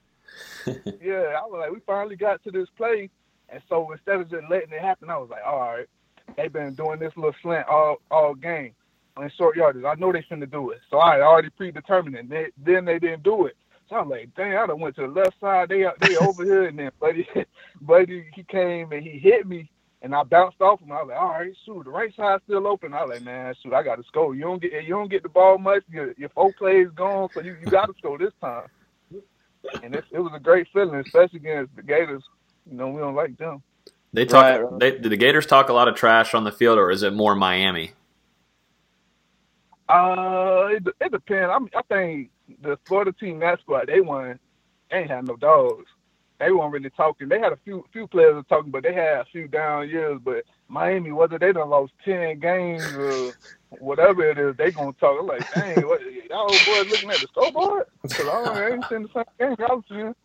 yeah, 1.01 1.35
I 1.37 1.45
was 1.45 1.59
like, 1.59 1.71
we 1.71 1.79
finally 1.85 2.15
got 2.15 2.43
to 2.43 2.51
this 2.51 2.69
play, 2.77 3.09
and 3.49 3.61
so 3.69 3.91
instead 3.91 4.19
of 4.19 4.29
just 4.29 4.43
letting 4.49 4.71
it 4.71 4.81
happen, 4.81 5.09
I 5.09 5.17
was 5.17 5.29
like, 5.29 5.43
all 5.45 5.59
right, 5.59 5.87
they've 6.37 6.51
been 6.51 6.75
doing 6.75 6.99
this 6.99 7.13
little 7.15 7.35
slant 7.41 7.67
all 7.67 7.97
all 8.11 8.35
game 8.35 8.73
on 9.17 9.31
short 9.37 9.55
yardage. 9.57 9.83
I 9.85 9.95
know 9.95 10.11
they 10.11 10.25
finna 10.29 10.49
do 10.49 10.71
it, 10.71 10.79
so 10.89 10.97
I 10.97 11.21
already 11.21 11.49
predetermined 11.49 12.15
it. 12.15 12.29
They, 12.29 12.47
then 12.57 12.85
they 12.85 12.99
didn't 12.99 13.23
do 13.23 13.45
it, 13.45 13.55
so 13.89 13.95
I'm 13.97 14.09
like, 14.09 14.33
dang, 14.35 14.55
I 14.55 14.67
done 14.67 14.79
went 14.79 14.95
to 14.97 15.01
the 15.01 15.07
left 15.07 15.39
side. 15.39 15.69
They 15.69 15.85
they 16.01 16.15
over 16.17 16.43
here, 16.43 16.65
and 16.67 16.77
then 16.77 16.91
buddy, 16.99 17.27
buddy, 17.81 18.25
he 18.35 18.43
came 18.43 18.91
and 18.91 19.03
he 19.03 19.17
hit 19.19 19.47
me. 19.47 19.69
And 20.01 20.15
I 20.15 20.23
bounced 20.23 20.61
off 20.61 20.79
him. 20.79 20.93
I 20.93 21.01
was 21.01 21.09
like, 21.09 21.19
all 21.19 21.27
right, 21.27 21.53
shoot, 21.65 21.83
the 21.83 21.89
right 21.89 22.13
side's 22.15 22.41
still 22.45 22.67
open. 22.67 22.93
I 22.93 23.01
was 23.03 23.15
like, 23.15 23.23
man, 23.23 23.53
shoot, 23.61 23.73
I 23.73 23.83
got 23.83 23.97
to 23.97 24.03
score. 24.03 24.33
You 24.33 24.43
don't 24.43 24.61
get 24.61 24.71
you 24.71 24.91
don't 24.91 25.11
get 25.11 25.23
the 25.23 25.29
ball 25.29 25.57
much. 25.57 25.83
Your, 25.91 26.13
your 26.17 26.29
four 26.29 26.53
plays 26.53 26.87
gone, 26.95 27.27
so 27.33 27.41
you, 27.41 27.57
you 27.59 27.67
got 27.67 27.87
to 27.87 27.93
score 27.97 28.17
this 28.17 28.31
time. 28.39 28.67
And 29.83 29.95
it, 29.95 30.05
it 30.11 30.19
was 30.19 30.31
a 30.35 30.39
great 30.39 30.67
feeling, 30.73 30.99
especially 30.99 31.39
against 31.39 31.75
the 31.75 31.83
Gators. 31.83 32.23
You 32.69 32.77
know, 32.77 32.89
we 32.89 32.99
don't 33.01 33.15
like 33.15 33.37
them. 33.37 33.61
They 34.13 34.25
talk. 34.25 34.43
Right, 34.43 34.63
right. 34.63 34.79
They, 34.79 34.97
do 34.97 35.09
the 35.09 35.17
Gators 35.17 35.45
talk 35.45 35.69
a 35.69 35.73
lot 35.73 35.87
of 35.87 35.95
trash 35.95 36.33
on 36.33 36.43
the 36.43 36.51
field, 36.51 36.77
or 36.77 36.91
is 36.91 37.03
it 37.03 37.13
more 37.13 37.35
Miami? 37.35 37.91
Uh, 39.87 40.67
it, 40.69 40.83
it 41.01 41.11
depends. 41.11 41.51
I, 41.51 41.59
mean, 41.59 41.69
I 41.75 41.81
think 41.89 42.29
the 42.61 42.77
Florida 42.85 43.11
team 43.11 43.39
that 43.39 43.59
squad 43.59 43.87
they 43.87 44.01
won. 44.01 44.39
They 44.89 44.97
ain't 44.99 45.09
had 45.09 45.27
no 45.27 45.35
dogs. 45.35 45.85
They 46.39 46.51
weren't 46.51 46.71
really 46.71 46.89
talking. 46.91 47.27
They 47.27 47.39
had 47.39 47.51
a 47.51 47.59
few 47.65 47.83
few 47.91 48.07
players 48.07 48.35
were 48.35 48.43
talking, 48.43 48.71
but 48.71 48.83
they 48.83 48.93
had 48.93 49.19
a 49.19 49.25
few 49.31 49.47
down 49.47 49.89
years. 49.89 50.19
But 50.23 50.45
Miami, 50.67 51.11
whether 51.11 51.37
they 51.37 51.51
done 51.51 51.69
lost 51.69 51.91
ten 52.05 52.39
games 52.39 52.85
or 52.95 53.33
whatever 53.69 54.29
it 54.29 54.37
is, 54.37 54.55
they 54.57 54.71
gonna 54.71 54.93
talk. 54.93 55.17
I'm 55.19 55.27
like, 55.27 55.53
dang, 55.53 55.87
what, 55.87 56.01
y'all 56.29 56.47
boys 56.47 56.89
looking 56.89 57.09
at 57.11 57.19
the 57.19 57.27
scoreboard? 57.27 57.85
Because 58.01 58.27
I 58.27 58.71
ain't 58.71 58.85
seen 58.89 59.03
the 59.03 59.09
same 59.13 59.25
game 59.39 59.55
I 59.59 59.73
was 59.73 59.83
seeing. 59.89 60.15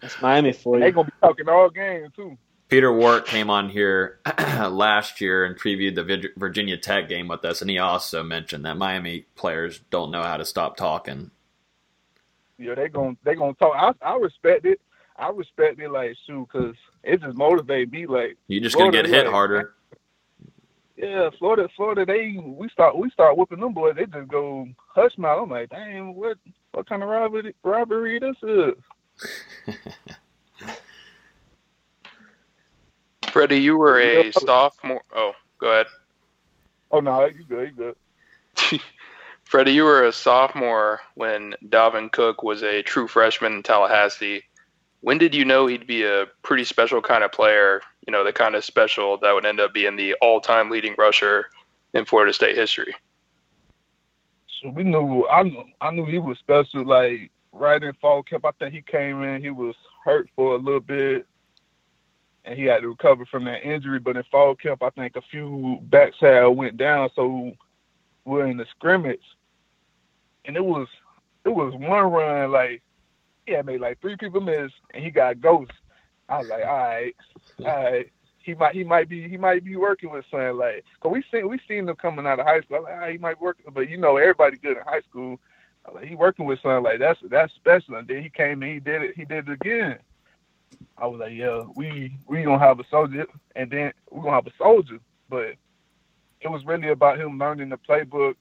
That's 0.00 0.20
Miami 0.20 0.52
for 0.52 0.78
They 0.78 0.90
gonna 0.90 1.06
be 1.06 1.12
talking 1.20 1.48
all 1.48 1.70
game 1.70 2.08
too. 2.14 2.36
Peter 2.68 2.92
Warrick 2.92 3.26
came 3.26 3.50
on 3.50 3.68
here 3.68 4.20
last 4.38 5.20
year 5.20 5.44
and 5.44 5.58
previewed 5.58 5.94
the 5.94 6.32
Virginia 6.36 6.76
Tech 6.78 7.08
game 7.08 7.28
with 7.28 7.44
us, 7.44 7.60
and 7.60 7.70
he 7.70 7.78
also 7.78 8.22
mentioned 8.22 8.64
that 8.64 8.78
Miami 8.78 9.26
players 9.34 9.80
don't 9.90 10.10
know 10.10 10.22
how 10.22 10.38
to 10.38 10.44
stop 10.44 10.76
talking. 10.76 11.30
Yeah, 12.58 12.74
they 12.74 12.88
gonna 12.88 13.16
they 13.24 13.34
gonna 13.34 13.54
talk. 13.54 13.74
I 13.76 14.06
I 14.06 14.16
respect 14.16 14.64
it. 14.64 14.80
I 15.16 15.28
respect 15.28 15.80
it 15.80 15.90
like 15.90 16.16
shoot, 16.26 16.48
cause 16.50 16.74
it 17.02 17.20
just 17.20 17.36
motivates 17.36 17.92
me. 17.92 18.06
Like 18.06 18.38
You're 18.48 18.62
just 18.62 18.76
gonna 18.76 18.90
get 18.90 19.06
hit 19.06 19.26
like, 19.26 19.34
harder. 19.34 19.74
Yeah, 20.96 21.30
Florida, 21.38 21.68
Florida. 21.74 22.04
They 22.04 22.36
we 22.38 22.68
start 22.68 22.96
we 22.96 23.10
start 23.10 23.36
whooping 23.36 23.60
them 23.60 23.72
boys. 23.72 23.94
They 23.96 24.06
just 24.06 24.28
go 24.28 24.68
hush 24.94 25.16
mouth. 25.16 25.44
I'm 25.44 25.50
like, 25.50 25.70
damn, 25.70 26.14
what 26.14 26.38
what 26.72 26.88
kind 26.88 27.02
of 27.02 27.08
robbery 27.08 27.54
robbery 27.62 28.18
this 28.18 28.36
is? 28.42 28.74
Freddie, 33.30 33.60
you 33.60 33.78
were 33.78 33.98
a 33.98 34.30
sophomore. 34.32 35.02
Oh, 35.14 35.32
go 35.58 35.72
ahead. 35.72 35.86
Oh 36.90 37.00
no, 37.00 37.24
you 37.24 37.44
good, 37.44 37.72
you 37.76 37.94
good. 38.70 38.80
Freddie, 39.44 39.72
you 39.72 39.84
were 39.84 40.04
a 40.04 40.12
sophomore 40.12 41.00
when 41.14 41.54
Dalvin 41.66 42.12
Cook 42.12 42.42
was 42.42 42.62
a 42.62 42.82
true 42.82 43.08
freshman 43.08 43.54
in 43.54 43.62
Tallahassee. 43.62 44.44
When 45.00 45.18
did 45.18 45.34
you 45.34 45.44
know 45.44 45.66
he'd 45.66 45.86
be 45.86 46.04
a 46.04 46.26
pretty 46.42 46.64
special 46.64 47.00
kind 47.00 47.24
of 47.24 47.32
player? 47.32 47.80
You 48.06 48.12
know, 48.12 48.24
the 48.24 48.32
kind 48.32 48.54
of 48.54 48.64
special 48.64 49.18
that 49.18 49.32
would 49.32 49.46
end 49.46 49.60
up 49.60 49.72
being 49.72 49.96
the 49.96 50.14
all-time 50.20 50.70
leading 50.70 50.94
rusher 50.98 51.46
in 51.94 52.04
Florida 52.04 52.32
State 52.32 52.56
history. 52.56 52.94
So 54.60 54.70
we 54.70 54.84
knew 54.84 55.26
I 55.28 55.42
knew 55.42 55.64
I 55.80 55.90
knew 55.90 56.06
he 56.06 56.18
was 56.18 56.38
special. 56.38 56.84
Like 56.84 57.30
right 57.52 57.82
in 57.82 57.92
fall 57.94 58.22
camp, 58.22 58.44
I 58.44 58.50
think 58.52 58.74
he 58.74 58.82
came 58.82 59.22
in. 59.22 59.42
He 59.42 59.50
was 59.50 59.74
hurt 60.04 60.28
for 60.34 60.54
a 60.54 60.58
little 60.58 60.80
bit, 60.80 61.26
and 62.44 62.58
he 62.58 62.64
had 62.64 62.82
to 62.82 62.88
recover 62.88 63.26
from 63.26 63.44
that 63.44 63.64
injury. 63.64 63.98
But 63.98 64.16
in 64.16 64.22
fall 64.30 64.54
camp, 64.54 64.82
I 64.82 64.90
think 64.90 65.16
a 65.16 65.22
few 65.22 65.78
backs 65.82 66.16
had 66.20 66.46
went 66.46 66.76
down, 66.76 67.10
so 67.14 67.52
we're 68.24 68.46
in 68.46 68.56
the 68.56 68.66
scrimmage, 68.70 69.24
and 70.44 70.56
it 70.56 70.64
was 70.64 70.88
it 71.44 71.50
was 71.50 71.74
one 71.74 72.04
run 72.04 72.52
like 72.52 72.82
he 73.46 73.52
had 73.52 73.66
made 73.66 73.80
like 73.80 74.00
three 74.00 74.16
people 74.16 74.40
miss, 74.40 74.70
and 74.94 75.04
he 75.04 75.10
got 75.10 75.40
ghost. 75.40 75.72
I 76.32 76.38
was 76.38 76.48
like, 76.48 76.64
all 76.64 76.76
right, 76.76 77.14
all 77.60 77.66
right. 77.66 78.10
He 78.38 78.54
might, 78.54 78.74
he 78.74 78.82
might 78.82 79.08
be, 79.08 79.28
he 79.28 79.36
might 79.36 79.64
be 79.64 79.76
working 79.76 80.10
with 80.10 80.24
something 80.30 80.56
like. 80.56 80.84
Cause 81.00 81.12
we 81.12 81.22
seen, 81.30 81.48
we 81.48 81.60
seen 81.68 81.86
them 81.86 81.94
coming 81.96 82.26
out 82.26 82.40
of 82.40 82.46
high 82.46 82.60
school. 82.62 82.82
Like, 82.82 83.12
he 83.12 83.18
might 83.18 83.40
work, 83.40 83.58
but 83.72 83.88
you 83.88 83.98
know, 83.98 84.16
everybody 84.16 84.56
good 84.56 84.76
in 84.78 84.82
high 84.84 85.02
school. 85.02 85.38
Like, 85.92 86.06
he 86.06 86.14
working 86.14 86.46
with 86.46 86.60
something 86.60 86.82
like 86.82 86.98
that's 86.98 87.20
that's 87.30 87.52
special. 87.54 87.96
And 87.96 88.08
then 88.08 88.22
he 88.22 88.30
came 88.30 88.62
and 88.62 88.72
he 88.72 88.80
did 88.80 89.02
it. 89.02 89.14
He 89.16 89.24
did 89.24 89.48
it 89.48 89.52
again. 89.52 89.98
I 90.96 91.06
was 91.06 91.20
like, 91.20 91.34
yeah, 91.34 91.62
we 91.76 92.16
we 92.26 92.42
gonna 92.42 92.58
have 92.58 92.80
a 92.80 92.84
soldier, 92.90 93.26
and 93.54 93.70
then 93.70 93.92
we 94.10 94.22
gonna 94.22 94.34
have 94.34 94.46
a 94.46 94.52
soldier. 94.58 94.98
But 95.28 95.54
it 96.40 96.50
was 96.50 96.64
really 96.64 96.88
about 96.88 97.20
him 97.20 97.38
learning 97.38 97.68
the 97.68 97.78
playbook. 97.78 98.34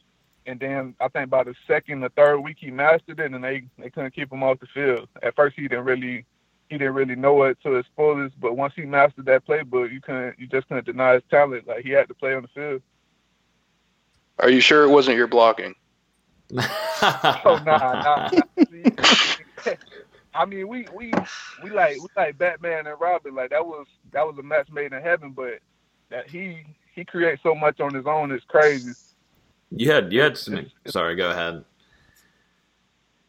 And 0.47 0.59
then 0.59 0.95
I 0.99 1.07
think 1.09 1.29
by 1.29 1.43
the 1.43 1.53
second 1.67 2.03
or 2.03 2.09
third 2.09 2.39
week 2.39 2.57
he 2.59 2.71
mastered 2.71 3.19
it, 3.19 3.31
and 3.31 3.43
they 3.43 3.63
they 3.77 3.89
couldn't 3.89 4.15
keep 4.15 4.31
him 4.31 4.43
off 4.43 4.59
the 4.59 4.67
field. 4.73 5.07
At 5.21 5.35
first 5.35 5.55
he 5.55 5.67
didn't 5.67 5.85
really 5.85 6.25
he 6.71 6.77
didn't 6.77 6.93
really 6.93 7.17
know 7.17 7.43
it 7.43 7.57
to 7.63 7.75
its 7.75 7.89
fullest, 7.97 8.39
but 8.39 8.55
once 8.55 8.73
he 8.77 8.83
mastered 8.83 9.25
that 9.25 9.45
playbook, 9.45 9.91
you 9.91 9.99
couldn't 9.99 10.39
you 10.39 10.47
just 10.47 10.69
couldn't 10.69 10.85
deny 10.85 11.15
his 11.15 11.23
talent. 11.29 11.67
Like 11.67 11.83
he 11.83 11.89
had 11.89 12.07
to 12.07 12.13
play 12.13 12.33
on 12.33 12.43
the 12.43 12.47
field. 12.47 12.81
Are 14.39 14.49
you 14.49 14.61
sure 14.61 14.85
it 14.85 14.89
wasn't 14.89 15.17
your 15.17 15.27
blocking? 15.27 15.75
Oh 17.03 17.59
nah, 17.65 18.03
nah. 18.03 18.29
See, 18.69 18.83
I 20.35 20.45
mean, 20.45 20.67
we 20.67 20.85
we 20.95 21.11
we 21.63 21.71
like 21.71 21.99
we 21.99 22.07
like 22.15 22.37
Batman 22.37 22.85
and 22.85 23.01
Robin. 23.01 23.33
Like 23.33 23.49
that 23.49 23.65
was 23.65 23.87
that 24.11 24.25
was 24.25 24.37
a 24.37 24.43
match 24.43 24.69
made 24.71 24.93
in 24.93 25.01
heaven. 25.01 25.31
But 25.31 25.59
that 26.09 26.29
he 26.29 26.63
he 26.93 27.03
creates 27.03 27.41
so 27.41 27.55
much 27.55 27.79
on 27.79 27.95
his 27.95 28.05
own 28.05 28.31
is 28.31 28.43
crazy. 28.47 28.91
You 29.71 29.91
had 29.91 30.13
you 30.13 30.21
had 30.21 30.37
some. 30.37 30.67
Sorry, 30.85 31.15
go 31.15 31.31
ahead. 31.31 31.65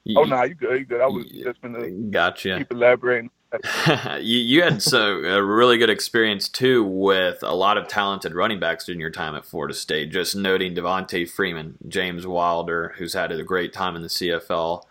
You, 0.05 0.19
Oh 0.21 0.25
nah, 0.25 0.43
you 0.43 0.55
good, 0.55 0.79
you 0.81 0.85
good. 0.85 1.01
I 1.01 1.07
was 1.07 1.27
just 1.27 1.61
gonna 1.62 1.88
Gotcha. 1.91 2.59
keep 2.59 2.73
elaborating. 2.73 3.31
you, 4.21 4.38
you 4.38 4.62
had 4.62 4.83
so 4.83 5.19
a 5.25 5.43
really 5.43 5.77
good 5.77 5.91
experience 5.91 6.49
too 6.49 6.83
with 6.83 7.43
a 7.43 7.55
lot 7.55 7.77
of 7.77 7.87
talented 7.87 8.35
running 8.35 8.59
backs 8.59 8.87
during 8.87 8.99
your 9.01 9.11
time 9.11 9.35
at 9.35 9.45
Florida 9.45 9.75
State. 9.75 10.11
Just 10.11 10.35
noting 10.35 10.75
Devonta 10.75 11.29
Freeman, 11.29 11.77
James 11.87 12.27
Wilder, 12.27 12.95
who's 12.97 13.12
had 13.12 13.31
a 13.31 13.43
great 13.45 13.73
time 13.75 13.95
in 13.95 14.01
the 14.03 14.09
CFL, 14.09 14.83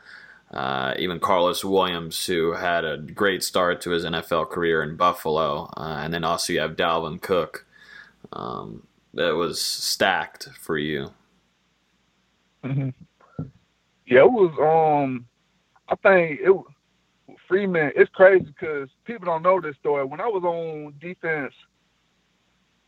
uh, 0.52 0.94
even 1.00 1.20
Carlos 1.20 1.66
Williams, 1.66 2.24
who 2.28 2.54
had 2.54 2.86
a 2.86 2.98
great 3.00 3.44
start 3.44 3.82
to 3.82 3.90
his 3.90 4.06
NFL 4.06 4.50
career 4.52 4.84
in 4.84 4.96
Buffalo, 4.96 5.70
uh, 5.76 6.00
and 6.04 6.14
then 6.14 6.24
also 6.24 6.54
you 6.54 6.60
have 6.60 6.76
Dalvin 6.76 7.20
Cook. 7.20 7.66
Um, 8.32 8.84
that 9.16 9.36
was 9.36 9.60
stacked 9.60 10.50
for 10.60 10.78
you. 10.78 11.12
Mhm. 12.64 12.94
Yeah, 14.12 14.24
it 14.26 14.32
was. 14.32 14.52
Um, 14.60 15.26
I 15.88 15.96
think 15.96 16.42
it. 16.44 16.52
was 16.52 16.66
Freeman. 17.48 17.94
It's 17.96 18.12
crazy 18.14 18.44
because 18.44 18.90
people 19.06 19.26
don't 19.26 19.42
know 19.42 19.62
this 19.62 19.78
story. 19.78 20.04
When 20.04 20.20
I 20.20 20.28
was 20.28 20.44
on 20.44 20.94
defense 21.00 21.54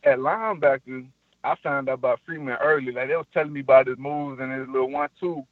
at 0.04 0.18
linebacker, 0.18 1.06
I 1.42 1.54
found 1.62 1.88
out 1.88 1.94
about 1.94 2.20
Freeman 2.26 2.58
early. 2.62 2.92
Like 2.92 3.08
they 3.08 3.16
was 3.16 3.24
telling 3.32 3.54
me 3.54 3.60
about 3.60 3.86
his 3.86 3.96
moves 3.98 4.38
and 4.38 4.52
his 4.52 4.68
little 4.68 4.90
one-two. 4.90 5.46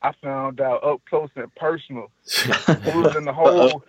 I 0.00 0.12
found 0.22 0.62
out 0.62 0.82
up 0.82 1.02
close 1.10 1.28
and 1.36 1.54
personal. 1.56 2.10
we 2.46 3.02
was 3.02 3.14
in 3.14 3.26
the 3.26 3.34
hole. 3.34 3.84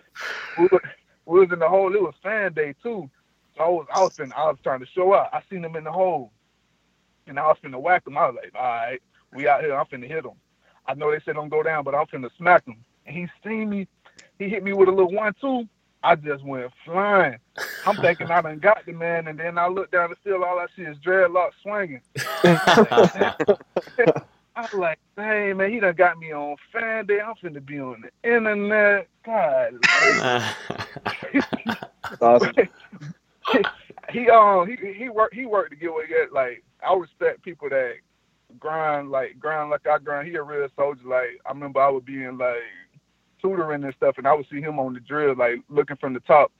We 0.58 0.64
was, 0.64 0.80
we 1.24 1.40
was 1.40 1.48
in 1.54 1.58
the 1.58 1.68
hole. 1.68 1.94
It 1.94 2.02
was 2.02 2.14
fan 2.22 2.52
day 2.52 2.74
too. 2.82 3.08
So 3.56 3.62
I 3.62 3.68
was, 3.68 3.86
I 3.94 4.00
was, 4.02 4.20
I 4.36 4.44
was 4.44 4.58
trying 4.62 4.80
to 4.80 4.86
show 4.94 5.12
up. 5.12 5.30
I 5.32 5.40
seen 5.50 5.64
him 5.64 5.76
in 5.76 5.84
the 5.84 5.92
hole, 5.92 6.32
and 7.26 7.38
I 7.38 7.46
was 7.46 7.56
finna 7.64 7.80
whack 7.80 8.06
him. 8.06 8.18
I 8.18 8.26
was 8.26 8.36
like, 8.42 8.54
all 8.54 8.62
right, 8.62 9.00
we 9.32 9.48
out 9.48 9.62
here. 9.62 9.74
I'm 9.74 9.86
finna 9.86 10.06
hit 10.06 10.26
him. 10.26 10.32
I 10.86 10.94
know 10.94 11.10
they 11.10 11.20
said 11.24 11.34
don't 11.34 11.48
go 11.48 11.62
down, 11.62 11.84
but 11.84 11.94
I'm 11.94 12.06
finna 12.06 12.30
smack 12.38 12.66
him. 12.66 12.84
And 13.06 13.16
he 13.16 13.26
seen 13.44 13.70
me. 13.70 13.88
He 14.38 14.48
hit 14.48 14.62
me 14.64 14.72
with 14.72 14.88
a 14.88 14.92
little 14.92 15.12
one 15.12 15.34
two. 15.40 15.64
I 16.02 16.16
just 16.16 16.44
went 16.44 16.72
flying. 16.84 17.38
I'm 17.84 17.98
thinking 17.98 18.30
I 18.30 18.42
done 18.42 18.58
got 18.60 18.84
the 18.86 18.92
man, 18.92 19.28
and 19.28 19.38
then 19.38 19.58
I 19.58 19.68
look 19.68 19.90
down 19.90 20.10
the 20.10 20.16
field. 20.24 20.42
All 20.42 20.58
I 20.58 20.66
see 20.76 20.82
is 20.82 20.98
dreadlocks 21.06 21.52
swinging. 21.62 22.02
I 24.56 24.62
was 24.62 24.70
like, 24.72 24.98
dang 25.16 25.56
man, 25.56 25.72
he 25.72 25.80
done 25.80 25.94
got 25.96 26.18
me 26.18 26.32
on 26.32 26.56
fan 26.72 27.06
day. 27.06 27.20
I'm 27.20 27.34
finna 27.42 27.64
be 27.64 27.80
on 27.80 28.02
the 28.02 28.28
internet. 28.28 29.08
God, 29.26 29.74
awesome. 32.20 32.52
he 34.10 34.28
um 34.30 34.68
he 34.68 34.76
he 34.94 35.08
worked 35.08 35.34
he 35.34 35.46
worked 35.46 35.70
to 35.70 35.76
get 35.76 35.92
what 35.92 36.06
he 36.06 36.12
got. 36.14 36.32
Like 36.32 36.64
I 36.88 36.94
respect 36.94 37.42
people 37.42 37.68
that 37.70 37.94
grind 38.58 39.10
like 39.10 39.38
grind 39.38 39.70
like 39.70 39.86
I 39.86 39.98
grind. 39.98 40.28
He 40.28 40.34
a 40.34 40.42
real 40.42 40.68
soldier. 40.76 41.06
Like 41.06 41.40
I 41.46 41.50
remember 41.50 41.80
I 41.80 41.90
would 41.90 42.04
be 42.04 42.24
in 42.24 42.38
like 42.38 42.62
tutoring 43.40 43.84
and 43.84 43.94
stuff, 43.94 44.16
and 44.18 44.26
I 44.26 44.34
would 44.34 44.46
see 44.50 44.60
him 44.60 44.78
on 44.78 44.94
the 44.94 45.00
drill, 45.00 45.36
like 45.36 45.60
looking 45.68 45.96
from 45.96 46.14
the 46.14 46.20
top 46.20 46.52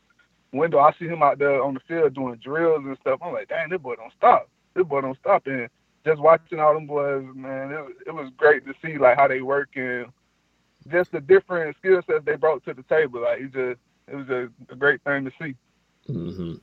window. 0.53 0.79
I 0.79 0.93
see 0.99 1.07
him 1.07 1.23
out 1.23 1.39
there 1.39 1.63
on 1.63 1.75
the 1.75 1.81
field 1.81 2.15
doing 2.15 2.37
drills 2.37 2.85
and 2.85 2.97
stuff. 3.01 3.21
I'm 3.23 3.33
like, 3.33 3.49
dang, 3.49 3.71
this 3.71 3.81
boy 3.81 3.97
don't 3.97 4.13
stop. 4.17 4.49
This 4.75 4.87
boy 4.87 5.01
don't 5.01 5.19
stop. 5.19 5.47
And 5.47 5.69
just 6.05 6.21
watching 6.21 6.61
all 6.61 6.75
them 6.75 6.87
boys, 6.87 7.25
man, 7.35 7.73
it, 7.73 8.09
it 8.09 8.15
was 8.15 8.31
great 8.37 8.67
to 8.67 8.75
see 8.83 8.99
like 8.99 9.17
how 9.17 9.29
they 9.29 9.41
work 9.41 9.71
and 9.77 10.07
just 10.91 11.13
the 11.13 11.21
different 11.21 11.77
skill 11.79 12.03
sets 12.07 12.25
they 12.25 12.37
brought 12.37 12.65
to 12.65 12.75
the 12.75 12.83
table. 12.83 13.23
Like 13.23 13.41
it 13.41 13.53
just 13.53 13.81
it 14.07 14.17
was 14.17 14.29
a, 14.29 14.49
a 14.71 14.77
great 14.77 15.03
thing 15.03 15.25
to 15.25 15.33
see. 15.41 15.55
Mm-hmm. 16.09 16.55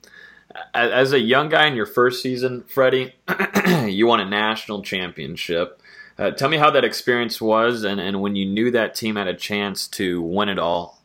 As 0.73 1.13
a 1.13 1.19
young 1.19 1.49
guy 1.49 1.67
in 1.67 1.75
your 1.75 1.85
first 1.85 2.21
season, 2.21 2.63
Freddie, 2.63 3.13
you 3.85 4.07
won 4.07 4.19
a 4.19 4.29
national 4.29 4.81
championship. 4.81 5.81
Uh, 6.17 6.31
tell 6.31 6.49
me 6.49 6.57
how 6.57 6.69
that 6.71 6.83
experience 6.83 7.41
was, 7.41 7.83
and, 7.83 7.99
and 7.99 8.21
when 8.21 8.35
you 8.35 8.45
knew 8.45 8.71
that 8.71 8.95
team 8.95 9.15
had 9.15 9.27
a 9.27 9.33
chance 9.33 9.87
to 9.87 10.21
win 10.21 10.49
it 10.49 10.59
all. 10.59 11.01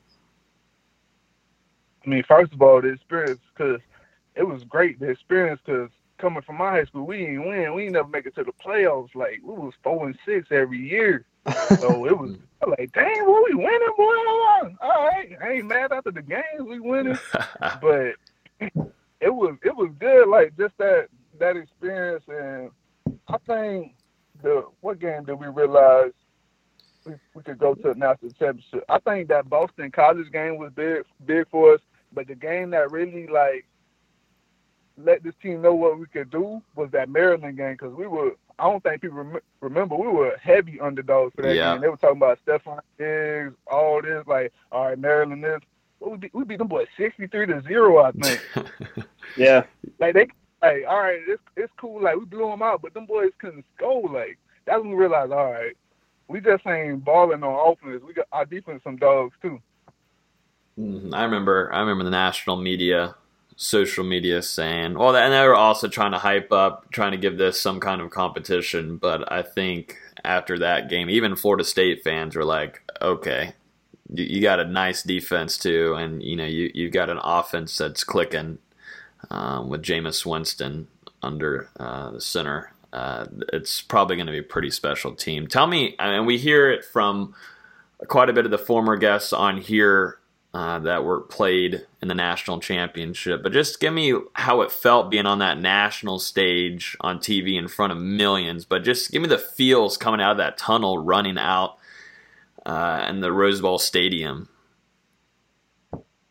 I 2.04 2.08
mean, 2.08 2.22
first 2.28 2.52
of 2.52 2.62
all, 2.62 2.80
the 2.80 2.88
experience 2.88 3.40
because 3.56 3.80
it 4.34 4.44
was 4.44 4.62
great. 4.64 5.00
The 5.00 5.08
experience 5.08 5.60
because 5.64 5.90
coming 6.18 6.42
from 6.42 6.56
my 6.56 6.70
high 6.70 6.84
school, 6.84 7.06
we 7.06 7.18
didn't 7.18 7.48
win. 7.48 7.74
We 7.74 7.82
didn't 7.82 7.94
never 7.94 8.08
make 8.08 8.26
it 8.26 8.34
to 8.36 8.44
the 8.44 8.52
playoffs. 8.52 9.14
Like 9.14 9.40
we 9.42 9.54
was 9.54 9.74
four 9.82 10.06
and 10.06 10.18
six 10.24 10.48
every 10.50 10.78
year. 10.78 11.24
so 11.78 12.06
it 12.06 12.18
was 12.18 12.36
like, 12.66 12.92
dang, 12.92 13.24
boy, 13.24 13.40
we 13.48 13.54
winning, 13.54 13.94
boy. 13.96 14.76
All 14.82 15.06
right, 15.06 15.36
I 15.42 15.52
ain't 15.52 15.66
mad 15.66 15.92
after 15.92 16.10
the 16.10 16.22
games 16.22 16.60
we 16.60 16.78
winning, 16.80 17.18
but 17.80 18.14
good. 20.16 20.28
Like 20.28 20.56
just 20.56 20.76
that 20.78 21.08
that 21.38 21.56
experience, 21.56 22.24
and 22.28 22.70
I 23.28 23.36
think 23.46 23.94
the 24.42 24.64
what 24.80 24.98
game 25.00 25.24
did 25.24 25.34
we 25.38 25.46
realize 25.46 26.12
we, 27.04 27.14
we 27.34 27.42
could 27.42 27.58
go 27.58 27.74
to 27.74 27.82
the 27.82 27.94
national 27.94 28.32
championship? 28.32 28.84
I 28.88 28.98
think 29.00 29.28
that 29.28 29.48
Boston 29.48 29.90
College 29.90 30.30
game 30.32 30.58
was 30.58 30.72
big 30.74 31.02
big 31.26 31.48
for 31.50 31.74
us, 31.74 31.80
but 32.12 32.26
the 32.26 32.34
game 32.34 32.70
that 32.70 32.90
really 32.90 33.26
like 33.26 33.66
let 34.98 35.22
this 35.22 35.34
team 35.42 35.60
know 35.60 35.74
what 35.74 35.98
we 35.98 36.06
could 36.06 36.30
do 36.30 36.62
was 36.74 36.88
that 36.92 37.08
Maryland 37.10 37.56
game 37.56 37.72
because 37.72 37.94
we 37.94 38.06
were. 38.06 38.32
I 38.58 38.64
don't 38.70 38.82
think 38.82 39.02
people 39.02 39.18
rem- 39.18 39.40
remember 39.60 39.96
we 39.96 40.08
were 40.08 40.34
heavy 40.42 40.80
underdogs 40.80 41.34
for 41.36 41.42
that 41.42 41.54
Yeah. 41.54 41.74
game. 41.74 41.82
They 41.82 41.88
were 41.88 41.98
talking 41.98 42.16
about 42.16 42.38
Stefon 42.46 42.80
Diggs, 42.96 43.54
all 43.70 44.00
this 44.00 44.26
like, 44.26 44.50
all 44.72 44.86
right, 44.86 44.98
Maryland 44.98 45.44
this. 45.44 45.60
What 45.98 46.10
we 46.12 46.16
beat, 46.18 46.34
we 46.34 46.44
beat 46.44 46.58
them 46.58 46.68
boys 46.68 46.86
sixty 46.98 47.26
three 47.26 47.46
to 47.46 47.62
zero, 47.62 48.02
I 48.02 48.12
think. 48.12 48.40
Yeah. 49.36 49.64
like 49.98 50.14
they 50.14 50.28
like, 50.62 50.84
all 50.88 51.00
right, 51.00 51.20
it's 51.26 51.42
it's 51.56 51.72
cool. 51.78 52.02
Like 52.02 52.16
we 52.16 52.24
blew 52.24 52.48
them 52.48 52.62
out, 52.62 52.80
but 52.80 52.94
them 52.94 53.06
boys 53.06 53.32
couldn't 53.38 53.64
score. 53.76 54.08
Like 54.08 54.38
that's 54.66 54.80
when 54.80 54.90
we 54.90 54.96
realized, 54.96 55.32
all 55.32 55.52
right, 55.52 55.76
we 56.28 56.40
just 56.40 56.66
ain't 56.66 57.04
balling 57.04 57.42
on 57.42 57.72
offense. 57.72 58.02
We 58.06 58.14
got 58.14 58.26
our 58.32 58.44
defense 58.46 58.82
some 58.84 58.96
dogs 58.96 59.34
too. 59.42 59.60
Mhm. 60.78 61.14
I 61.14 61.24
remember. 61.24 61.70
I 61.72 61.80
remember 61.80 62.04
the 62.04 62.10
national 62.10 62.56
media, 62.56 63.14
social 63.56 64.04
media 64.04 64.42
saying, 64.42 64.94
"Well," 64.98 65.16
and 65.16 65.32
they 65.32 65.46
were 65.46 65.54
also 65.54 65.88
trying 65.88 66.12
to 66.12 66.18
hype 66.18 66.52
up, 66.52 66.90
trying 66.90 67.12
to 67.12 67.18
give 67.18 67.38
this 67.38 67.60
some 67.60 67.80
kind 67.80 68.00
of 68.00 68.10
competition. 68.10 68.96
But 68.96 69.30
I 69.32 69.42
think 69.42 69.98
after 70.24 70.58
that 70.60 70.88
game, 70.88 71.08
even 71.10 71.36
Florida 71.36 71.64
State 71.64 72.02
fans 72.04 72.36
were 72.36 72.44
like, 72.44 72.82
"Okay, 73.02 73.54
you, 74.12 74.24
you 74.24 74.42
got 74.42 74.60
a 74.60 74.64
nice 74.64 75.02
defense 75.02 75.58
too, 75.58 75.94
and 75.94 76.22
you 76.22 76.36
know 76.36 76.44
you 76.44 76.70
you've 76.74 76.92
got 76.92 77.10
an 77.10 77.18
offense 77.22 77.76
that's 77.76 78.04
clicking 78.04 78.58
um, 79.30 79.68
with 79.68 79.82
Jameis 79.82 80.24
Winston 80.26 80.88
under 81.22 81.68
uh, 81.78 82.10
the 82.10 82.20
center." 82.20 82.72
Uh, 82.92 83.26
it's 83.52 83.82
probably 83.82 84.16
going 84.16 84.26
to 84.26 84.32
be 84.32 84.38
a 84.38 84.42
pretty 84.42 84.70
special 84.70 85.14
team. 85.14 85.46
Tell 85.46 85.66
me, 85.66 85.96
and 85.98 86.26
we 86.26 86.38
hear 86.38 86.70
it 86.70 86.84
from 86.84 87.34
quite 88.08 88.30
a 88.30 88.32
bit 88.32 88.44
of 88.44 88.50
the 88.50 88.58
former 88.58 88.96
guests 88.96 89.32
on 89.32 89.58
here 89.58 90.18
uh, 90.54 90.78
that 90.78 91.04
were 91.04 91.20
played 91.20 91.86
in 92.00 92.08
the 92.08 92.14
national 92.14 92.60
championship. 92.60 93.42
But 93.42 93.52
just 93.52 93.80
give 93.80 93.92
me 93.92 94.14
how 94.32 94.62
it 94.62 94.72
felt 94.72 95.10
being 95.10 95.26
on 95.26 95.40
that 95.40 95.58
national 95.60 96.18
stage 96.18 96.96
on 97.00 97.18
TV 97.18 97.58
in 97.58 97.68
front 97.68 97.92
of 97.92 97.98
millions. 97.98 98.64
But 98.64 98.82
just 98.82 99.10
give 99.10 99.20
me 99.20 99.28
the 99.28 99.36
feels 99.36 99.98
coming 99.98 100.20
out 100.20 100.30
of 100.30 100.38
that 100.38 100.56
tunnel, 100.56 100.96
running 100.96 101.36
out 101.36 101.76
uh, 102.66 103.06
in 103.08 103.20
the 103.20 103.32
Rose 103.32 103.60
Bowl 103.60 103.78
Stadium. 103.78 104.48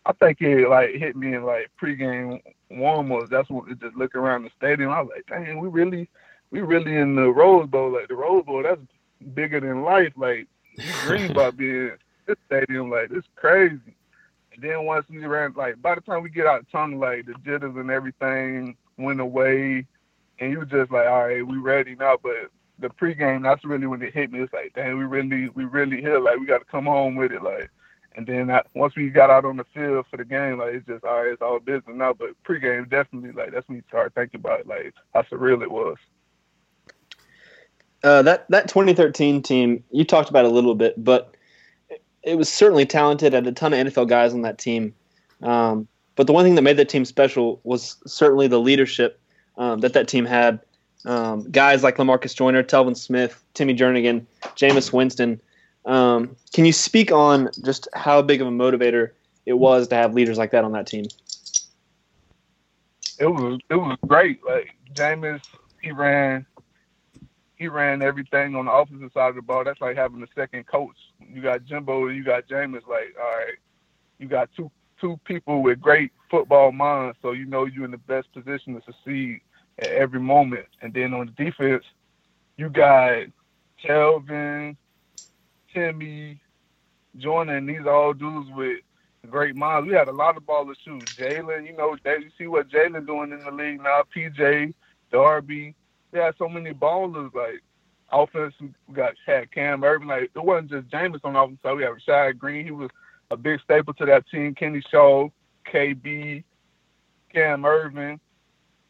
I 0.06 0.14
think 0.14 0.42
it 0.42 0.70
like 0.70 0.92
hit 0.92 1.16
me 1.16 1.34
in 1.34 1.44
like 1.44 1.72
pregame 1.82 2.42
warm 2.70 3.12
ups. 3.12 3.30
That's 3.32 3.50
when 3.50 3.72
it 3.72 3.80
just 3.80 3.96
look 3.96 4.14
around 4.14 4.44
the 4.44 4.52
stadium. 4.56 4.92
I 4.92 5.02
was 5.02 5.10
like, 5.16 5.26
dang, 5.28 5.60
we 5.60 5.68
really, 5.70 6.10
we 6.52 6.62
really 6.62 6.96
in 6.96 7.16
the 7.16 7.30
Rose 7.30 7.68
Bowl. 7.68 7.94
Like 7.94 8.10
the 8.10 8.16
Rose 8.16 8.46
Bowl, 8.46 8.62
that's 8.62 8.82
bigger 9.34 9.60
than 9.62 9.84
life. 9.84 10.14
Like 10.16 10.48
you 10.78 10.84
dream 11.06 11.32
about 11.32 11.58
being 11.58 11.88
in 11.88 11.98
this 12.28 12.38
stadium. 12.46 12.92
Like 12.92 13.10
it's 13.12 13.28
crazy. 13.36 13.96
And 14.54 14.64
then 14.64 14.86
once 14.86 15.06
we 15.10 15.26
ran, 15.26 15.54
like 15.56 15.82
by 15.82 15.96
the 15.96 16.02
time 16.02 16.22
we 16.22 16.30
get 16.30 16.46
out 16.46 16.66
the 16.66 16.72
tunnel, 16.72 17.00
like 17.00 17.26
the 17.26 17.34
jitters 17.44 17.76
and 17.76 17.90
everything 17.90 18.76
went 18.98 19.22
away, 19.22 19.88
and 20.40 20.52
you 20.52 20.66
just 20.66 20.92
like, 20.92 21.08
all 21.08 21.28
right, 21.28 21.48
we 21.48 21.58
ready 21.58 21.96
now. 21.96 22.18
But 22.22 22.52
the 22.80 22.90
pregame, 22.90 23.44
that's 23.44 23.64
really 23.64 23.88
when 23.88 24.02
it 24.02 24.14
hit 24.14 24.32
me. 24.32 24.40
It's 24.40 24.54
like, 24.54 24.74
dang, 24.74 24.98
we 24.98 25.06
really, 25.06 25.50
we 25.50 25.66
really 25.66 26.02
here. 26.02 26.20
Like 26.20 26.40
we 26.40 26.46
got 26.46 26.60
to 26.60 26.66
come 26.66 26.86
home 26.86 27.16
with 27.16 27.32
it. 27.32 27.42
Like. 27.42 27.70
And 28.18 28.26
then 28.26 28.50
I, 28.50 28.62
once 28.74 28.96
we 28.96 29.10
got 29.10 29.30
out 29.30 29.44
on 29.44 29.58
the 29.58 29.66
field 29.74 30.06
for 30.10 30.16
the 30.16 30.24
game, 30.24 30.58
like 30.58 30.74
it's 30.74 30.88
just 30.88 31.04
all 31.04 31.24
right, 31.24 31.34
it's 31.34 31.42
all 31.42 31.60
business 31.60 31.96
now. 31.98 32.14
But 32.14 32.30
pregame, 32.44 32.90
definitely, 32.90 33.34
like 33.34 33.52
that's 33.52 33.68
when 33.68 33.76
you 33.76 33.84
start 33.90 34.14
thinking 34.16 34.40
about 34.40 34.62
it, 34.62 34.68
like 34.68 34.94
how 35.14 35.24
surreal 35.24 35.62
it 35.62 35.70
was. 35.70 35.98
Uh, 38.06 38.22
that 38.22 38.46
that 38.50 38.68
2013 38.68 39.42
team 39.42 39.84
you 39.92 40.06
talked 40.06 40.30
about 40.30 40.46
a 40.46 40.50
little 40.50 40.76
bit, 40.76 41.04
but 41.04 41.36
it 42.24 42.38
was 42.38 42.48
certainly 42.48 42.86
talented. 42.86 43.34
Had 43.34 43.48
a 43.48 43.52
ton 43.52 43.74
of 43.74 43.88
NFL 43.88 44.08
guys 44.08 44.34
on 44.34 44.44
that 44.44 44.60
team. 44.60 44.94
Um, 45.42 45.88
but 46.16 46.28
the 46.28 46.34
one 46.34 46.46
thing 46.46 46.56
that 46.56 46.62
made 46.62 46.78
that 46.78 46.88
team 46.88 47.04
special 47.04 47.60
was 47.64 47.98
certainly 48.06 48.48
the 48.48 48.60
leadership 48.60 49.20
um, 49.58 49.82
that 49.82 49.94
that 49.94 50.08
team 50.08 50.26
had. 50.26 50.60
Um, 51.06 51.49
guys 51.51 51.84
like 51.84 51.97
Lamarcus 51.97 52.36
Joyner, 52.36 52.64
Telvin 52.64 52.97
Smith, 52.97 53.43
Timmy 53.53 53.76
Jernigan, 53.76 54.26
Jameis 54.56 54.91
Winston. 54.91 55.39
Um, 55.86 56.36
can 56.51 56.66
you 56.66 56.74
speak 56.74 57.12
on 57.12 57.49
just 57.64 57.88
how 57.93 58.22
big 58.22 58.41
of 58.41 58.47
a 58.47 58.51
motivator 58.51 59.12
it 59.45 59.53
was 59.53 59.88
to 59.89 59.95
have 59.95 60.16
leaders 60.16 60.38
like 60.38 60.51
that 60.51 60.64
on 60.64 60.72
that 60.72 60.88
team? 60.88 61.06
It 63.20 63.28
was 63.28 63.60
it 63.70 63.76
was 63.76 63.97
great. 64.08 64.43
Like 64.43 64.72
Jameis, 64.93 65.41
he 65.82 65.91
ran 65.91 66.45
he 67.56 67.68
ran 67.68 68.01
everything 68.01 68.56
on 68.56 68.66
the 68.66 68.72
offensive 68.72 69.12
side 69.14 69.30
of 69.30 69.36
the 69.36 69.41
ball. 69.41 69.64
That's 69.64 69.80
like 69.80 69.95
having 69.95 70.22
a 70.24 70.28
second 70.36 70.66
coach. 70.66 70.97
You 71.20 71.41
got 71.41 71.66
Jimbo 71.66 72.08
you 72.08 72.24
got 72.24 72.47
Jameis. 72.47 72.88
Like, 72.88 73.16
all 73.22 73.38
right, 73.38 73.56
you 74.18 74.28
got 74.28 74.49
two 74.58 74.72
two 74.99 75.20
people 75.24 75.62
with 75.62 75.80
great 75.80 76.12
football 76.32 76.72
minds, 76.72 77.18
so 77.22 77.32
you 77.32 77.45
know 77.45 77.66
you're 77.66 77.86
in 77.86 77.91
the 77.91 77.97
best 77.97 78.34
position 78.34 78.74
to 78.74 78.82
succeed 78.86 79.41
at 79.80 79.88
every 79.88 80.20
moment. 80.20 80.66
And 80.82 80.94
then 80.94 81.14
on 81.14 81.26
the 81.28 81.44
defense, 81.44 81.84
you 82.58 82.70
got 82.70 83.26
Telvin, 83.84 84.76
Timmy, 85.74 86.40
Jordan, 87.18 87.66
these 87.66 87.82
are 87.82 87.90
all 87.90 88.14
dudes 88.14 88.50
with 88.56 88.80
great 89.30 89.56
minds. 89.56 89.88
We 89.88 89.96
had 89.96 90.08
a 90.08 90.14
lot 90.14 90.38
of 90.38 90.44
ballers 90.44 90.76
too. 90.84 91.00
Jalen, 91.18 91.66
you 91.66 91.76
know, 91.76 91.96
you 92.06 92.30
see 92.38 92.48
what 92.48 92.70
Jalen 92.70 93.06
doing 93.06 93.32
in 93.32 93.40
the 93.40 93.52
league 93.52 93.82
now. 93.82 94.04
PJ, 94.16 94.74
Darby. 95.12 95.76
They 96.12 96.20
had 96.20 96.36
so 96.38 96.48
many 96.48 96.72
ballers 96.72 97.34
like 97.34 97.62
offense. 98.12 98.54
We 98.60 98.94
got 98.94 99.14
had 99.26 99.52
Cam 99.52 99.82
Erving. 99.82 100.08
Like 100.08 100.32
it 100.36 100.44
wasn't 100.44 100.72
just 100.72 100.90
Jameis 100.90 101.20
on 101.24 101.36
offense 101.36 101.60
side. 101.62 101.76
We 101.76 101.84
had 101.84 101.94
Rashad 101.94 102.38
Greene. 102.38 102.66
He 102.66 102.72
was 102.72 102.90
a 103.32 103.38
big 103.38 103.60
staple 103.62 103.94
to 103.96 104.06
that 104.06 104.28
team. 104.30 104.56
Kenny 104.56 104.82
Shaw, 104.90 105.28
KB, 105.72 106.44
Cam 107.34 107.64
Erving, 107.64 108.20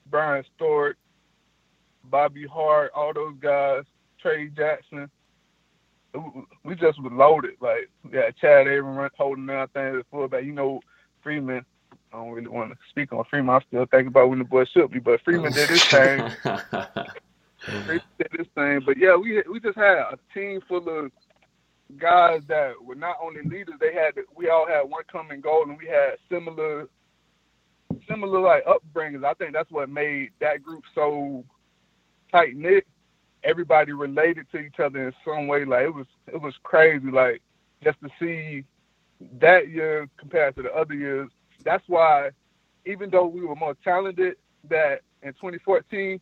Bryan 0.10 0.44
Stork, 0.56 0.98
Bobby 2.06 2.46
Hart, 2.46 2.92
all 2.96 3.14
those 3.14 3.36
guys. 3.40 3.84
Trey 4.22 4.48
Jackson 4.50 5.10
we 6.64 6.76
just 6.76 7.02
was 7.02 7.12
loaded. 7.14 7.56
Like 7.62 7.90
we 8.04 8.18
yeah, 8.18 8.32
Chad 8.40 8.68
Abrams 8.68 9.12
holding 9.18 9.46
down 9.46 9.68
things 9.70 9.98
at 10.00 10.06
fullback. 10.12 10.44
You 10.44 10.54
know, 10.54 10.82
Freeman. 11.22 11.66
I 12.14 12.18
don't 12.18 12.32
really 12.32 12.48
want 12.48 12.72
to 12.72 12.78
speak 12.90 13.12
on 13.12 13.26
Freeman. 13.30 13.56
I'm 13.56 13.62
still 13.68 13.86
thinking 13.92 14.08
about 14.08 14.30
when 14.30 14.40
the 14.40 14.46
boy 14.46 14.66
should 14.66 14.92
be, 14.92 15.00
but 15.00 15.22
Freeman 15.24 15.52
did 15.52 15.70
his 15.70 15.84
thing. 15.84 16.30
Freeman 17.58 18.02
did 18.18 18.32
his 18.38 18.48
thing. 18.56 18.82
But 18.86 18.98
yeah, 18.98 19.16
we 19.16 19.44
we 19.52 19.60
just 19.60 19.78
had 19.78 19.98
a 19.98 20.18
team 20.34 20.62
full 20.68 20.88
of 20.88 21.12
guys 21.98 22.42
that 22.48 22.74
were 22.82 22.96
not 22.96 23.18
only 23.22 23.42
leaders, 23.44 23.76
they 23.80 23.94
had 23.94 24.14
we 24.36 24.50
all 24.50 24.68
had 24.68 24.82
one 24.84 25.04
common 25.12 25.42
goal 25.42 25.64
and 25.64 25.78
we 25.78 25.88
had 25.88 26.18
similar 26.32 26.88
similar 28.08 28.40
like 28.40 28.66
upbringings. 28.66 29.26
I 29.26 29.34
think 29.34 29.54
that's 29.54 29.72
what 29.72 29.90
made 29.90 30.32
that 30.40 30.64
group 30.64 30.84
so 30.94 31.44
tight 32.32 32.56
knit. 32.56 32.86
Everybody 33.44 33.92
related 33.92 34.48
to 34.52 34.58
each 34.58 34.80
other 34.80 35.08
in 35.08 35.14
some 35.24 35.48
way. 35.48 35.66
Like 35.66 35.84
it 35.86 35.94
was 35.94 36.08
it 36.28 36.42
was 36.42 36.56
crazy. 36.64 37.12
Like 37.12 37.42
just 37.84 38.00
to 38.02 38.10
see 38.20 38.64
that 39.40 39.70
year 39.70 40.10
compared 40.18 40.56
to 40.56 40.64
the 40.64 40.74
other 40.74 40.94
years. 40.94 41.30
That's 41.64 41.84
why 41.88 42.32
even 42.86 43.10
though 43.10 43.28
we 43.28 43.42
were 43.42 43.56
more 43.56 43.76
talented 43.84 44.36
that 44.70 45.02
in 45.22 45.34
2014, 45.34 46.20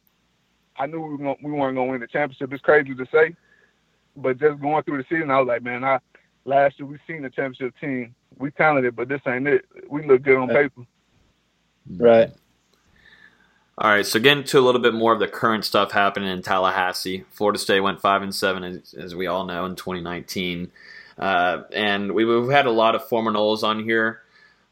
I 0.78 0.86
knew 0.86 1.02
we, 1.02 1.16
were 1.16 1.36
we 1.44 1.52
weren't 1.52 1.76
going 1.76 1.88
to 1.88 1.92
win 1.92 2.02
the 2.02 2.08
championship. 2.08 2.52
It's 2.52 2.62
crazy 2.62 2.96
to 2.96 3.06
say, 3.12 3.36
but 4.16 4.40
just 4.40 4.62
going 4.62 4.84
through 4.84 4.98
the 4.98 5.06
season, 5.10 5.32
I 5.32 5.40
was 5.40 5.48
like, 5.48 5.64
man, 5.64 5.84
I 5.84 6.00
last 6.46 6.80
year 6.80 6.88
we 6.88 6.98
seen 7.08 7.22
the 7.22 7.30
championship 7.30 7.74
team. 7.80 8.16
We 8.38 8.52
talented, 8.52 8.96
but 8.96 9.10
this 9.10 9.22
ain't 9.28 9.48
it. 9.48 9.66
We 9.90 10.06
look 10.08 10.24
good 10.24 10.38
on 10.38 10.48
paper. 10.50 10.82
Right. 11.90 12.32
All 13.78 13.90
right, 13.90 14.06
so 14.06 14.20
getting 14.20 14.44
to 14.46 14.60
a 14.60 14.62
little 14.62 14.82
bit 14.82 14.94
more 14.94 15.14
of 15.14 15.20
the 15.20 15.28
current 15.28 15.66
stuff 15.66 15.92
happening 15.92 16.30
in 16.30 16.44
Tallahassee. 16.44 17.24
Florida 17.32 17.58
State 17.58 17.80
went 17.80 18.02
five 18.02 18.22
and 18.22 18.34
seven, 18.34 18.64
as, 18.64 18.94
as 18.94 19.16
we 19.16 19.26
all 19.26 19.46
know, 19.46 19.66
in 19.66 19.76
2019, 19.76 20.72
uh, 21.18 21.64
and 21.74 22.12
we, 22.14 22.24
we've 22.24 22.52
had 22.52 22.68
a 22.68 22.72
lot 22.72 22.94
of 22.94 23.08
former 23.08 23.32
Noles 23.32 23.64
on 23.64 23.84
here 23.84 24.22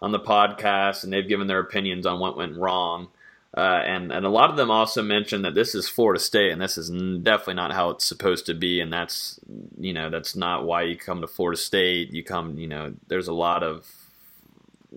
on 0.01 0.11
the 0.11 0.19
podcast, 0.19 1.03
and 1.03 1.11
they've 1.11 1.27
given 1.27 1.47
their 1.47 1.59
opinions 1.59 2.05
on 2.05 2.19
what 2.19 2.37
went 2.37 2.57
wrong. 2.57 3.07
Uh, 3.55 3.81
and 3.85 4.11
and 4.13 4.25
a 4.25 4.29
lot 4.29 4.49
of 4.49 4.55
them 4.55 4.71
also 4.71 5.01
mentioned 5.01 5.43
that 5.43 5.55
this 5.55 5.75
is 5.75 5.89
Florida 5.89 6.19
State, 6.19 6.51
and 6.51 6.61
this 6.61 6.77
is 6.77 6.89
definitely 7.21 7.55
not 7.55 7.73
how 7.73 7.89
it's 7.89 8.05
supposed 8.05 8.45
to 8.45 8.53
be, 8.53 8.79
and 8.79 8.93
that's 8.93 9.39
you 9.77 9.93
know 9.93 10.09
that's 10.09 10.35
not 10.37 10.63
why 10.63 10.83
you 10.83 10.95
come 10.95 11.19
to 11.19 11.27
Florida 11.27 11.57
State. 11.57 12.13
You 12.13 12.23
come, 12.23 12.57
you 12.57 12.67
know, 12.67 12.93
there's 13.07 13.27
a 13.27 13.33
lot 13.33 13.61
of 13.63 13.85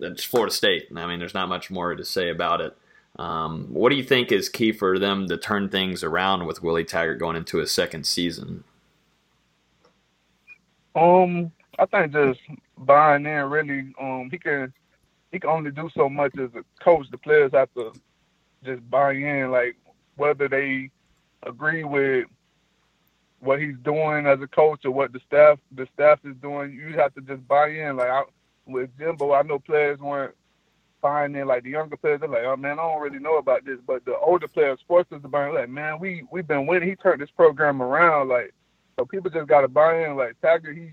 it's 0.00 0.24
Florida 0.24 0.52
State. 0.52 0.88
I 0.94 1.06
mean, 1.06 1.18
there's 1.18 1.34
not 1.34 1.48
much 1.48 1.70
more 1.70 1.94
to 1.94 2.04
say 2.04 2.30
about 2.30 2.60
it. 2.60 2.76
Um, 3.16 3.68
what 3.72 3.90
do 3.90 3.96
you 3.96 4.02
think 4.02 4.32
is 4.32 4.48
key 4.48 4.72
for 4.72 4.98
them 4.98 5.28
to 5.28 5.36
turn 5.36 5.68
things 5.68 6.02
around 6.02 6.46
with 6.46 6.62
Willie 6.62 6.84
Taggart 6.84 7.20
going 7.20 7.36
into 7.36 7.58
his 7.58 7.70
second 7.70 8.06
season? 8.06 8.64
Um, 10.96 11.52
I 11.78 11.86
think 11.86 12.12
just 12.12 12.40
buying 12.78 13.26
in 13.26 13.44
really. 13.44 13.92
Um, 14.00 14.28
he 14.30 14.38
can 14.38 14.72
he 15.32 15.38
can 15.38 15.50
only 15.50 15.70
do 15.70 15.90
so 15.96 16.08
much 16.08 16.36
as 16.38 16.50
a 16.54 16.64
coach. 16.82 17.06
The 17.10 17.18
players 17.18 17.52
have 17.52 17.72
to 17.74 17.92
just 18.64 18.88
buy 18.90 19.12
in, 19.12 19.50
like 19.50 19.76
whether 20.16 20.48
they 20.48 20.90
agree 21.44 21.84
with 21.84 22.26
what 23.40 23.60
he's 23.60 23.76
doing 23.84 24.26
as 24.26 24.40
a 24.40 24.46
coach 24.46 24.84
or 24.84 24.90
what 24.90 25.12
the 25.12 25.20
staff 25.26 25.58
the 25.72 25.86
staff 25.94 26.18
is 26.24 26.36
doing. 26.42 26.72
You 26.72 26.98
have 26.98 27.14
to 27.14 27.20
just 27.20 27.46
buy 27.46 27.68
in. 27.68 27.96
Like 27.96 28.08
I, 28.08 28.22
with 28.66 28.90
Jimbo, 28.98 29.32
I 29.32 29.42
know 29.42 29.58
players 29.58 29.98
weren't 29.98 30.34
in. 31.04 31.46
Like 31.46 31.64
the 31.64 31.70
younger 31.70 31.96
players, 31.96 32.20
they're 32.20 32.28
like, 32.28 32.44
"Oh 32.44 32.56
man, 32.56 32.78
I 32.78 32.82
don't 32.82 33.02
really 33.02 33.18
know 33.18 33.36
about 33.36 33.64
this." 33.64 33.78
But 33.86 34.04
the 34.04 34.16
older 34.16 34.48
players, 34.48 34.80
sports 34.80 35.12
is 35.12 35.20
buying 35.22 35.54
like, 35.54 35.68
"Man, 35.68 35.98
we 36.00 36.24
we've 36.30 36.46
been 36.46 36.66
winning. 36.66 36.88
He 36.88 36.96
turned 36.96 37.20
this 37.20 37.30
program 37.36 37.82
around." 37.82 38.28
Like, 38.28 38.54
so 38.98 39.04
people 39.04 39.30
just 39.30 39.48
got 39.48 39.62
to 39.62 39.68
buy 39.68 40.04
in. 40.04 40.16
Like 40.16 40.40
Taggart, 40.40 40.76
he 40.76 40.90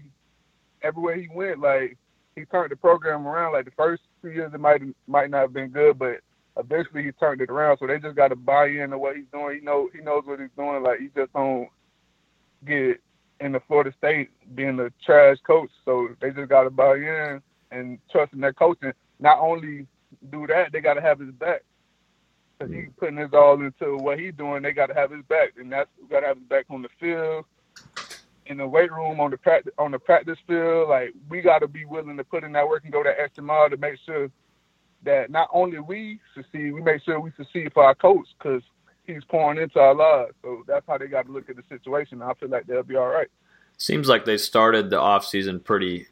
everywhere 0.81 1.15
he 1.15 1.29
went, 1.33 1.59
like 1.59 1.97
he 2.35 2.45
turned 2.45 2.71
the 2.71 2.75
program 2.75 3.25
around. 3.25 3.53
Like 3.53 3.65
the 3.65 3.71
first 3.71 4.03
few 4.21 4.31
years, 4.31 4.53
it 4.53 4.59
might 4.59 4.81
might 5.07 5.29
not 5.29 5.41
have 5.41 5.53
been 5.53 5.69
good, 5.69 5.97
but 5.97 6.17
eventually 6.57 7.03
he 7.03 7.11
turned 7.13 7.41
it 7.41 7.49
around. 7.49 7.77
So 7.79 7.87
they 7.87 7.99
just 7.99 8.15
got 8.15 8.29
to 8.29 8.35
buy 8.35 8.67
in 8.67 8.89
to 8.89 8.97
what 8.97 9.15
he's 9.15 9.25
doing. 9.31 9.59
He 9.59 9.65
know 9.65 9.89
he 9.93 10.01
knows 10.01 10.23
what 10.25 10.39
he's 10.39 10.49
doing. 10.57 10.83
Like 10.83 10.99
he 10.99 11.09
just 11.15 11.31
don't 11.33 11.69
get 12.65 13.01
in 13.39 13.53
the 13.53 13.61
Florida 13.67 13.93
State 13.97 14.29
being 14.55 14.79
a 14.79 14.91
trash 15.05 15.37
coach. 15.47 15.71
So 15.85 16.09
they 16.19 16.31
just 16.31 16.49
got 16.49 16.63
to 16.63 16.69
buy 16.69 16.95
in 16.95 17.41
and 17.71 17.99
trusting 18.11 18.39
their 18.39 18.53
coaching. 18.53 18.93
Not 19.19 19.39
only 19.39 19.87
do 20.29 20.45
that, 20.47 20.71
they 20.71 20.81
got 20.81 20.95
to 20.95 21.01
have 21.01 21.19
his 21.19 21.31
back. 21.31 21.63
Cause 22.59 22.69
he's 22.69 22.79
mm-hmm. 22.79 22.99
putting 22.99 23.17
his 23.17 23.33
all 23.33 23.59
into 23.59 23.97
what 23.97 24.19
he's 24.19 24.35
doing. 24.35 24.61
They 24.61 24.71
got 24.71 24.87
to 24.87 24.93
have 24.93 25.09
his 25.09 25.23
back, 25.23 25.53
and 25.57 25.71
that's 25.71 25.89
got 26.11 26.19
to 26.19 26.27
have 26.27 26.37
his 26.37 26.45
back 26.45 26.65
on 26.69 26.83
the 26.83 26.89
field, 26.99 27.45
in 28.45 28.57
the 28.57 28.67
weight 28.67 28.91
room, 28.91 29.19
on 29.19 29.31
the 29.31 29.37
practice 29.37 29.73
on 29.79 29.91
the 29.91 29.97
practice 29.97 30.37
field. 30.45 30.89
Like 30.89 31.11
we 31.27 31.41
got 31.41 31.59
to 31.59 31.67
be 31.67 31.85
willing 31.85 32.17
to 32.17 32.23
put 32.23 32.43
in 32.43 32.51
that 32.51 32.67
work 32.67 32.83
and 32.83 32.93
go 32.93 33.03
that 33.03 33.19
extra 33.19 33.43
mile 33.43 33.69
to 33.69 33.77
make 33.77 33.95
sure 34.05 34.29
that 35.03 35.31
not 35.31 35.49
only 35.51 35.79
we 35.79 36.19
succeed, 36.35 36.71
we 36.71 36.81
make 36.81 37.03
sure 37.03 37.19
we 37.19 37.31
succeed 37.35 37.71
for 37.73 37.83
our 37.83 37.95
coach 37.95 38.27
because 38.37 38.61
he's 39.05 39.23
pouring 39.23 39.59
into 39.59 39.79
our 39.79 39.95
lives. 39.95 40.33
So 40.43 40.63
that's 40.67 40.85
how 40.87 40.97
they 40.97 41.07
got 41.07 41.25
to 41.25 41.31
look 41.31 41.49
at 41.49 41.55
the 41.55 41.63
situation. 41.69 42.21
I 42.21 42.33
feel 42.35 42.49
like 42.49 42.67
they'll 42.67 42.83
be 42.83 42.95
all 42.95 43.07
right. 43.07 43.27
Seems 43.77 44.07
like 44.07 44.25
they 44.25 44.37
started 44.37 44.91
the 44.91 44.99
off 44.99 45.25
season 45.25 45.59
pretty 45.59 46.05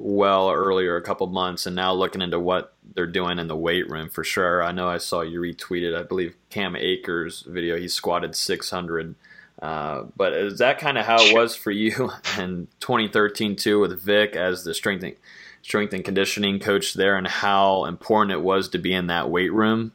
well 0.00 0.50
earlier, 0.50 0.96
a 0.96 1.02
couple 1.02 1.26
months, 1.26 1.66
and 1.66 1.76
now 1.76 1.92
looking 1.92 2.22
into 2.22 2.38
what 2.40 2.74
they're 2.94 3.06
doing 3.06 3.38
in 3.38 3.48
the 3.48 3.56
weight 3.56 3.88
room 3.88 4.08
for 4.08 4.24
sure. 4.24 4.62
I 4.62 4.72
know 4.72 4.88
I 4.88 4.98
saw 4.98 5.20
you 5.20 5.40
retweeted, 5.40 5.98
I 5.98 6.02
believe 6.02 6.36
Cam 6.48 6.74
Akers 6.76 7.42
video. 7.42 7.76
He 7.76 7.88
squatted 7.88 8.34
600. 8.34 9.14
Uh, 9.60 10.04
but 10.16 10.32
is 10.32 10.58
that 10.58 10.78
kind 10.78 10.96
of 10.96 11.04
how 11.04 11.20
it 11.20 11.34
was 11.34 11.54
for 11.54 11.70
you 11.70 12.10
in 12.38 12.68
2013 12.80 13.56
too, 13.56 13.80
with 13.80 14.00
Vic 14.00 14.34
as 14.34 14.64
the 14.64 14.74
strength 14.74 15.04
and, 15.04 15.16
strength 15.62 15.92
and 15.92 16.04
conditioning 16.04 16.58
coach 16.58 16.94
there, 16.94 17.16
and 17.16 17.26
how 17.26 17.84
important 17.84 18.32
it 18.32 18.42
was 18.42 18.68
to 18.70 18.78
be 18.78 18.94
in 18.94 19.06
that 19.08 19.30
weight 19.30 19.52
room? 19.52 19.92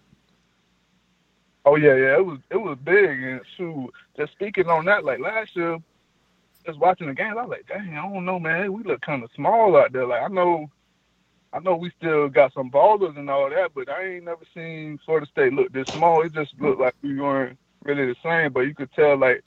Oh 1.65 1.75
yeah, 1.75 1.95
yeah, 1.95 2.17
it 2.17 2.25
was 2.25 2.39
it 2.51 2.57
was 2.57 2.77
big. 2.83 3.23
And 3.23 3.41
shoot, 3.57 3.91
just 4.15 4.33
speaking 4.33 4.67
on 4.67 4.85
that, 4.85 5.03
like 5.03 5.19
last 5.19 5.55
year, 5.55 5.79
just 6.65 6.79
watching 6.79 7.07
the 7.07 7.13
game, 7.13 7.37
I 7.37 7.45
was 7.45 7.49
like, 7.49 7.67
dang, 7.67 7.97
I 7.97 8.01
don't 8.01 8.25
know, 8.25 8.39
man, 8.39 8.73
we 8.73 8.83
look 8.83 9.01
kind 9.01 9.23
of 9.23 9.29
small 9.35 9.77
out 9.77 9.93
there. 9.93 10.07
Like 10.07 10.23
I 10.23 10.27
know, 10.27 10.69
I 11.53 11.59
know 11.59 11.75
we 11.75 11.91
still 11.97 12.27
got 12.27 12.53
some 12.53 12.71
ballers 12.71 13.17
and 13.17 13.29
all 13.29 13.49
that, 13.49 13.69
but 13.73 13.89
I 13.89 14.15
ain't 14.15 14.25
never 14.25 14.43
seen 14.53 14.99
Florida 15.05 15.27
State 15.31 15.53
look 15.53 15.71
this 15.71 15.87
small. 15.91 16.21
It 16.23 16.33
just 16.33 16.53
looked 16.59 16.81
like 16.81 16.95
we 17.01 17.19
weren't 17.19 17.57
really 17.83 18.07
the 18.07 18.15
same. 18.23 18.51
But 18.51 18.61
you 18.61 18.75
could 18.75 18.91
tell 18.93 19.17
like 19.17 19.43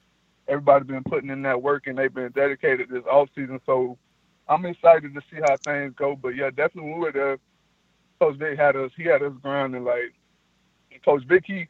everybody 0.46 0.84
been 0.84 1.04
putting 1.04 1.30
in 1.30 1.42
that 1.42 1.62
work 1.62 1.86
and 1.86 1.98
they've 1.98 2.12
been 2.12 2.32
dedicated 2.32 2.88
this 2.88 3.04
off 3.10 3.28
season. 3.34 3.60
So 3.66 3.98
I'm 4.48 4.64
excited 4.64 5.12
to 5.14 5.20
see 5.30 5.40
how 5.40 5.56
things 5.64 5.92
go. 5.96 6.16
But 6.16 6.30
yeah, 6.30 6.50
definitely 6.50 6.92
we 6.92 7.00
were 7.00 7.12
there. 7.12 7.38
Coach 8.20 8.38
Vic 8.38 8.58
had 8.58 8.76
us. 8.76 8.90
He 8.96 9.04
had 9.04 9.22
us 9.22 9.32
grounded. 9.42 9.82
Like 9.82 10.14
Coach 11.04 11.24
Vic, 11.28 11.44
he 11.46 11.66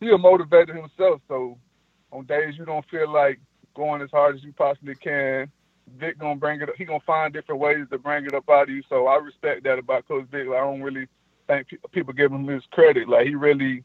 he 0.00 0.08
a 0.08 0.18
motivator 0.18 0.76
himself. 0.76 1.20
So 1.28 1.56
on 2.12 2.26
days 2.26 2.54
you 2.58 2.64
don't 2.64 2.84
feel 2.90 3.10
like 3.10 3.40
going 3.74 4.02
as 4.02 4.10
hard 4.10 4.36
as 4.36 4.44
you 4.44 4.52
possibly 4.52 4.94
can, 4.94 5.50
Vic 5.98 6.18
gonna 6.18 6.36
bring 6.36 6.60
it. 6.60 6.68
up. 6.68 6.76
He 6.76 6.84
gonna 6.84 7.00
find 7.00 7.32
different 7.32 7.60
ways 7.60 7.86
to 7.90 7.98
bring 7.98 8.24
it 8.26 8.34
up 8.34 8.48
out 8.48 8.68
of 8.68 8.74
you. 8.74 8.82
So 8.88 9.06
I 9.06 9.16
respect 9.16 9.64
that 9.64 9.78
about 9.78 10.08
Coach 10.08 10.26
Vic. 10.30 10.46
Like, 10.48 10.58
I 10.58 10.62
don't 10.62 10.82
really 10.82 11.06
think 11.46 11.68
people 11.92 12.12
give 12.14 12.32
him 12.32 12.46
his 12.46 12.62
credit. 12.70 13.08
Like 13.08 13.26
he 13.26 13.34
really, 13.34 13.84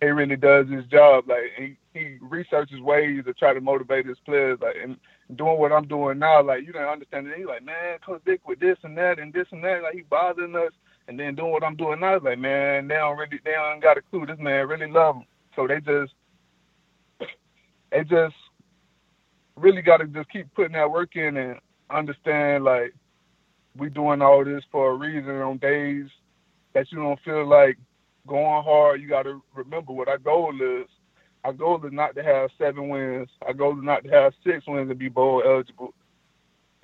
he 0.00 0.06
really 0.08 0.36
does 0.36 0.68
his 0.68 0.84
job. 0.86 1.28
Like 1.28 1.52
he, 1.56 1.76
he 1.94 2.18
researches 2.20 2.80
ways 2.80 3.24
to 3.24 3.32
try 3.34 3.54
to 3.54 3.60
motivate 3.60 4.06
his 4.06 4.18
players. 4.24 4.58
Like 4.60 4.76
and 4.82 4.96
doing 5.36 5.58
what 5.58 5.72
I'm 5.72 5.86
doing 5.86 6.18
now, 6.18 6.42
like 6.42 6.66
you 6.66 6.72
don't 6.72 6.88
understand 6.88 7.28
it. 7.28 7.36
He's 7.36 7.46
like, 7.46 7.64
man, 7.64 7.98
Coach 8.04 8.22
Vic 8.24 8.46
with 8.46 8.60
this 8.60 8.78
and 8.82 8.96
that 8.98 9.18
and 9.18 9.32
this 9.32 9.46
and 9.52 9.62
that. 9.64 9.82
Like 9.82 9.94
he 9.94 10.02
bothering 10.02 10.56
us. 10.56 10.72
And 11.08 11.20
then 11.20 11.36
doing 11.36 11.52
what 11.52 11.62
I'm 11.62 11.76
doing 11.76 12.00
now, 12.00 12.18
like 12.18 12.38
man, 12.38 12.88
they 12.88 12.96
don't 12.96 13.16
really, 13.16 13.38
they 13.44 13.52
don't 13.52 13.80
got 13.80 13.96
a 13.96 14.02
clue. 14.02 14.26
This 14.26 14.40
man 14.40 14.66
really 14.66 14.90
love 14.90 15.14
him. 15.14 15.24
So 15.54 15.68
they 15.68 15.80
just, 15.80 16.12
they 17.92 18.02
just 18.02 18.34
really 19.56 19.82
got 19.82 19.98
to 19.98 20.06
just 20.06 20.30
keep 20.30 20.52
putting 20.54 20.72
that 20.72 20.90
work 20.90 21.16
in 21.16 21.36
and 21.36 21.58
understand 21.90 22.64
like 22.64 22.94
we 23.76 23.88
doing 23.88 24.22
all 24.22 24.44
this 24.44 24.64
for 24.70 24.90
a 24.90 24.94
reason 24.94 25.30
on 25.40 25.58
days 25.58 26.06
that 26.74 26.90
you 26.90 26.98
don't 26.98 27.20
feel 27.24 27.46
like 27.46 27.78
going 28.26 28.62
hard. 28.64 29.00
You 29.00 29.08
got 29.08 29.22
to 29.22 29.42
remember 29.54 29.92
what 29.92 30.08
our 30.08 30.18
goal 30.18 30.54
is. 30.60 30.86
Our 31.44 31.52
goal 31.52 31.84
is 31.86 31.92
not 31.92 32.14
to 32.16 32.22
have 32.22 32.50
seven 32.58 32.88
wins. 32.88 33.28
Our 33.46 33.54
goal 33.54 33.78
is 33.78 33.84
not 33.84 34.04
to 34.04 34.10
have 34.10 34.34
six 34.44 34.66
wins 34.66 34.90
and 34.90 34.98
be 34.98 35.08
bowl 35.08 35.42
eligible. 35.44 35.94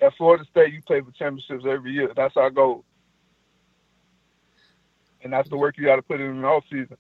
At 0.00 0.14
Florida 0.16 0.44
State, 0.50 0.72
you 0.72 0.82
play 0.82 1.00
for 1.00 1.10
championships 1.12 1.64
every 1.68 1.92
year. 1.92 2.12
That's 2.14 2.36
our 2.36 2.50
goal. 2.50 2.84
And 5.22 5.32
that's 5.32 5.48
the 5.48 5.56
work 5.56 5.76
you 5.78 5.84
got 5.84 5.96
to 5.96 6.02
put 6.02 6.20
in 6.20 6.40
the 6.40 6.46
off 6.46 6.64
season. 6.70 6.96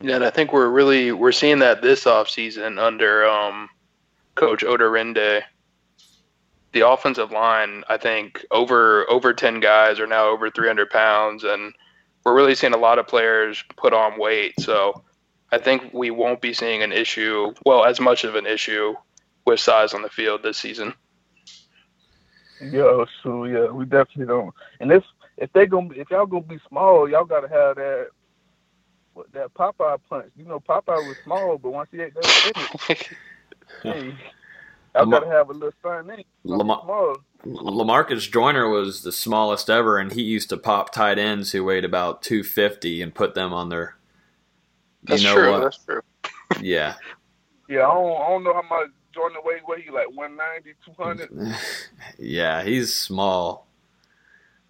Yeah, 0.00 0.16
and 0.16 0.24
I 0.24 0.30
think 0.30 0.52
we're 0.52 0.68
really 0.68 1.10
we're 1.10 1.32
seeing 1.32 1.58
that 1.58 1.82
this 1.82 2.04
offseason 2.04 2.78
under 2.80 3.26
um, 3.26 3.68
Coach 4.36 4.62
Odorinde. 4.62 5.42
The 6.72 6.86
offensive 6.86 7.32
line, 7.32 7.82
I 7.88 7.96
think, 7.96 8.44
over 8.50 9.10
over 9.10 9.32
ten 9.32 9.58
guys 9.58 9.98
are 9.98 10.06
now 10.06 10.28
over 10.28 10.50
300 10.50 10.90
pounds, 10.90 11.42
and 11.42 11.74
we're 12.24 12.34
really 12.34 12.54
seeing 12.54 12.74
a 12.74 12.78
lot 12.78 12.98
of 12.98 13.08
players 13.08 13.64
put 13.76 13.92
on 13.92 14.20
weight. 14.20 14.54
So 14.60 15.02
I 15.50 15.58
think 15.58 15.92
we 15.92 16.10
won't 16.10 16.40
be 16.40 16.52
seeing 16.52 16.82
an 16.82 16.92
issue, 16.92 17.54
well, 17.64 17.84
as 17.84 18.00
much 18.00 18.24
of 18.24 18.34
an 18.34 18.46
issue 18.46 18.94
with 19.46 19.58
size 19.58 19.94
on 19.94 20.02
the 20.02 20.10
field 20.10 20.42
this 20.42 20.58
season. 20.58 20.94
Yeah, 22.60 23.04
so 23.22 23.44
yeah, 23.44 23.66
we 23.70 23.84
definitely 23.84 24.26
don't. 24.26 24.54
And 24.78 24.92
if 24.92 25.04
if 25.38 25.52
they 25.52 25.66
gonna 25.66 25.90
if 25.94 26.10
y'all 26.10 26.26
gonna 26.26 26.42
be 26.42 26.60
small, 26.68 27.08
y'all 27.08 27.24
gotta 27.24 27.48
have 27.48 27.76
that 27.76 28.08
that 29.32 29.54
Popeye 29.54 29.98
punch. 30.08 30.32
You 30.36 30.44
know, 30.44 30.60
Popeye 30.60 31.04
was 31.04 31.16
small, 31.24 31.58
but 31.58 31.72
once 31.72 31.88
he 31.92 32.00
ate 32.02 32.14
that, 32.14 32.32
hey, 33.82 34.14
I 34.94 35.04
gotta 35.06 35.26
have 35.26 35.50
a 35.50 35.52
little 35.52 35.72
sign 35.82 36.10
in. 36.10 36.24
Lamar- 36.44 37.16
Lamarcus 37.44 38.30
Joyner 38.30 38.68
was 38.68 39.02
the 39.02 39.12
smallest 39.12 39.70
ever, 39.70 39.98
and 39.98 40.12
he 40.12 40.22
used 40.22 40.48
to 40.50 40.56
pop 40.56 40.92
tight 40.92 41.18
ends 41.18 41.52
who 41.52 41.64
weighed 41.64 41.84
about 41.84 42.22
250 42.22 43.02
and 43.02 43.14
put 43.14 43.34
them 43.34 43.52
on 43.52 43.68
their. 43.68 43.96
That's 45.04 45.22
you 45.22 45.28
know 45.28 45.34
true. 45.34 45.50
What? 45.52 45.62
That's 45.64 45.84
true. 45.84 46.02
Yeah. 46.60 46.94
Yeah, 47.68 47.86
I 47.88 47.94
don't, 47.94 48.22
I 48.22 48.28
don't 48.28 48.44
know 48.44 48.54
how 48.54 48.62
much 48.62 48.90
Jordan 49.14 49.38
weight. 49.44 49.62
What 49.64 49.80
he 49.80 49.90
like 49.90 50.08
190, 50.14 50.74
200? 50.96 51.30
yeah, 52.18 52.62
he's 52.64 52.94
small. 52.94 53.66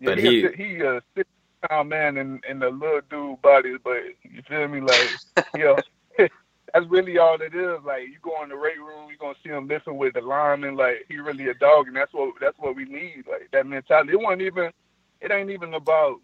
Yeah, 0.01 0.11
but 0.11 0.19
he 0.19 0.29
he, 0.29 0.45
a, 0.45 0.51
he 0.57 0.81
a 0.81 1.01
six 1.17 1.29
pound 1.69 1.89
man 1.89 2.17
in 2.17 2.41
in 2.49 2.59
the 2.61 2.71
little 2.71 3.01
dude 3.11 3.43
body, 3.43 3.77
but 3.83 4.03
you 4.25 4.43
feel 4.49 4.69
me? 4.69 4.81
Like, 4.81 5.21
yeah, 5.55 5.77
that's 6.75 6.87
really 6.89 7.19
all 7.19 7.41
it 7.41 7.55
is. 7.55 7.81
Like, 7.85 8.09
you 8.09 8.17
go 8.23 8.43
in 8.43 8.51
the 8.51 8.57
weight 8.57 8.79
room, 8.81 9.11
you 9.11 9.19
gonna 9.19 9.35
see 9.45 9.51
him 9.51 9.69
lifting 9.69 9.97
with 9.99 10.15
the 10.15 10.21
lineman. 10.23 10.77
Like, 10.77 11.07
he 11.09 11.19
really 11.19 11.49
a 11.49 11.55
dog, 11.55 11.89
and 11.89 11.97
that's 11.97 12.13
what 12.13 12.35
that's 12.41 12.59
what 12.59 12.77
we 12.77 12.85
need. 12.85 13.25
Like 13.31 13.51
that 13.53 13.67
mentality. 13.67 14.13
It 14.13 14.21
wasn't 14.21 14.43
even. 14.43 14.71
It 15.21 15.33
ain't 15.33 15.51
even 15.51 15.75
about. 15.75 16.21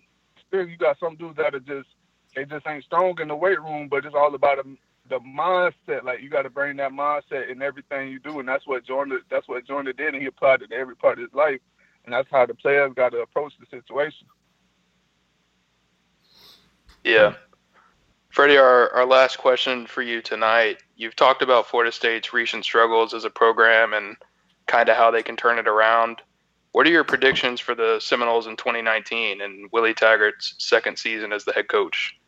Still, 0.49 0.69
you 0.69 0.77
got 0.77 0.99
some 1.01 1.17
dudes 1.17 1.37
that 1.39 1.55
are 1.55 1.61
just 1.61 1.89
they 2.37 2.45
just 2.45 2.67
ain't 2.67 2.85
strong 2.85 3.19
in 3.21 3.29
the 3.29 3.37
weight 3.37 3.61
room, 3.61 3.89
but 3.89 4.05
it's 4.07 4.15
all 4.15 4.35
about 4.35 4.59
the, 4.65 4.77
the 5.11 5.21
mindset. 5.21 6.05
Like 6.05 6.23
you 6.23 6.31
got 6.31 6.43
to 6.43 6.51
bring 6.51 6.77
that 6.79 6.93
mindset 6.93 7.51
in 7.51 7.63
everything 7.63 8.11
you 8.11 8.21
do, 8.21 8.41
and 8.41 8.49
that's 8.49 8.67
what 8.67 8.85
Jordan. 8.87 9.21
That's 9.31 9.49
what 9.49 9.67
Jordan 9.67 9.95
did, 9.97 10.15
and 10.15 10.23
he 10.23 10.29
applied 10.29 10.63
it 10.63 10.71
to 10.71 10.77
every 10.77 10.97
part 10.97 11.19
of 11.19 11.25
his 11.25 11.35
life. 11.35 11.61
And 12.05 12.15
that's 12.15 12.29
how 12.31 12.47
the 12.47 12.55
players 12.55 12.93
got 12.97 13.11
to 13.11 13.19
approach 13.21 13.55
the 13.61 13.67
situation. 13.71 14.29
Yeah. 17.05 17.35
Freddie, 18.31 18.57
our, 18.57 18.91
our 18.91 19.07
last 19.07 19.37
question 19.39 19.87
for 19.87 20.03
you 20.03 20.21
tonight. 20.21 20.79
You've 20.97 21.15
talked 21.15 21.43
about 21.43 21.67
Florida 21.67 21.93
State's 21.93 22.33
recent 22.33 22.65
struggles 22.65 23.15
as 23.15 23.25
a 23.25 23.31
program 23.31 23.93
and 23.93 24.17
kind 24.67 24.89
of 24.89 24.97
how 24.97 25.11
they 25.11 25.23
can 25.23 25.37
turn 25.37 25.59
it 25.59 25.69
around. 25.69 26.21
What 26.73 26.87
are 26.87 26.91
your 26.91 27.05
predictions 27.05 27.61
for 27.61 27.77
the 27.77 28.01
Seminoles 28.01 28.49
in 28.49 28.57
2019 28.57 29.41
and 29.41 29.71
Willie 29.71 29.95
Taggart's 29.95 30.57
second 30.59 30.99
season 30.99 31.33
as 31.33 31.45
the 31.45 31.53
head 31.53 31.69
coach? 31.69 32.19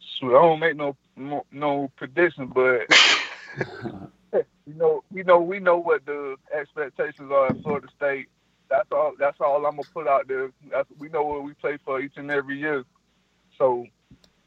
Shoot, 0.00 0.36
I 0.36 0.42
don't 0.42 0.58
make 0.58 0.74
no 0.74 0.96
no, 1.16 1.46
no 1.52 1.92
prediction, 1.96 2.48
but 2.48 2.88
you 4.66 4.74
know, 4.74 5.04
we 5.12 5.22
know 5.22 5.38
we 5.38 5.60
know 5.60 5.76
what 5.76 6.04
the 6.06 6.36
expectations 6.52 7.30
are 7.30 7.46
at 7.46 7.62
Florida 7.62 7.86
State. 7.96 8.26
That's 8.70 8.88
all. 8.92 9.12
That's 9.18 9.38
all 9.40 9.66
I'm 9.66 9.76
gonna 9.76 9.84
put 9.94 10.08
out 10.08 10.28
there. 10.28 10.50
That's 10.70 10.88
we 10.98 11.08
know 11.10 11.24
what 11.24 11.44
we 11.44 11.54
play 11.54 11.78
for 11.84 12.00
each 12.00 12.14
and 12.16 12.30
every 12.30 12.58
year. 12.58 12.84
So 13.58 13.86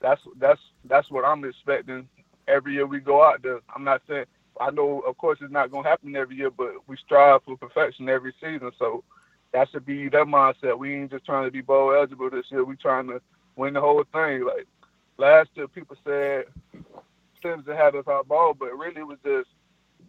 that's 0.02 0.22
that's 0.40 0.62
that's 0.86 1.12
what 1.12 1.26
I'm 1.26 1.46
expecting 1.46 2.10
every 2.48 2.76
year 2.76 2.88
we 2.88 3.00
go 3.02 3.24
out 3.24 3.44
there. 3.44 3.62
I'm 3.76 3.86
not 3.86 4.04
saying 4.10 4.26
I 4.62 4.72
know, 4.72 5.02
of 5.02 5.18
course, 5.18 5.40
it's 5.42 5.54
not 5.54 5.72
gonna 5.72 5.88
happen 5.88 6.16
every 6.16 6.38
year, 6.38 6.52
but 6.52 6.74
we 6.88 6.98
strive 6.98 7.44
for 7.44 7.58
perfection 7.58 8.10
every 8.10 8.34
season. 8.42 8.72
So 8.80 9.04
that 9.54 9.70
should 9.72 9.86
be 9.86 10.10
that 10.10 10.28
mindset. 10.28 10.80
We 10.80 10.96
ain't 10.96 11.12
just 11.12 11.26
trying 11.26 11.46
to 11.46 11.52
be 11.52 11.62
bowl 11.62 11.94
eligible 11.94 12.30
this 12.30 12.46
year. 12.52 12.66
We 12.66 12.78
trying 12.78 13.08
to 13.10 13.22
win 13.56 13.74
the 13.76 13.82
whole 13.82 14.04
thing. 14.14 14.46
Like 14.46 14.68
last 15.18 15.50
year, 15.56 15.68
people 15.68 15.98
said 16.06 16.46
Clemson 17.44 17.78
had 17.78 17.96
us 17.96 18.08
out 18.10 18.28
ball, 18.28 18.56
but 18.56 18.78
really 18.78 19.02
it 19.02 19.08
was 19.08 19.20
just 19.26 19.50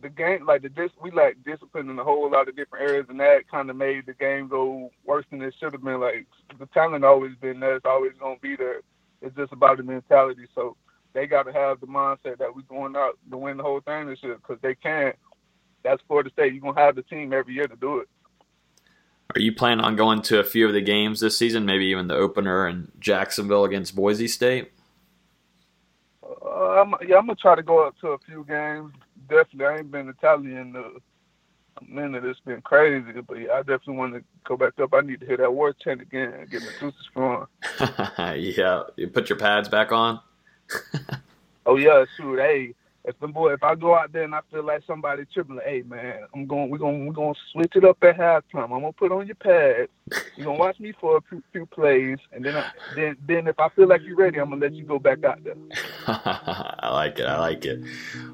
the 0.01 0.09
game. 0.09 0.46
Like 0.46 0.62
the 0.62 0.68
dis- 0.68 0.90
we 1.03 1.11
lack 1.11 1.36
discipline 1.44 1.90
in 1.90 1.99
a 1.99 2.05
whole 2.05 2.30
lot 2.30 2.49
of 2.49 2.57
different 2.57 2.88
areas, 2.88 3.07
and 3.09 3.20
that 3.20 3.49
kind 3.51 3.70
of 3.70 3.76
made 3.76 4.07
the 4.07 4.14
game 4.14 4.49
go 4.49 4.90
worse 5.05 5.24
than 5.30 5.42
it 5.42 5.55
should 5.59 5.72
have 5.72 5.82
been. 5.82 6.01
Like 6.01 6.26
the 6.59 6.66
talent 6.66 7.05
always 7.05 7.36
been 7.40 7.61
there. 7.61 7.76
It's 7.76 7.86
always 7.86 8.12
gonna 8.20 8.36
be 8.40 8.57
there. 8.57 8.82
It's 9.20 9.36
just 9.36 9.53
about 9.53 9.78
the 9.78 9.82
mentality. 9.82 10.46
So 10.55 10.76
they 11.12 11.26
got 11.26 11.44
to 11.44 11.53
have 11.53 11.80
the 11.80 11.86
mindset 11.86 12.38
that 12.38 12.55
we're 12.55 12.62
going 12.62 12.94
out 12.96 13.18
to 13.30 13.36
win 13.36 13.57
the 13.57 13.62
whole 13.62 13.80
thing 13.80 14.07
this 14.07 14.22
year 14.22 14.36
because 14.36 14.59
they 14.62 14.74
can't. 14.74 15.16
That's 15.82 16.03
Florida 16.07 16.30
State. 16.30 16.53
You're 16.53 16.62
gonna 16.62 16.80
have 16.80 16.96
the 16.96 17.03
team 17.03 17.32
every 17.32 17.55
year 17.55 17.66
to 17.66 17.76
do 17.76 17.99
it. 17.99 18.09
Are 19.34 19.40
you 19.40 19.53
planning 19.53 19.84
on 19.84 19.94
going 19.94 20.22
to 20.22 20.38
a 20.40 20.44
few 20.44 20.66
of 20.66 20.72
the 20.72 20.80
games 20.80 21.20
this 21.20 21.36
season? 21.36 21.66
Maybe 21.66 21.86
even 21.86 22.09
the 22.09 22.14
opener 22.14 22.66
in 22.66 22.90
Jacksonville 22.99 23.64
against 23.64 23.94
Boise 23.94 24.26
State. 24.26 24.72
Uh, 26.22 26.80
I'm, 26.80 26.94
yeah, 27.07 27.16
I'm 27.16 27.26
gonna 27.26 27.34
try 27.34 27.55
to 27.55 27.62
go 27.62 27.86
up 27.86 27.99
to 28.01 28.09
a 28.09 28.18
few 28.18 28.44
games. 28.49 28.92
Definitely, 29.29 29.66
I 29.66 29.79
ain't 29.79 29.91
been 29.91 30.09
Italian 30.09 30.74
uh, 30.76 30.99
a 31.81 31.85
minute. 31.85 32.24
It's 32.24 32.41
been 32.41 32.62
crazy, 32.62 33.20
but 33.26 33.35
yeah, 33.35 33.53
I 33.53 33.59
definitely 33.59 33.97
want 33.97 34.14
to 34.14 34.24
go 34.45 34.57
back 34.57 34.79
up. 34.81 34.95
I 34.95 35.01
need 35.01 35.20
to 35.20 35.26
hear 35.26 35.37
that 35.39 35.53
war 35.53 35.72
chant 35.72 36.01
again 36.01 36.33
and 36.33 36.51
get 36.51 36.62
my 36.62 36.68
juices 36.81 37.09
flowing. 37.12 37.47
yeah, 38.18 38.83
you 38.97 39.09
put 39.09 39.29
your 39.29 39.39
pads 39.39 39.68
back 39.68 39.93
on. 39.93 40.20
oh 41.66 41.76
yeah, 41.76 42.05
shoot. 42.16 42.39
Hey, 42.39 42.74
if 43.09 43.19
them 43.21 43.33
boy, 43.33 43.55
if 43.55 43.63
I 43.63 43.75
go 43.75 43.97
out 43.97 44.13
there 44.13 44.25
and 44.25 44.35
I 44.35 44.41
feel 44.51 44.63
like 44.65 44.83
somebody 44.87 45.25
tripping, 45.33 45.57
like, 45.57 45.67
hey 45.67 45.83
man, 45.83 46.21
I'm 46.35 46.47
going, 46.47 46.69
we're 46.69 46.79
gonna, 46.79 46.99
we're 46.99 47.13
gonna 47.13 47.35
switch 47.53 47.73
it 47.75 47.85
up 47.85 47.97
at 48.03 48.19
halftime. 48.19 48.65
I'm 48.65 48.69
gonna 48.69 48.93
put 48.93 49.11
on 49.11 49.27
your 49.27 49.35
pads. 49.37 49.91
You're 50.37 50.47
gonna 50.47 50.59
watch 50.59 50.79
me 50.79 50.93
for 51.01 51.17
a 51.17 51.21
few, 51.23 51.43
few 51.53 51.67
plays, 51.67 52.19
and 52.33 52.45
then, 52.45 52.57
I, 52.57 52.71
then, 52.95 53.17
then 53.27 53.47
if 53.47 53.59
I 53.59 53.71
feel 53.71 53.89
like 53.89 54.03
you're 54.03 54.17
ready, 54.17 54.39
I'm 54.39 54.51
gonna 54.51 54.61
let 54.61 54.75
you 54.75 54.85
go 54.85 54.99
back 54.99 55.25
out 55.25 55.43
there. 55.43 55.55
I 56.07 56.91
like 56.93 57.19
it. 57.19 57.27
I 57.27 57.39
like 57.39 57.65
it. 57.65 57.83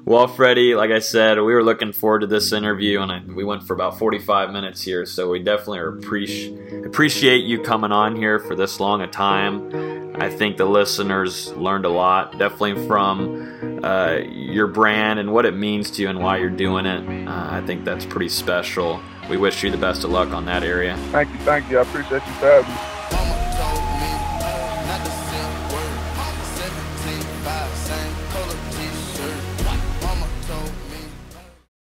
Well, 0.03 0.27
Freddie, 0.27 0.75
like 0.75 0.91
I 0.91 0.99
said, 0.99 1.37
we 1.37 1.53
were 1.53 1.63
looking 1.63 1.93
forward 1.93 2.19
to 2.19 2.27
this 2.27 2.51
interview, 2.51 2.99
and 2.99 3.11
I, 3.11 3.21
we 3.33 3.45
went 3.45 3.63
for 3.63 3.73
about 3.73 3.97
45 3.97 4.51
minutes 4.51 4.81
here. 4.81 5.05
So 5.05 5.29
we 5.29 5.39
definitely 5.39 5.79
appreciate 5.79 6.85
appreciate 6.85 7.45
you 7.45 7.61
coming 7.61 7.91
on 7.91 8.15
here 8.15 8.39
for 8.39 8.55
this 8.55 8.79
long 8.79 9.01
a 9.01 9.07
time. 9.07 10.15
I 10.21 10.29
think 10.29 10.57
the 10.57 10.65
listeners 10.65 11.51
learned 11.53 11.85
a 11.85 11.89
lot, 11.89 12.37
definitely 12.37 12.87
from 12.87 13.81
uh, 13.83 14.19
your 14.65 14.73
brand 14.73 15.19
and 15.19 15.31
what 15.31 15.45
it 15.45 15.53
means 15.53 15.91
to 15.91 16.01
you 16.01 16.09
and 16.09 16.19
why 16.19 16.37
you're 16.37 16.49
doing 16.49 16.85
it. 16.87 17.27
Uh, 17.27 17.47
I 17.51 17.61
think 17.65 17.85
that's 17.85 18.05
pretty 18.05 18.29
special. 18.29 18.99
We 19.29 19.37
wish 19.37 19.63
you 19.63 19.69
the 19.69 19.77
best 19.77 20.03
of 20.03 20.09
luck 20.09 20.29
on 20.29 20.45
that 20.45 20.63
area. 20.63 20.97
Thank 21.11 21.29
you, 21.29 21.37
thank 21.39 21.69
you. 21.69 21.77
I 21.77 21.81
appreciate 21.81 22.25
you 22.25 22.33
for 22.33 22.45
having 22.63 22.73
me. 22.73 22.94